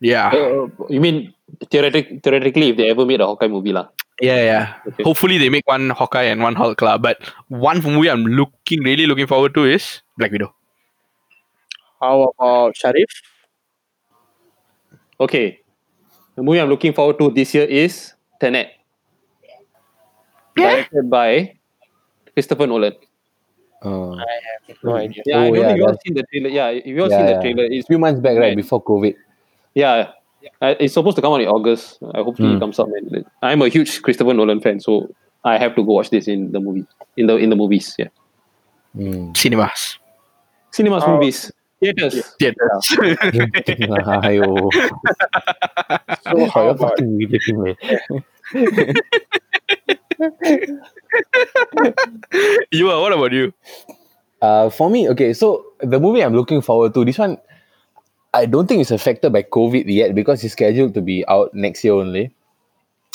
Yeah, 0.00 0.30
Uh, 0.30 0.68
you 0.88 1.00
mean 1.00 1.34
theoretic, 1.70 2.22
theoretically, 2.22 2.70
if 2.70 2.76
they 2.76 2.88
ever 2.90 3.04
made 3.04 3.20
a 3.20 3.26
Hawkeye 3.26 3.48
movie, 3.50 3.72
lah. 3.72 3.88
yeah, 4.22 4.42
yeah. 4.50 4.64
Okay. 4.86 5.02
Hopefully 5.02 5.38
they 5.38 5.48
make 5.50 5.66
one 5.66 5.90
Hawkeye 5.90 6.30
and 6.30 6.40
one 6.42 6.54
Hulk 6.54 6.80
lah. 6.82 6.98
But 6.98 7.18
one 7.48 7.82
movie 7.82 8.06
I'm 8.10 8.22
looking 8.26 8.82
really 8.86 9.06
looking 9.10 9.26
forward 9.26 9.54
to 9.58 9.64
is 9.66 10.02
Black 10.16 10.30
Widow. 10.30 10.54
How 12.00 12.30
about 12.30 12.76
Sharif? 12.78 13.10
Okay. 15.18 15.58
The 16.36 16.42
movie 16.46 16.60
I'm 16.60 16.68
looking 16.70 16.92
forward 16.94 17.18
to 17.18 17.30
this 17.34 17.50
year 17.54 17.66
is 17.66 18.14
Tenet. 18.40 18.70
Yeah. 20.56 20.86
Directed 20.86 21.10
by 21.10 21.58
Christopher 22.34 22.66
Nolan. 22.70 22.94
Uh, 23.82 24.14
No 24.82 24.94
idea. 24.94 25.22
Yeah, 25.26 25.38
Oh, 25.38 25.42
I 25.42 25.50
don't 25.50 25.54
yeah, 25.58 25.66
think 25.70 25.78
you 25.78 25.86
all 25.86 25.98
seen 26.06 26.14
the 26.14 26.24
trailer. 26.30 26.50
Yeah, 26.50 26.68
if 26.70 26.86
you 26.86 27.02
all 27.02 27.10
Yeah, 27.10 27.18
seen 27.18 27.26
the 27.26 27.32
yeah. 27.38 27.42
trailer, 27.42 27.64
a 27.66 27.70
it's 27.74 27.86
few 27.86 27.98
months 27.98 28.20
back, 28.20 28.34
right, 28.38 28.54
Right. 28.54 28.56
before 28.58 28.82
COVID. 28.82 29.14
Yeah, 29.74 30.12
uh, 30.62 30.74
it's 30.80 30.94
supposed 30.94 31.16
to 31.16 31.22
come 31.22 31.32
out 31.32 31.40
in 31.40 31.48
August. 31.48 31.98
I 32.14 32.22
hope 32.22 32.36
Mm. 32.38 32.56
it 32.56 32.60
comes 32.60 32.78
out. 32.80 32.88
Man. 32.90 33.24
I'm 33.42 33.62
a 33.62 33.68
huge 33.68 34.02
Christopher 34.02 34.34
Nolan 34.34 34.60
fan, 34.60 34.80
so 34.80 35.08
I 35.44 35.58
have 35.58 35.74
to 35.76 35.84
go 35.84 35.92
watch 35.94 36.10
this 36.10 36.28
in 36.28 36.52
the 36.52 36.60
movie 36.60 36.84
in 37.16 37.26
the 37.26 37.36
in 37.36 37.50
the 37.50 37.56
movies. 37.56 37.94
Yeah, 37.98 38.08
Mm. 38.96 39.36
Cinemas. 39.36 39.98
cinemas, 40.70 41.02
Oh. 41.06 41.12
movies, 41.14 41.50
theaters. 41.80 42.34
Theaters. 42.38 42.84
Ayo. 44.26 44.70
So 46.22 46.46
how 46.50 46.62
You're 46.62 46.70
about 46.70 46.78
fucking 46.98 47.20
irritating, 47.20 47.62
man. 47.62 47.76
you 52.72 52.90
are. 52.90 53.00
What 53.00 53.12
about 53.12 53.32
you? 53.32 53.52
Uh, 54.40 54.70
for 54.70 54.88
me, 54.90 55.08
okay, 55.10 55.32
so 55.32 55.64
the 55.80 55.98
movie 55.98 56.22
I'm 56.22 56.34
looking 56.34 56.60
forward 56.60 56.94
to, 56.94 57.04
this 57.04 57.18
one, 57.18 57.38
I 58.34 58.46
don't 58.46 58.66
think 58.66 58.80
it's 58.82 58.90
affected 58.90 59.32
by 59.32 59.42
COVID 59.42 59.84
yet 59.86 60.14
because 60.14 60.44
it's 60.44 60.52
scheduled 60.52 60.94
to 60.94 61.00
be 61.00 61.24
out 61.28 61.54
next 61.54 61.82
year 61.82 61.94
only. 61.94 62.30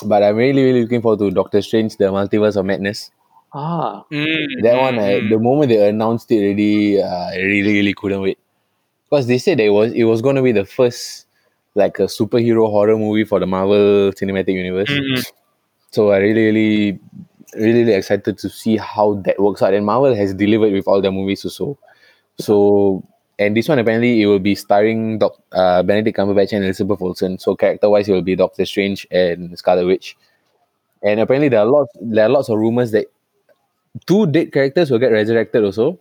But 0.05 0.23
I'm 0.23 0.35
really, 0.35 0.63
really 0.63 0.81
looking 0.81 1.01
forward 1.01 1.19
to 1.19 1.31
Doctor 1.31 1.61
Strange, 1.61 1.97
The 1.97 2.05
Multiverse 2.05 2.57
of 2.57 2.65
Madness. 2.65 3.11
Ah, 3.53 4.03
That 4.63 4.81
one, 4.81 4.97
I, 4.97 5.21
Mm. 5.21 5.29
the 5.29 5.37
moment 5.39 5.69
they 5.69 5.87
announced 5.87 6.31
it 6.31 6.43
already, 6.43 7.01
uh, 7.01 7.05
I 7.05 7.37
really, 7.37 7.73
really 7.73 7.93
couldn't 7.93 8.21
wait. 8.21 8.39
Because 9.09 9.27
they 9.27 9.37
said 9.37 9.59
that 9.59 9.65
it 9.65 9.69
was, 9.69 9.93
it 9.93 10.05
was 10.05 10.23
going 10.23 10.35
to 10.35 10.41
be 10.41 10.51
the 10.51 10.65
first, 10.65 11.27
like, 11.75 11.99
a 11.99 12.03
superhero 12.07 12.67
horror 12.69 12.97
movie 12.97 13.23
for 13.23 13.39
the 13.39 13.45
Marvel 13.45 14.11
Cinematic 14.13 14.53
Universe. 14.53 14.89
Mm. 14.89 15.31
So 15.91 16.11
I 16.11 16.17
really, 16.17 16.45
really, 16.45 16.99
really, 17.55 17.79
really 17.83 17.93
excited 17.93 18.39
to 18.39 18.49
see 18.49 18.77
how 18.77 19.21
that 19.25 19.39
works 19.39 19.61
out. 19.61 19.75
And 19.75 19.85
Marvel 19.85 20.15
has 20.15 20.33
delivered 20.33 20.73
with 20.73 20.87
all 20.87 20.99
their 21.01 21.11
movies 21.11 21.45
also. 21.45 21.77
So 22.39 23.03
and 23.39 23.57
this 23.57 23.67
one 23.67 23.79
apparently 23.79 24.21
it 24.21 24.25
will 24.27 24.39
be 24.39 24.55
starring 24.55 25.19
Doc, 25.19 25.37
uh, 25.51 25.83
Benedict 25.83 26.17
Cumberbatch 26.17 26.53
and 26.53 26.63
Elizabeth 26.63 27.01
Olsen. 27.01 27.39
So 27.39 27.55
character 27.55 27.89
wise, 27.89 28.07
it 28.07 28.13
will 28.13 28.21
be 28.21 28.35
Doctor 28.35 28.65
Strange 28.65 29.07
and 29.11 29.57
Scarlet 29.57 29.85
Witch. 29.85 30.15
And 31.01 31.19
apparently 31.19 31.49
there 31.49 31.59
are 31.59 31.65
lots 31.65 31.91
there 32.01 32.25
are 32.25 32.29
lots 32.29 32.49
of 32.49 32.57
rumors 32.57 32.91
that 32.91 33.07
two 34.05 34.25
dead 34.27 34.51
characters 34.51 34.91
will 34.91 34.99
get 34.99 35.11
resurrected 35.11 35.63
also. 35.63 35.99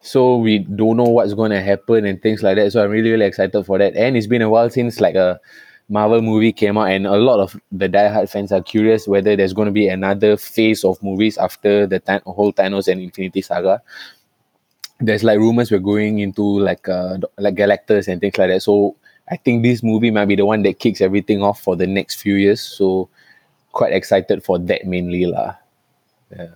So 0.00 0.36
we 0.36 0.58
don't 0.58 0.96
know 0.96 1.04
what's 1.04 1.34
going 1.34 1.50
to 1.50 1.62
happen 1.62 2.04
and 2.04 2.20
things 2.20 2.42
like 2.42 2.56
that. 2.56 2.72
So 2.72 2.82
I'm 2.84 2.90
really 2.90 3.10
really 3.10 3.26
excited 3.26 3.64
for 3.64 3.78
that. 3.78 3.96
And 3.96 4.16
it's 4.16 4.26
been 4.26 4.42
a 4.42 4.50
while 4.50 4.70
since 4.70 5.00
like 5.00 5.14
a 5.14 5.40
Marvel 5.88 6.22
movie 6.22 6.52
came 6.52 6.78
out, 6.78 6.88
and 6.88 7.06
a 7.06 7.16
lot 7.16 7.40
of 7.40 7.60
the 7.70 7.88
diehard 7.88 8.30
fans 8.30 8.52
are 8.52 8.62
curious 8.62 9.06
whether 9.06 9.36
there's 9.36 9.52
going 9.52 9.66
to 9.66 9.72
be 9.72 9.86
another 9.88 10.36
phase 10.36 10.82
of 10.82 11.02
movies 11.02 11.36
after 11.36 11.86
the 11.86 12.00
whole 12.24 12.52
Thanos 12.54 12.88
and 12.88 13.02
Infinity 13.02 13.42
Saga. 13.42 13.82
There's 15.04 15.24
like 15.24 15.38
rumors 15.38 15.70
we're 15.70 15.78
going 15.80 16.18
into 16.20 16.42
like 16.60 16.88
uh 16.88 17.18
like 17.38 17.54
Galactus 17.56 18.08
and 18.08 18.20
things 18.20 18.38
like 18.38 18.50
that. 18.50 18.62
So 18.62 18.96
I 19.30 19.36
think 19.36 19.62
this 19.62 19.82
movie 19.82 20.10
might 20.10 20.26
be 20.26 20.36
the 20.36 20.46
one 20.46 20.62
that 20.62 20.78
kicks 20.78 21.00
everything 21.00 21.42
off 21.42 21.60
for 21.62 21.76
the 21.76 21.86
next 21.86 22.20
few 22.20 22.34
years. 22.36 22.60
So 22.60 23.08
quite 23.72 23.92
excited 23.92 24.44
for 24.44 24.58
that 24.58 24.86
mainly 24.86 25.26
lah. 25.26 25.54
Yeah. 26.36 26.48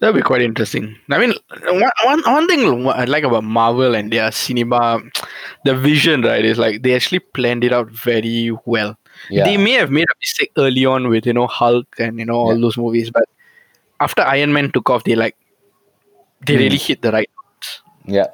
That'll 0.00 0.16
be 0.16 0.22
quite 0.22 0.40
interesting. 0.40 0.96
I 1.10 1.18
mean, 1.18 1.34
one, 1.64 1.90
one, 2.04 2.22
one 2.24 2.46
thing 2.48 2.88
I 2.88 3.04
like 3.04 3.24
about 3.24 3.44
Marvel 3.44 3.94
and 3.94 4.10
their 4.10 4.32
cinema, 4.32 5.02
the 5.66 5.74
vision, 5.76 6.22
right, 6.22 6.42
is 6.44 6.56
like 6.56 6.82
they 6.82 6.94
actually 6.94 7.18
planned 7.18 7.64
it 7.64 7.72
out 7.72 7.90
very 7.90 8.50
well. 8.64 8.96
Yeah. 9.28 9.44
They 9.44 9.58
may 9.58 9.72
have 9.72 9.90
made 9.90 10.08
a 10.08 10.16
mistake 10.18 10.52
early 10.56 10.86
on 10.86 11.08
with 11.08 11.26
you 11.26 11.34
know 11.34 11.46
Hulk 11.46 11.86
and 11.98 12.18
you 12.18 12.24
know 12.24 12.34
all 12.34 12.54
Yeah. 12.54 12.60
those 12.62 12.78
movies, 12.78 13.10
but 13.10 13.28
after 14.00 14.22
Iron 14.22 14.54
Man 14.54 14.72
took 14.72 14.88
off, 14.88 15.04
they 15.04 15.14
like 15.16 15.36
they 16.46 16.54
Hmm. 16.54 16.60
really 16.60 16.78
hit 16.78 17.02
the 17.02 17.12
right. 17.12 17.28
Yeah. 18.06 18.28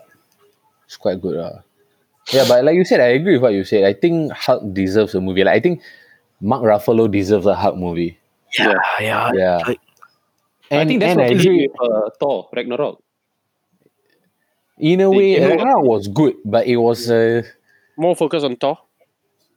It's 0.87 0.97
quite 0.97 1.21
good. 1.21 1.37
Uh. 1.39 1.61
Yeah, 2.33 2.45
but 2.49 2.65
like 2.65 2.75
you 2.77 2.85
said, 2.85 3.01
I 3.01 3.09
agree 3.19 3.35
with 3.35 3.43
what 3.43 3.53
you 3.55 3.65
said. 3.65 3.85
I 3.85 3.93
think 3.93 4.33
Hulk 4.33 4.73
deserves 4.75 5.15
a 5.15 5.21
movie. 5.21 5.45
Like 5.45 5.57
I 5.57 5.61
think 5.61 5.83
Mark 6.41 6.63
Ruffalo 6.63 7.11
deserves 7.11 7.47
a 7.47 7.55
Hulk 7.55 7.77
movie. 7.77 8.19
Yeah, 8.59 8.75
yeah. 9.01 9.31
Yeah. 9.35 9.57
Like, 9.67 9.81
And, 10.71 10.81
I 10.81 10.85
think 10.87 11.01
that's 11.01 11.17
what 11.17 11.25
I 11.25 11.29
they 11.29 11.35
did 11.35 11.47
agree. 11.47 11.69
with 11.69 11.91
uh, 11.91 12.11
Thor 12.19 12.49
Ragnarok. 12.55 13.03
In 14.79 15.01
a 15.01 15.11
way, 15.11 15.39
they 15.39 15.41
know- 15.41 15.49
Ragnarok 15.55 15.85
was 15.85 16.09
good, 16.09 16.35
but 16.45 16.67
it 16.67 16.77
was 16.77 17.11
uh, 17.11 17.43
More 17.97 18.15
focused 18.17 18.45
on 18.45 18.57
Thor. 18.57 18.79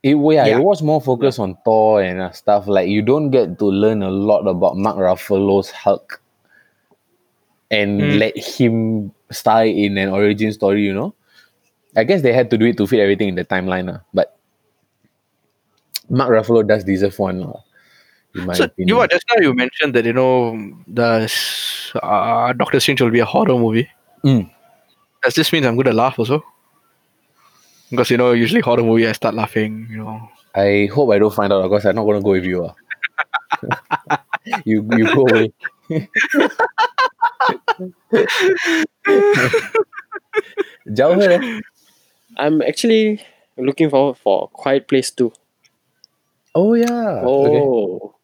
it 0.04 0.16
yeah, 0.16 0.46
Yeah. 0.46 0.58
it 0.58 0.64
was 0.64 0.82
more 0.82 1.02
focused 1.02 1.40
on 1.40 1.58
Thor 1.66 2.02
and 2.02 2.22
uh, 2.22 2.32
stuff. 2.32 2.68
Like 2.68 2.88
you 2.90 3.02
don't 3.02 3.30
get 3.32 3.58
to 3.60 3.66
learn 3.66 4.02
a 4.04 4.10
lot 4.12 4.48
about 4.48 4.78
Mark 4.78 4.98
Ruffalo's 4.98 5.72
Hulk 5.72 6.22
and 7.72 8.00
Mm. 8.02 8.20
let 8.20 8.38
him 8.38 9.12
star 9.32 9.66
in 9.66 9.98
an 9.98 10.10
origin 10.10 10.52
story. 10.52 10.84
You 10.84 10.94
know, 10.94 11.16
I 11.96 12.04
guess 12.04 12.22
they 12.22 12.34
had 12.34 12.50
to 12.52 12.58
do 12.58 12.66
it 12.66 12.78
to 12.78 12.88
fit 12.88 13.00
everything 13.00 13.30
in 13.30 13.36
the 13.36 13.46
timeline. 13.46 13.94
Uh, 13.94 14.00
but 14.14 14.38
Mark 16.10 16.30
Ruffalo 16.30 16.68
does 16.68 16.84
deserve 16.84 17.18
one. 17.20 17.44
Uh, 17.44 18.54
so 18.54 18.66
opinion. 18.66 18.88
you 18.88 18.96
what? 18.96 19.12
Just 19.12 19.26
now 19.30 19.42
you 19.42 19.54
mentioned 19.54 19.94
that 19.96 20.06
you 20.06 20.14
know 20.14 20.58
the 20.88 21.32
uh, 22.02 22.54
Doctor 22.54 22.80
Strange 22.80 23.02
will 23.02 23.12
be 23.12 23.20
a 23.20 23.26
horror 23.26 23.58
movie. 23.58 23.90
Mm. 24.24 24.50
Does 25.24 25.36
this 25.36 25.52
mean 25.52 25.66
I'm 25.66 25.76
going 25.76 25.86
to 25.86 25.94
laugh 25.94 26.20
also? 26.20 26.44
Because 27.90 28.10
you 28.12 28.18
know 28.18 28.32
usually 28.34 28.62
horror 28.62 28.84
movie 28.84 29.08
I 29.08 29.14
start 29.14 29.34
laughing. 29.36 29.88
You 29.90 29.98
know. 29.98 30.30
I 30.56 30.90
hope 30.94 31.12
I 31.12 31.20
don't 31.20 31.34
find 31.34 31.52
out 31.54 31.64
because 31.64 31.86
I'm 31.86 31.96
not 31.96 32.06
gonna 32.06 32.22
go 32.22 32.32
with 32.32 32.46
you. 32.46 32.66
Uh. 32.66 34.18
you 34.66 34.88
you 34.98 35.06
go 35.14 35.26
away. 35.28 35.54
Jauh 40.88 41.22
eh? 41.22 41.60
I'm 42.38 42.62
actually 42.62 43.22
looking 43.58 43.90
forward 43.90 44.18
for 44.18 44.48
Quiet 44.50 44.88
Place 44.88 45.12
2. 45.12 45.32
Oh 46.56 46.74
yeah. 46.74 47.22
Okay. 47.24 47.60
Oh, 47.62 48.16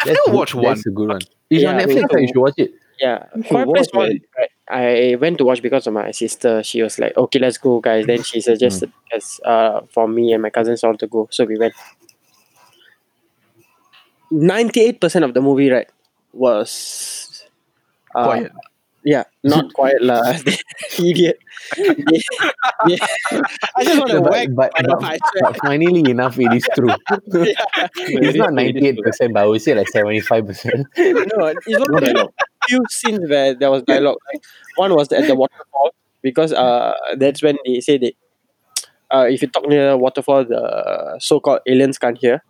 I've 0.00 0.06
never 0.08 0.36
watched 0.36 0.54
one. 0.54 0.64
That's 0.64 0.86
a 0.86 0.90
good 0.90 1.08
one. 1.08 1.20
It's 1.50 1.64
on 1.64 1.76
Netflix. 1.76 1.94
so- 1.94 2.06
right? 2.12 2.20
You 2.22 2.28
should 2.28 2.36
watch 2.38 2.54
it. 2.58 2.72
Yeah, 2.98 3.26
Quiet 3.48 3.68
Place 3.74 3.88
1. 3.92 4.20
Right, 4.38 4.50
I 4.70 5.16
went 5.20 5.36
to 5.38 5.44
watch 5.44 5.60
because 5.62 5.86
of 5.86 5.92
my 5.92 6.10
sister. 6.12 6.62
She 6.62 6.82
was 6.82 6.98
like, 6.98 7.14
okay, 7.16 7.38
let's 7.38 7.58
go, 7.58 7.78
guys. 7.80 8.06
Then 8.06 8.22
she 8.22 8.40
suggested 8.40 8.90
as 9.12 9.38
uh, 9.44 9.82
for 9.90 10.08
me 10.08 10.32
and 10.32 10.42
my 10.42 10.50
cousins 10.50 10.82
all 10.82 10.96
to 10.96 11.06
go. 11.06 11.28
So 11.30 11.44
we 11.44 11.58
went. 11.58 11.74
98% 14.32 15.22
of 15.24 15.34
the 15.34 15.40
movie, 15.40 15.70
right, 15.70 15.88
was. 16.32 17.44
Uh, 18.14 18.24
Quiet. 18.24 18.52
Yeah, 19.06 19.22
not 19.46 19.70
quite 19.78 20.02
lah. 20.02 20.34
Idiot. 20.98 21.38
Yeah, 21.78 21.94
yeah. 22.90 23.06
I 23.78 23.86
just 23.86 24.02
want 24.02 24.10
to 24.10 24.20
but, 24.20 24.30
whack. 24.34 24.48
but, 24.50 24.70
but 24.74 24.98
but, 24.98 25.56
finally 25.62 26.02
enough, 26.10 26.34
it 26.42 26.50
is 26.50 26.66
true. 26.74 26.90
it's 28.02 28.36
not 28.36 28.52
ninety 28.52 28.82
eight 28.82 28.98
percent, 28.98 29.32
but 29.32 29.44
I 29.44 29.46
would 29.46 29.62
say 29.62 29.78
like 29.78 29.86
seventy 29.88 30.18
five 30.18 30.44
percent. 30.44 30.90
no, 30.98 31.54
it's 31.54 31.78
one 31.86 32.02
of 32.02 32.02
the 32.02 32.28
few 32.66 32.82
scenes 32.90 33.30
where 33.30 33.54
there 33.54 33.70
was 33.70 33.86
dialogue. 33.86 34.18
Like, 34.26 34.42
one 34.74 34.90
was 34.98 35.06
at 35.14 35.30
the 35.30 35.38
waterfall 35.38 35.94
because 36.20 36.52
uh 36.52 36.98
that's 37.14 37.46
when 37.46 37.62
they 37.64 37.78
say 37.78 37.98
that 37.98 38.14
uh 39.14 39.26
if 39.30 39.40
you 39.40 39.46
talk 39.46 39.70
near 39.70 39.90
the 39.90 39.96
waterfall, 39.96 40.44
the 40.44 41.14
so-called 41.20 41.60
aliens 41.64 41.96
can't 41.96 42.18
hear. 42.18 42.42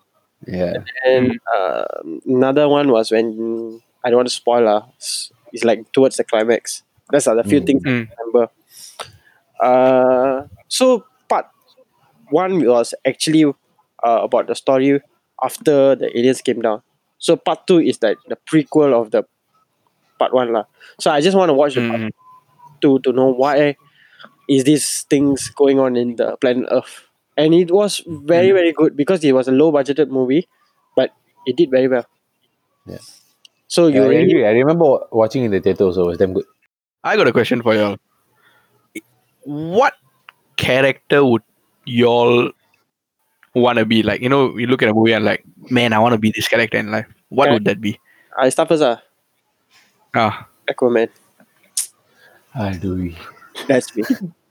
Yeah. 0.47 0.81
And 1.05 1.39
uh, 1.53 1.85
another 2.25 2.69
one 2.69 2.89
was 2.89 3.11
when 3.11 3.81
I 4.05 4.09
don't 4.09 4.19
want 4.25 4.29
to 4.29 4.35
spoil 4.35 4.65
lah. 4.65 4.89
It's, 5.57 5.65
it's 5.65 5.65
like 5.65 5.91
towards 5.93 6.17
the 6.17 6.25
climax. 6.25 6.83
That's 7.11 7.27
are 7.27 7.37
the 7.37 7.45
few 7.45 7.61
Mm. 7.61 7.67
things 7.67 7.83
Mm. 7.85 8.09
I 8.11 8.23
remember. 8.27 8.51
Uh, 9.61 10.47
so 10.69 11.05
part 11.29 11.47
one 12.31 12.65
was 12.65 12.95
actually 13.07 13.45
uh, 13.45 14.21
about 14.23 14.47
the 14.47 14.55
story 14.55 15.01
after 15.43 15.95
the 15.97 16.09
aliens 16.19 16.43
came 16.43 16.61
down. 16.61 16.83
So 17.19 17.37
part 17.37 17.67
two 17.67 17.81
is 17.81 18.03
like 18.03 18.19
the 18.29 18.37
prequel 18.51 18.93
of 18.93 19.11
the 19.11 19.25
part 20.19 20.35
one 20.35 20.53
lah. 20.53 20.65
So 21.01 21.11
I 21.11 21.21
just 21.21 21.37
want 21.37 21.51
to 21.51 21.55
watch 21.55 21.75
the 21.75 21.89
part 21.89 22.01
Mm. 22.01 22.13
two 22.81 22.99
to 23.01 23.13
know 23.13 23.29
why 23.33 23.77
is 24.49 24.65
these 24.65 25.03
things 25.11 25.51
going 25.51 25.79
on 25.81 25.97
in 25.97 26.17
the 26.17 26.37
planet 26.39 26.67
Earth. 26.71 27.09
And 27.37 27.55
it 27.55 27.71
was 27.73 28.03
very 28.07 28.53
very 28.53 28.73
good 28.73 28.97
because 28.97 29.25
it 29.25 29.33
was 29.33 29.49
a 29.49 29.53
low 29.53 29.73
budgeted 29.73 30.09
movie, 30.11 30.49
but 30.97 31.13
it 31.47 31.57
did 31.57 31.71
very 31.71 31.89
well. 31.89 32.07
Yeah. 32.87 32.99
So 33.69 33.89
you 33.89 34.03
I 34.03 34.07
really 34.07 34.25
agree. 34.31 34.47
I 34.47 34.51
remember 34.53 34.99
watching 35.13 35.45
in 35.45 35.51
the 35.51 35.61
theater 35.61 35.85
also. 35.85 36.05
It 36.05 36.07
was 36.07 36.19
damn 36.19 36.33
good. 36.35 36.45
I 37.05 37.17
got 37.17 37.27
a 37.29 37.33
question 37.33 37.63
for 37.63 37.75
y'all. 37.75 37.97
What 39.43 39.95
character 40.57 41.25
would 41.25 41.43
y'all 41.85 42.51
want 43.55 43.79
to 43.79 43.85
be? 43.85 44.03
Like, 44.03 44.21
you 44.21 44.29
know, 44.29 44.57
you 44.57 44.67
look 44.67 44.83
at 44.83 44.89
a 44.89 44.95
movie 44.95 45.13
and 45.13 45.25
like, 45.25 45.45
man, 45.71 45.93
I 45.93 45.99
want 45.99 46.13
to 46.15 46.19
be 46.19 46.33
this 46.35 46.49
character 46.49 46.79
in 46.79 46.91
life. 46.91 47.07
What 47.29 47.49
Okay. 47.49 47.55
would 47.55 47.65
that 47.65 47.81
be? 47.81 47.99
I 48.39 48.49
start 48.51 48.69
first 48.69 48.83
ah. 48.83 49.01
Ah, 50.15 50.47
Aquaman. 50.69 51.09
I 52.55 52.73
do. 52.77 53.13
That's 53.69 53.95
me. 53.97 54.03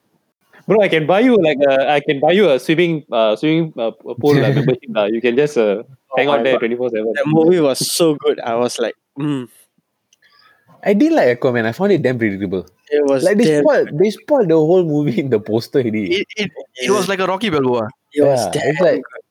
bro, 0.67 0.81
I 0.81 0.87
can 0.87 1.05
buy 1.07 1.21
you 1.21 1.35
like 1.37 1.57
a, 1.67 1.89
I 1.91 1.99
can 1.99 2.19
buy 2.19 2.31
you 2.31 2.49
a 2.49 2.59
swimming 2.59 3.03
uh 3.11 3.35
swimming 3.35 3.73
uh, 3.77 3.91
pool 4.21 4.37
uh, 4.43 4.49
membership. 4.55 4.89
lah. 4.89 5.05
You 5.05 5.21
can 5.21 5.35
just 5.35 5.57
uh, 5.57 5.83
hang 6.15 6.27
my 6.27 6.37
out 6.37 6.43
there 6.43 6.57
twenty 6.59 6.75
four 6.75 6.89
seven. 6.89 7.11
The 7.13 7.23
movie 7.25 7.59
was 7.59 7.79
so 7.81 8.15
good. 8.15 8.39
I 8.39 8.55
was 8.55 8.77
like, 8.79 8.93
mm, 9.19 9.47
I 10.83 10.93
did 10.93 11.11
like 11.13 11.39
Aquaman. 11.39 11.65
I 11.65 11.71
found 11.71 11.91
it 11.91 12.01
damn 12.01 12.17
predictable. 12.17 12.65
it 12.91 13.03
was 13.05 13.23
Like 13.23 13.37
they 13.37 13.45
damn, 13.45 13.63
spoiled, 13.63 13.89
they 13.97 14.09
spoiled 14.11 14.49
the 14.49 14.55
whole 14.55 14.83
movie 14.83 15.19
in 15.19 15.29
the 15.29 15.39
poster. 15.39 15.79
Already. 15.79 16.13
it, 16.21 16.27
it, 16.37 16.51
it 16.83 16.91
was 16.91 17.07
like 17.07 17.19
a 17.19 17.25
Rocky 17.25 17.49
Balboa. 17.49 17.89
it 18.13 18.21
was 18.23 18.45
Yeah, 18.45 18.51
damn 18.51 18.67
it's 18.71 18.81
like- 18.81 19.01
good. 19.01 19.21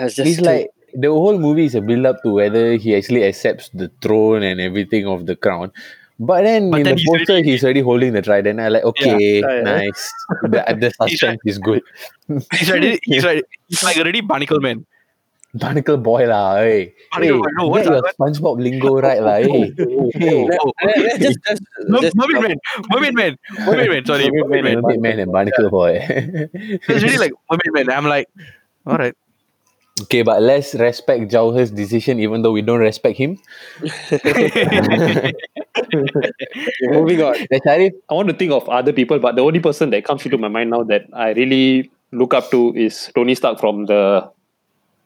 It 0.00 0.02
was 0.04 0.14
just 0.16 0.30
it's 0.30 0.40
like 0.40 0.68
the 0.94 1.08
whole 1.08 1.38
movie 1.38 1.64
is 1.64 1.74
a 1.74 1.80
build 1.80 2.04
up 2.06 2.22
to 2.22 2.32
whether 2.34 2.74
he 2.76 2.94
actually 2.94 3.24
accepts 3.24 3.70
the 3.70 3.90
throne 4.02 4.42
and 4.42 4.60
everything 4.60 5.06
of 5.06 5.24
the 5.26 5.34
crown. 5.34 5.72
But 6.20 6.42
then 6.42 6.70
But 6.70 6.78
in 6.80 6.84
then 6.84 6.94
the 6.96 7.00
he's 7.00 7.08
poster, 7.08 7.42
he's 7.42 7.64
already 7.64 7.80
holding 7.80 8.12
the 8.12 8.20
trident. 8.22 8.60
I 8.60 8.68
like, 8.68 8.84
okay, 8.84 9.40
Yeah. 9.40 9.62
nice. 9.62 10.12
The, 10.42 10.60
the 10.78 10.90
suspense 11.08 11.40
is 11.46 11.58
good. 11.58 11.82
He's 12.52 12.68
like, 12.70 13.00
he's 13.04 13.24
like, 13.24 13.44
he's 13.68 13.82
like 13.82 13.96
already 13.96 14.20
Barnacle 14.20 14.60
Man. 14.60 14.84
Barnacle 15.54 15.96
boy 15.96 16.26
lah, 16.28 16.56
hey. 16.60 16.92
Hey, 17.16 17.32
Barnacle 17.32 17.40
boy, 17.40 17.50
no, 17.56 17.68
what's 17.68 17.88
get 17.88 17.92
your 17.96 18.02
that? 18.02 18.14
SpongeBob 18.20 18.60
lingo 18.60 19.00
right 19.00 19.20
lah, 19.22 19.40
eh? 19.40 19.48
oh, 19.48 19.64
oh, 19.64 19.64
oh, 19.80 20.10
hey. 20.12 20.20
hey. 20.28 20.44
Let- 20.44 20.60
Oh, 20.60 20.72
let- 20.84 20.98
let's 20.98 21.18
just, 21.24 21.38
just, 21.48 21.62
Mer- 21.88 22.00
just- 22.04 22.16
Mermaid 22.16 22.42
Man, 22.42 22.56
Mermaid 22.92 23.14
Man, 23.14 23.32
Mermaid 23.64 23.88
Man. 23.90 24.04
Sorry, 24.04 24.28
Mermaid 24.30 24.64
Man. 24.64 24.74
Mermaid 24.82 25.00
Man 25.00 25.18
and 25.24 25.32
Barnacle 25.32 25.70
boy. 25.70 25.98
It's 26.52 27.02
really 27.02 27.16
like 27.16 27.32
Mermaid 27.50 27.72
Man. 27.72 27.88
I'm 27.96 28.04
like, 28.04 28.28
all 28.86 28.98
right. 29.00 29.16
okay, 30.04 30.22
but 30.22 30.42
let's 30.44 30.74
respect 30.76 31.32
Jauher's 31.32 31.72
decision 31.72 32.20
even 32.20 32.42
though 32.44 32.52
we 32.52 32.60
don't 32.62 32.78
respect 32.84 33.16
him. 33.18 33.40
moving 36.92 37.22
on. 37.22 37.34
That's 37.50 37.66
Arif. 37.66 37.92
I 38.10 38.14
want 38.14 38.28
to 38.28 38.34
think 38.36 38.52
of 38.52 38.68
other 38.68 38.92
people, 38.92 39.18
but 39.18 39.36
the 39.36 39.42
only 39.42 39.60
person 39.60 39.90
that 39.90 40.04
comes 40.04 40.24
into 40.24 40.38
my 40.38 40.48
mind 40.48 40.70
now 40.70 40.82
that 40.84 41.06
I 41.12 41.30
really 41.32 41.90
look 42.12 42.34
up 42.34 42.50
to 42.52 42.74
is 42.76 43.10
Tony 43.14 43.34
Stark 43.34 43.58
from 43.60 43.86
the 43.86 44.30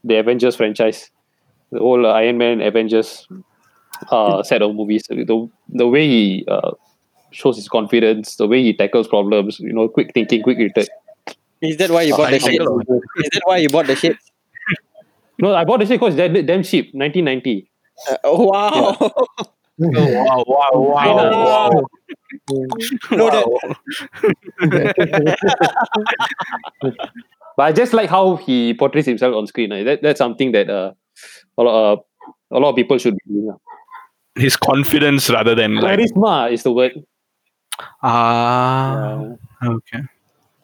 the 0.04 0.16
Avengers 0.16 0.56
franchise, 0.56 1.10
the 1.70 1.78
whole 1.78 2.06
uh, 2.06 2.10
Iron 2.12 2.38
Man 2.38 2.60
Avengers 2.60 3.26
uh, 4.10 4.42
set 4.42 4.62
of 4.62 4.74
movies. 4.74 5.04
The 5.08 5.48
the 5.68 5.88
way 5.88 6.06
he 6.06 6.44
uh, 6.48 6.72
shows 7.30 7.56
his 7.56 7.68
confidence, 7.68 8.36
the 8.36 8.46
way 8.46 8.62
he 8.62 8.72
tackles 8.74 9.08
problems, 9.08 9.60
you 9.60 9.72
know, 9.72 9.88
quick 9.88 10.12
thinking, 10.14 10.42
quick 10.42 10.58
return. 10.58 10.86
Is 11.60 11.76
that 11.76 11.90
why 11.90 12.02
you 12.02 12.16
bought 12.16 12.30
the 12.30 12.40
shit? 12.40 12.60
Is 12.60 13.30
that 13.32 13.42
why 13.44 13.56
you 13.58 13.68
bought 13.68 13.86
the 13.86 13.94
shit? 13.96 14.16
No, 15.38 15.54
I 15.54 15.64
bought 15.64 15.80
the 15.80 15.86
shit 15.86 16.00
because 16.00 16.16
it's 16.18 16.46
damn 16.46 16.62
cheap, 16.62 16.94
nineteen 16.94 17.24
ninety. 17.24 17.70
Uh, 18.10 18.16
oh, 18.24 18.44
wow. 18.46 18.96
wow, 19.78 20.44
wow, 20.46 20.70
wow, 20.74 20.74
Wow. 20.74 21.70
wow. 21.70 21.86
no, 23.10 23.30
that, 24.60 25.38
But 27.56 27.62
I 27.64 27.72
just 27.72 27.92
like 27.92 28.08
how 28.10 28.36
he 28.36 28.74
portrays 28.74 29.06
himself 29.06 29.34
on 29.34 29.46
screen. 29.46 29.72
uh. 29.72 29.82
That, 29.84 30.02
that's 30.02 30.18
something 30.18 30.52
that 30.52 30.70
uh, 30.70 30.92
a 31.58 31.62
lot, 31.62 31.92
uh, 31.92 31.96
a 32.50 32.58
lot 32.58 32.70
of 32.70 32.76
people 32.76 32.98
should 32.98 33.14
be 33.14 33.34
doing. 33.34 33.50
uh. 33.50 33.56
His 34.34 34.56
confidence 34.56 35.28
rather 35.28 35.54
than 35.54 35.74
like, 35.76 35.98
Charisma 35.98 36.50
is 36.52 36.62
the 36.62 36.72
word. 36.72 36.92
ah, 38.02 39.20
okay. 39.62 40.00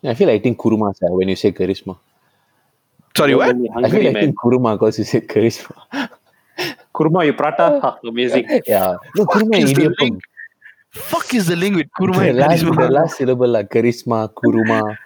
I 0.04 0.14
feel 0.14 0.28
like 0.28 0.40
I 0.40 0.42
think 0.42 0.58
Kuruma 0.58 0.96
sir, 0.96 1.10
when 1.10 1.28
you 1.28 1.36
say 1.36 1.52
charisma. 1.52 1.98
Sorry, 3.16 3.34
what? 3.34 3.48
Hungry 3.48 3.68
I 3.84 3.90
feel 3.90 4.04
like 4.04 4.16
I 4.16 4.20
think 4.20 4.36
Kuruma 4.38 4.74
because 4.74 4.98
you 4.98 5.04
said 5.04 5.26
charisma. 5.28 5.74
Kurma, 6.94 7.26
you 7.26 7.32
prata, 7.34 7.98
amazing. 8.04 8.48
Yeah. 8.66 8.96
No, 9.14 9.26
Kuruma 9.26 9.58
is 9.58 9.72
the 9.74 9.80
idiom. 9.82 9.94
link? 10.00 10.22
Fuck 10.90 11.34
is 11.34 11.46
the 11.46 11.56
link 11.56 11.76
with 11.76 11.88
Kurma 12.00 12.20
The 12.20 12.28
and 12.30 12.38
last, 12.38 12.64
the 12.64 12.88
last 12.88 13.16
syllable 13.18 13.48
like 13.48 13.68
charisma, 13.70 14.32
Kuruma. 14.32 14.96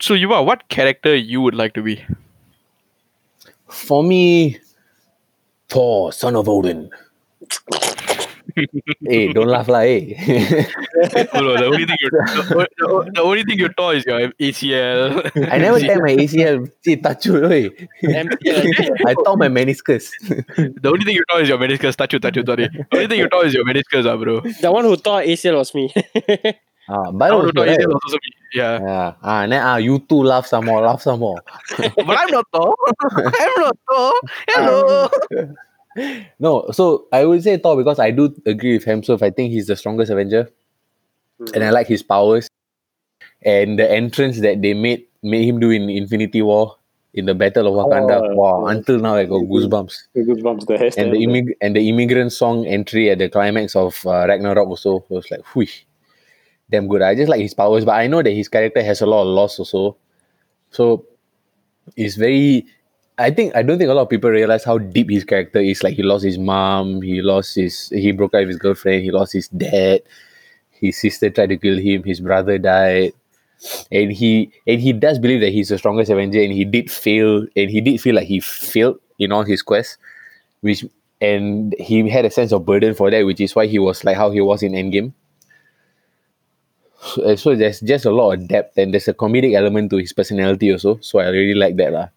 So 0.00 0.14
you 0.14 0.32
are 0.32 0.44
what 0.44 0.68
character 0.68 1.16
you 1.16 1.40
would 1.40 1.54
like 1.54 1.74
to 1.74 1.82
be? 1.82 2.04
For 3.68 4.02
me, 4.02 4.58
Thor, 5.68 6.12
son 6.12 6.36
of 6.36 6.48
Odin. 6.48 6.90
hey, 9.06 9.32
don't 9.32 9.46
laugh 9.46 9.68
lah, 9.68 9.80
hey. 9.80 10.14
Bro, 11.32 11.56
the 11.56 11.66
only 11.70 11.86
thing 11.86 11.96
you 12.00 12.10
the, 12.10 12.68
the, 12.78 13.10
the 13.14 13.22
only 13.22 13.44
thing 13.44 13.58
you 13.58 13.68
tore 13.70 13.94
is 13.94 14.04
your 14.04 14.28
ACL. 14.28 15.30
I 15.50 15.58
never 15.58 15.78
tear 15.78 16.02
my 16.02 16.14
ACL. 16.16 16.70
See, 16.84 16.96
touch 16.96 17.26
you, 17.26 17.44
oi. 17.44 17.70
I 19.06 19.14
tore 19.24 19.36
my 19.36 19.48
meniscus. 19.48 20.10
The 20.56 20.88
only 20.88 21.04
thing 21.04 21.14
you 21.14 21.24
tore 21.30 21.42
is 21.42 21.48
your 21.48 21.58
meniscus. 21.58 21.96
Touch 21.96 22.12
you, 22.12 22.18
touch 22.18 22.36
you, 22.36 22.44
sorry. 22.44 22.68
The 22.68 22.86
only 22.92 23.06
thing 23.06 23.18
you 23.18 23.28
tore 23.28 23.46
is 23.46 23.54
your 23.54 23.64
meniscus, 23.64 24.06
ah, 24.06 24.16
bro. 24.16 24.40
The 24.40 24.70
one 24.70 24.84
who 24.84 24.96
tore 24.96 25.22
ACL 25.22 25.58
was 25.58 25.74
me. 25.74 25.92
ah, 26.90 27.10
but 27.12 27.30
I 27.30 27.34
also, 27.34 27.44
want 27.44 27.48
to 27.48 27.52
tore 27.54 27.66
right? 27.66 27.86
Also 27.86 28.16
me. 28.16 28.30
Yeah. 28.52 28.80
Yeah. 28.82 29.14
Ah, 29.22 29.46
then, 29.46 29.62
ah, 29.62 29.76
you 29.76 29.98
two 30.00 30.22
laugh 30.22 30.46
some 30.46 30.66
more, 30.66 30.80
laugh 30.82 31.02
some 31.02 31.20
more. 31.20 31.40
but 31.78 32.18
I'm 32.18 32.30
not 32.30 32.46
Thor. 32.52 32.74
I'm 33.10 33.52
not 33.56 33.78
Thor. 33.90 34.12
Hello. 34.48 35.08
No, 36.38 36.70
so 36.70 37.08
I 37.12 37.24
would 37.24 37.42
say 37.42 37.56
Thor 37.58 37.76
because 37.76 37.98
I 37.98 38.12
do 38.12 38.32
agree 38.46 38.74
with 38.74 38.84
Hemsworth. 38.84 39.22
I 39.22 39.30
think 39.30 39.50
he's 39.52 39.66
the 39.66 39.74
strongest 39.74 40.12
Avenger, 40.12 40.48
and 41.52 41.64
I 41.64 41.70
like 41.70 41.88
his 41.88 42.04
powers 42.04 42.48
and 43.42 43.78
the 43.78 43.90
entrance 43.90 44.40
that 44.40 44.62
they 44.62 44.74
made 44.74 45.06
made 45.22 45.44
him 45.44 45.60
do 45.60 45.70
in 45.70 45.88
Infinity 45.90 46.42
War 46.42 46.76
in 47.14 47.26
the 47.26 47.34
Battle 47.34 47.66
of 47.66 47.74
Wakanda. 47.74 48.20
Oh, 48.22 48.34
wow! 48.34 48.66
yes. 48.66 48.76
Until 48.76 48.98
now, 48.98 49.14
I 49.16 49.24
got 49.24 49.42
goosebumps. 49.42 49.94
Goosebumps, 50.16 50.66
the. 50.66 51.00
And 51.00 51.12
the 51.12 51.18
immig- 51.18 51.56
and 51.60 51.74
the 51.74 51.88
immigrant 51.88 52.32
song 52.32 52.66
entry 52.66 53.10
at 53.10 53.18
the 53.18 53.28
climax 53.28 53.74
of 53.74 54.06
uh, 54.06 54.26
Ragnarok 54.28 54.68
also 54.68 55.04
was 55.08 55.30
like, 55.30 55.44
whew, 55.54 55.66
damn 56.70 56.88
good. 56.88 57.02
I 57.02 57.14
just 57.14 57.28
like 57.28 57.40
his 57.40 57.54
powers, 57.54 57.84
but 57.84 57.92
I 57.92 58.06
know 58.06 58.22
that 58.22 58.30
his 58.30 58.48
character 58.48 58.82
has 58.82 59.00
a 59.00 59.06
lot 59.06 59.22
of 59.22 59.28
loss 59.28 59.58
also. 59.58 59.96
So 60.70 61.04
it's 61.96 62.16
very. 62.16 62.66
I 63.18 63.30
think 63.30 63.54
I 63.54 63.62
don't 63.62 63.78
think 63.78 63.90
a 63.90 63.94
lot 63.94 64.02
of 64.02 64.08
people 64.08 64.30
realize 64.30 64.64
how 64.64 64.78
deep 64.78 65.10
his 65.10 65.24
character 65.24 65.60
is. 65.60 65.82
Like 65.82 65.94
he 65.94 66.02
lost 66.02 66.24
his 66.24 66.38
mom, 66.38 67.02
he 67.02 67.20
lost 67.20 67.56
his 67.56 67.88
he 67.90 68.12
broke 68.12 68.34
up 68.34 68.40
with 68.40 68.48
his 68.48 68.58
girlfriend, 68.58 69.04
he 69.04 69.10
lost 69.10 69.32
his 69.34 69.48
dad, 69.48 70.00
his 70.70 70.96
sister 70.96 71.28
tried 71.28 71.50
to 71.50 71.56
kill 71.58 71.78
him, 71.78 72.02
his 72.02 72.20
brother 72.20 72.58
died. 72.58 73.12
And 73.92 74.10
he 74.10 74.50
and 74.66 74.80
he 74.80 74.94
does 74.94 75.18
believe 75.18 75.42
that 75.42 75.52
he's 75.52 75.68
the 75.68 75.76
strongest 75.76 76.10
Avenger 76.10 76.42
and 76.42 76.52
he 76.52 76.64
did 76.64 76.90
fail 76.90 77.46
and 77.54 77.70
he 77.70 77.82
did 77.82 78.00
feel 78.00 78.14
like 78.14 78.26
he 78.26 78.40
failed 78.40 78.98
in 79.18 79.32
all 79.32 79.42
his 79.42 79.60
quests. 79.60 79.98
Which 80.62 80.86
and 81.20 81.74
he 81.78 82.08
had 82.08 82.24
a 82.24 82.30
sense 82.30 82.52
of 82.52 82.64
burden 82.64 82.94
for 82.94 83.10
that, 83.10 83.26
which 83.26 83.40
is 83.40 83.54
why 83.54 83.66
he 83.66 83.78
was 83.78 84.02
like 84.02 84.16
how 84.16 84.30
he 84.30 84.40
was 84.40 84.62
in 84.62 84.72
Endgame. 84.72 85.12
So, 87.00 87.22
eh, 87.22 87.36
so 87.36 87.56
there's 87.56 87.80
just 87.80 88.04
a 88.04 88.10
lot 88.10 88.32
of 88.32 88.48
depth 88.48 88.76
and 88.76 88.92
there's 88.92 89.08
a 89.08 89.14
comedic 89.14 89.54
element 89.56 89.90
to 89.90 89.96
his 89.96 90.12
personality 90.12 90.70
also. 90.72 90.98
So 91.00 91.18
I 91.18 91.28
really 91.28 91.54
like 91.54 91.76
that. 91.76 91.92
lah. 91.92 92.08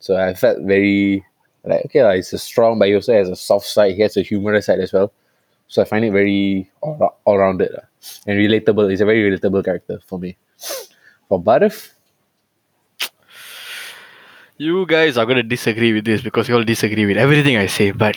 So 0.00 0.16
I 0.16 0.34
felt 0.34 0.60
very 0.62 1.24
like 1.64 1.86
okay, 1.86 2.04
lah, 2.04 2.12
he's 2.14 2.32
a 2.32 2.38
strong, 2.38 2.78
but 2.78 2.88
he 2.88 2.94
also 2.94 3.12
has 3.12 3.28
a 3.28 3.36
soft 3.36 3.66
side. 3.66 3.96
He 3.96 4.02
has 4.02 4.16
a 4.16 4.22
humorous 4.22 4.66
side 4.66 4.80
as 4.80 4.92
well. 4.92 5.12
So 5.68 5.82
I 5.82 5.84
find 5.84 6.04
it 6.04 6.12
very 6.12 6.70
all, 6.80 7.18
all 7.24 7.38
rounded 7.38 7.72
lah. 7.72 7.88
and 8.26 8.38
relatable. 8.38 8.92
It's 8.92 9.00
a 9.00 9.08
very 9.08 9.24
relatable 9.30 9.64
character 9.64 9.98
for 10.06 10.18
me. 10.18 10.36
For 11.28 11.42
Bharat, 11.42 11.74
You 14.58 14.86
guys 14.86 15.18
are 15.18 15.26
gonna 15.26 15.42
disagree 15.42 15.92
with 15.92 16.06
this 16.06 16.22
because 16.22 16.48
you 16.48 16.56
all 16.56 16.64
disagree 16.64 17.04
with 17.04 17.18
everything 17.18 17.58
I 17.58 17.66
say, 17.66 17.90
but 17.90 18.16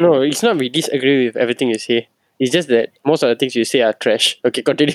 no, 0.00 0.20
it's 0.20 0.42
not 0.42 0.58
we 0.58 0.68
disagree 0.68 1.24
with 1.24 1.36
everything 1.36 1.70
you 1.70 1.78
say. 1.78 2.08
It's 2.44 2.52
just 2.52 2.68
that 2.68 2.90
most 3.06 3.22
of 3.22 3.30
the 3.30 3.36
things 3.36 3.56
you 3.56 3.64
say 3.64 3.80
are 3.80 3.94
trash. 3.94 4.38
Okay, 4.44 4.60
continue. 4.62 4.94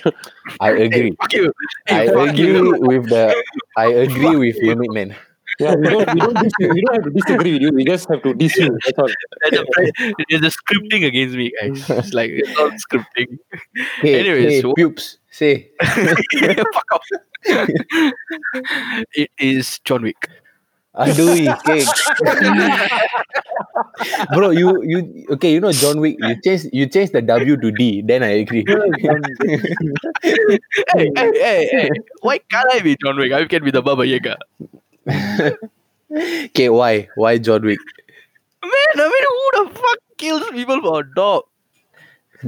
I 0.59 0.69
agree. 0.71 1.15
fuck 1.19 1.33
you. 1.33 1.51
I 1.89 2.05
fuck 2.07 2.29
agree 2.29 2.53
you. 2.53 2.77
with 2.79 3.09
the. 3.09 3.43
I 3.75 3.87
agree 3.87 4.35
with 4.35 4.61
Mermaid 4.61 4.91
Man. 4.91 5.15
yeah, 5.59 5.73
we 5.75 5.89
don't, 5.89 6.13
we, 6.13 6.19
don't 6.21 6.37
dis- 6.43 6.53
we 6.59 6.81
don't 6.85 6.93
have 6.95 7.03
to 7.05 7.09
disagree 7.09 7.53
with 7.53 7.61
you. 7.63 7.71
We 7.73 7.83
just 7.83 8.07
have 8.09 8.21
to 8.21 8.33
diss 8.35 8.55
you. 8.57 8.77
That's 8.85 8.99
all. 8.99 9.09
There's 10.29 10.43
a, 10.43 10.51
scripting 10.59 11.05
against 11.07 11.35
me, 11.35 11.51
guys. 11.59 11.89
It's 11.89 12.13
like 12.13 12.29
it's 12.31 12.55
all 12.59 12.69
scripting. 12.85 13.39
Hey, 14.01 14.19
Anyways, 14.19 14.45
hey, 14.45 14.61
so- 14.61 14.73
pubes, 14.75 15.17
say. 15.31 15.71
Fuck 15.81 16.91
off. 16.93 17.07
it 19.13 19.31
is 19.39 19.79
John 19.79 20.03
Wick. 20.03 20.29
Adui, 20.95 21.45
cake. 21.65 21.85
Bro, 24.33 24.49
you 24.51 24.81
you 24.83 25.25
okay? 25.31 25.53
You 25.53 25.59
know 25.61 25.71
John 25.71 25.99
Wick. 26.01 26.17
You 26.19 26.41
change 26.41 26.65
you 26.73 26.87
change 26.87 27.11
the 27.11 27.21
W 27.21 27.57
to 27.57 27.71
D. 27.71 28.01
Then 28.01 28.23
I 28.23 28.41
agree. 28.41 28.65
Hey, 30.21 31.11
hey, 31.15 31.31
hey, 31.33 31.69
hey. 31.71 31.89
Why 32.21 32.39
can't 32.39 32.67
I 32.73 32.79
be 32.79 32.97
John 33.03 33.17
Wick? 33.17 33.31
I 33.31 33.45
can 33.45 33.63
be 33.63 33.71
the 33.71 33.81
Baba 33.81 34.05
Yaga. 34.05 34.37
okay, 36.11 36.69
why 36.69 37.07
why 37.15 37.37
John 37.37 37.61
Wick? 37.61 37.79
Man, 38.63 38.71
I 38.95 39.07
mean, 39.13 39.25
who 39.29 39.63
the 39.63 39.79
fuck 39.79 39.99
kills 40.17 40.49
people 40.51 40.81
for 40.81 41.01
a 41.01 41.15
dog? 41.15 41.43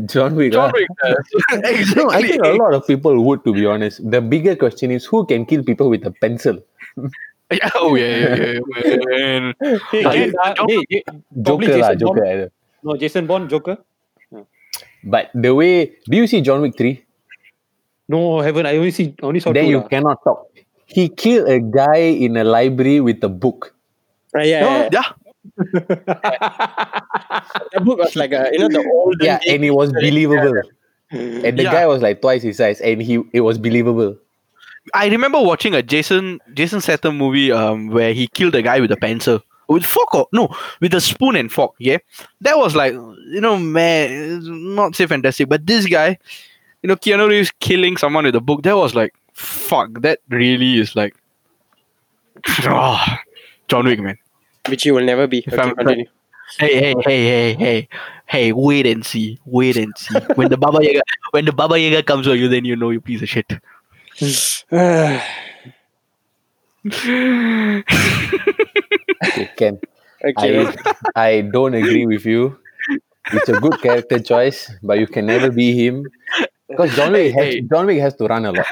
John 0.05 0.35
Wick. 0.35 0.53
John 0.53 0.69
ah. 0.69 0.73
Wick 0.73 0.87
does. 1.03 1.15
exactly. 1.63 2.03
No, 2.03 2.09
I 2.09 2.21
think 2.21 2.43
a 2.43 2.53
lot 2.53 2.73
of 2.73 2.87
people 2.87 3.23
would. 3.23 3.43
To 3.45 3.53
be 3.53 3.65
honest, 3.65 4.09
the 4.09 4.21
bigger 4.21 4.55
question 4.55 4.89
is 4.91 5.05
who 5.05 5.25
can 5.25 5.45
kill 5.45 5.63
people 5.63 5.89
with 5.89 6.05
a 6.05 6.11
pencil. 6.11 6.63
Yeah, 7.59 7.69
oh 7.75 7.95
yeah, 7.95 8.15
yeah, 8.17 8.35
yeah, 8.85 8.97
man. 9.11 9.43
Hey, 9.91 10.03
hey, 10.03 10.25
you- 10.31 10.37
uh, 10.39 10.55
hey, 10.67 10.79
hey, 10.89 11.01
probably 11.43 11.67
Joker 11.67 11.77
lah, 11.83 11.91
Joker. 11.95 12.21
Bond. 12.23 12.31
either. 12.31 12.49
No, 12.83 12.95
Jason 12.97 13.27
Bond, 13.27 13.49
Joker. 13.49 13.77
But 15.03 15.29
the 15.33 15.53
way, 15.53 15.97
do 16.07 16.15
you 16.17 16.27
see 16.27 16.41
John 16.41 16.61
Wick 16.61 16.77
three? 16.77 17.03
No, 18.07 18.39
haven't. 18.41 18.65
I 18.67 18.77
only 18.77 18.91
see, 18.91 19.15
only 19.21 19.39
saw 19.39 19.51
then 19.53 19.65
two. 19.65 19.71
you 19.71 19.79
lah. 19.81 19.87
cannot 19.89 20.17
talk. 20.23 20.47
He 20.85 21.09
killed 21.09 21.47
a 21.49 21.59
guy 21.59 22.13
in 22.19 22.35
a 22.37 22.43
library 22.43 22.99
with 23.01 23.23
a 23.23 23.29
book. 23.29 23.73
Uh, 24.35 24.41
yeah, 24.41 24.61
yeah, 24.61 24.89
yeah. 24.95 25.07
Yeah, 25.73 26.11
That 27.73 27.81
book 27.83 27.97
was 27.99 28.15
like 28.15 28.31
a, 28.31 28.49
you 28.53 28.59
know 28.59 28.69
the 28.69 28.83
olden 28.93 29.25
Yeah, 29.25 29.39
and 29.47 29.63
it 29.65 29.71
was 29.71 29.91
believable. 29.91 30.61
And 31.11 31.57
the 31.57 31.63
Yeah. 31.63 31.71
guy 31.71 31.85
was 31.87 32.01
like 32.01 32.21
twice 32.21 32.43
his 32.43 32.57
size, 32.57 32.79
and 32.81 33.01
he 33.01 33.19
it 33.33 33.41
was 33.41 33.57
believable. 33.57 34.17
I 34.93 35.07
remember 35.09 35.39
watching 35.41 35.75
a 35.75 35.83
Jason 35.83 36.39
Jason 36.53 36.81
Statham 36.81 37.17
movie 37.17 37.51
um 37.51 37.87
where 37.87 38.13
he 38.13 38.27
killed 38.27 38.55
a 38.55 38.61
guy 38.61 38.79
with 38.79 38.91
a 38.91 38.97
pencil 38.97 39.41
with 39.67 39.85
fork 39.85 40.13
or 40.13 40.27
no 40.33 40.49
with 40.79 40.93
a 40.93 41.01
spoon 41.01 41.35
and 41.35 41.51
fork. 41.51 41.73
Yeah, 41.79 41.97
that 42.41 42.57
was 42.57 42.75
like 42.75 42.93
you 42.93 43.41
know 43.41 43.57
man, 43.57 44.41
not 44.75 44.95
say 44.95 45.05
fantastic, 45.07 45.49
but 45.49 45.65
this 45.65 45.85
guy, 45.85 46.17
you 46.81 46.87
know, 46.87 46.95
Keanu 46.95 47.29
Reeves 47.29 47.51
killing 47.59 47.97
someone 47.97 48.25
with 48.25 48.35
a 48.35 48.41
book. 48.41 48.63
That 48.63 48.75
was 48.75 48.95
like 48.95 49.13
fuck. 49.33 50.01
That 50.01 50.19
really 50.29 50.79
is 50.79 50.95
like, 50.95 51.15
ah, 52.65 53.19
John 53.67 53.85
Wick 53.85 53.99
man. 53.99 54.17
which 54.67 54.85
you 54.85 54.93
will 54.93 55.05
never 55.05 55.27
be. 55.27 55.39
If 55.39 55.53
Okay, 55.53 55.73
continue. 55.73 56.05
Hey, 56.59 56.75
hey, 56.79 56.93
hey, 57.05 57.25
hey, 57.25 57.53
hey, 57.53 57.87
hey! 58.25 58.51
Wait 58.51 58.85
and 58.85 59.05
see. 59.05 59.39
Wait 59.45 59.77
and 59.77 59.93
see. 59.97 60.19
When 60.35 60.49
the 60.49 60.57
Baba 60.57 60.83
Yaga, 60.83 61.01
when 61.31 61.45
the 61.45 61.53
Baba 61.53 61.79
Yaga 61.79 62.03
comes 62.03 62.27
for 62.27 62.35
you, 62.35 62.49
then 62.49 62.65
you 62.65 62.75
know 62.75 62.89
you 62.89 62.99
piece 62.99 63.21
of 63.21 63.29
shit. 63.29 63.53
Okay, 69.23 69.49
Ken, 69.57 69.79
okay. 70.23 70.65
I 70.67 70.73
I 71.15 71.41
don't 71.41 71.73
agree 71.75 72.05
with 72.05 72.25
you. 72.25 72.57
It's 73.33 73.49
a 73.49 73.59
good 73.59 73.79
character 73.81 74.19
choice, 74.19 74.71
but 74.83 74.99
you 74.99 75.07
can 75.07 75.25
never 75.27 75.51
be 75.51 75.73
him. 75.73 76.05
Because 76.69 76.95
John 76.95 77.13
Wick 77.13 77.33
has 77.35 77.53
Hey. 77.53 77.61
John 77.61 77.85
Wick 77.85 77.99
has 77.99 78.15
to 78.15 78.25
run 78.25 78.45
a 78.45 78.51
lot. 78.51 78.65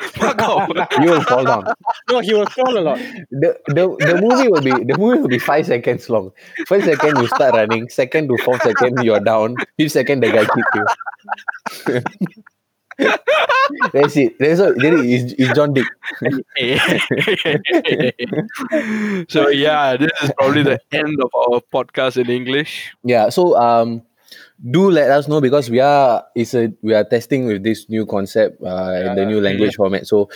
Fuck 0.00 0.42
off. 0.42 0.68
You 1.00 1.10
will 1.10 1.22
fall 1.22 1.44
down. 1.44 1.64
no, 2.10 2.20
he 2.20 2.34
will 2.34 2.46
fall 2.46 2.76
a 2.78 2.80
lot. 2.80 2.98
The, 3.30 3.56
the 3.68 3.84
the 4.08 4.16
movie 4.20 4.48
will 4.48 4.60
be 4.60 4.72
the 4.72 4.96
movie 4.98 5.20
will 5.20 5.28
be 5.28 5.38
five 5.38 5.66
seconds 5.66 6.08
long. 6.10 6.32
First 6.66 6.86
second 6.86 7.18
you 7.18 7.26
start 7.28 7.54
running, 7.54 7.88
second 7.88 8.28
to 8.28 8.36
fourth 8.44 8.62
second 8.62 9.02
you're 9.02 9.20
down, 9.20 9.56
fifth 9.78 9.92
second 9.92 10.22
the 10.22 10.30
guy 10.32 10.44
kick 10.44 10.68
you. 10.74 10.86
That's 13.92 14.16
it. 14.16 14.38
That's 14.38 14.60
all. 14.60 14.74
That 14.74 14.94
is, 15.04 15.32
is 15.34 15.52
John 15.52 15.72
Dick. 15.72 15.86
so 19.28 19.48
yeah, 19.48 19.96
this 19.96 20.10
is 20.22 20.30
probably 20.38 20.62
the 20.62 20.80
end 20.92 21.18
of 21.22 21.30
our 21.34 21.60
podcast 21.72 22.16
in 22.16 22.30
English. 22.30 22.92
Yeah. 23.04 23.28
So 23.30 23.56
um, 23.56 24.02
do 24.60 24.90
let 24.90 25.10
us 25.10 25.28
know 25.28 25.40
because 25.40 25.70
we 25.70 25.80
are 25.80 26.24
it's 26.34 26.54
a 26.54 26.72
we 26.82 26.94
are 26.94 27.04
testing 27.04 27.46
with 27.46 27.62
this 27.62 27.88
new 27.88 28.06
concept 28.06 28.62
uh, 28.62 28.90
and 28.92 29.18
the 29.18 29.26
new 29.26 29.40
language 29.40 29.76
format. 29.76 30.06
So 30.06 30.28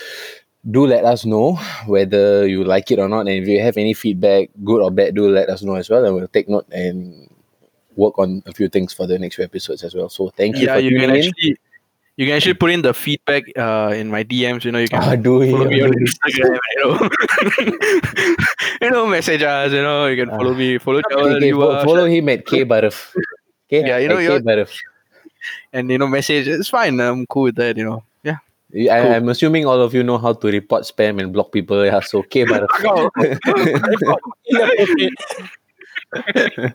do 0.69 0.85
let 0.87 1.05
us 1.05 1.25
know 1.25 1.53
whether 1.87 2.47
you 2.47 2.63
like 2.63 2.91
it 2.91 2.99
or 2.99 3.07
not, 3.09 3.21
and 3.21 3.29
if 3.43 3.47
you 3.47 3.61
have 3.61 3.77
any 3.77 3.93
feedback, 3.93 4.49
good 4.63 4.81
or 4.81 4.91
bad, 4.91 5.15
do 5.15 5.29
let 5.29 5.49
us 5.49 5.63
know 5.63 5.75
as 5.75 5.89
well, 5.89 6.05
and 6.05 6.15
we'll 6.15 6.27
take 6.27 6.49
note 6.49 6.67
and 6.71 7.29
work 7.95 8.17
on 8.19 8.43
a 8.45 8.53
few 8.53 8.67
things 8.69 8.93
for 8.93 9.07
the 9.07 9.17
next 9.17 9.35
few 9.35 9.45
episodes 9.45 9.83
as 9.83 9.95
well. 9.95 10.09
So 10.09 10.29
thank 10.29 10.57
you 10.57 10.67
Yeah, 10.67 10.75
for 10.75 10.79
you 10.81 10.99
can 10.99 11.09
in. 11.11 11.15
actually 11.17 11.57
you 12.17 12.25
can 12.25 12.35
actually 12.35 12.55
put 12.55 12.71
in 12.71 12.81
the 12.81 12.93
feedback 12.93 13.43
uh, 13.57 13.93
in 13.95 14.09
my 14.09 14.23
DMs. 14.23 14.63
You 14.65 14.71
know, 14.73 14.79
you 14.79 14.87
can 14.89 15.01
Ah, 15.01 15.15
do 15.15 15.41
it. 15.41 15.51
follow 15.51 15.65
me 15.69 15.81
on 15.81 15.93
it. 15.93 16.01
Instagram. 16.01 16.57
You 16.75 16.79
know, 16.83 17.09
you 18.81 18.89
know, 18.91 19.05
message 19.07 19.43
us. 19.43 19.71
You 19.71 19.81
know, 19.83 20.07
you 20.07 20.17
can 20.25 20.29
follow 20.35 20.53
me, 20.53 20.77
follow 20.79 21.01
Okay, 21.11 21.15
okay, 21.37 21.47
you 21.47 21.55
follow 21.61 22.05
him 22.05 22.29
at 22.29 22.45
K 22.45 22.65
Barif. 22.65 23.13
Okay, 23.69 23.87
Yeah, 23.87 23.97
you 23.99 24.07
know, 24.09 24.17
at 24.17 24.25
K 24.27 24.33
you're- 24.33 24.41
Barif. 24.41 24.73
and 25.73 25.89
you 25.91 25.97
know, 25.97 26.07
message. 26.07 26.47
It's 26.47 26.69
fine. 26.69 26.99
I'm 26.99 27.25
cool 27.27 27.43
with 27.43 27.55
that. 27.55 27.77
You 27.77 27.85
know, 27.85 28.03
yeah. 28.23 28.37
I, 28.91 29.15
I'm 29.15 29.29
assuming 29.29 29.65
all 29.65 29.79
of 29.79 29.93
you 29.93 30.03
know 30.03 30.17
how 30.17 30.33
to 30.33 30.47
report 30.47 30.83
spam 30.83 31.21
and 31.21 31.31
block 31.31 31.51
people. 31.53 31.85
Yeah, 31.85 31.99
so 32.01 32.19
okay, 32.25 32.43
but 32.43 32.67
yeah, 36.15 36.71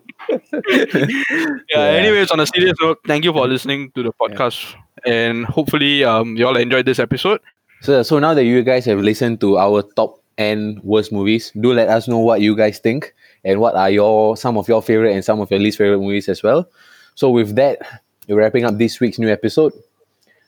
anyways 1.72 2.30
on 2.30 2.40
a 2.40 2.46
serious 2.46 2.76
note 2.80 2.98
thank 3.06 3.24
you 3.24 3.32
for 3.32 3.46
listening 3.48 3.90
to 3.94 4.02
the 4.02 4.12
podcast 4.12 4.74
and 5.06 5.44
hopefully 5.46 6.04
um 6.04 6.36
you 6.36 6.46
all 6.46 6.56
enjoyed 6.56 6.84
this 6.86 6.98
episode 6.98 7.40
So, 7.80 8.02
so 8.02 8.18
now 8.18 8.34
that 8.34 8.44
you 8.44 8.62
guys 8.62 8.84
have 8.86 9.00
listened 9.00 9.40
to 9.40 9.58
our 9.58 9.82
top 9.82 10.22
and 10.38 10.78
worst 10.86 11.10
movies, 11.12 11.50
do 11.58 11.74
let 11.74 11.88
us 11.90 12.06
know 12.06 12.18
what 12.22 12.40
you 12.40 12.54
guys 12.54 12.78
think 12.78 13.10
and 13.44 13.58
what 13.58 13.74
are 13.74 13.90
your 13.90 14.36
some 14.36 14.54
of 14.56 14.68
your 14.70 14.80
favorite 14.82 15.12
and 15.12 15.24
some 15.24 15.40
of 15.42 15.50
your 15.50 15.58
least 15.58 15.78
favorite 15.78 15.98
movies 15.98 16.28
as 16.30 16.42
well. 16.46 16.70
So 17.18 17.30
with 17.34 17.56
that, 17.58 17.82
we're 18.28 18.38
wrapping 18.38 18.64
up 18.64 18.78
this 18.78 19.00
week's 19.02 19.18
new 19.18 19.28
episode. 19.28 19.74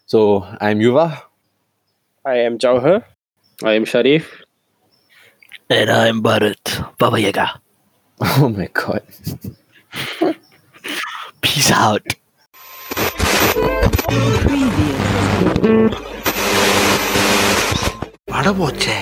So 0.06 0.46
I'm 0.62 0.78
Yuva. 0.78 1.26
I 2.24 2.38
am 2.46 2.58
Jauher. 2.58 3.04
I 3.64 3.72
am 3.74 3.84
Sharif. 3.84 4.42
And 5.70 5.90
I'm 5.90 6.22
Bharat. 6.22 6.96
Baba 6.98 7.18
Yaga. 7.20 7.60
Oh 8.21 8.49
my 8.49 8.69
god. 8.73 9.03
Peace 11.43 11.71
out. 11.83 12.05
பட 18.31 18.51
போச்சே 18.59 18.97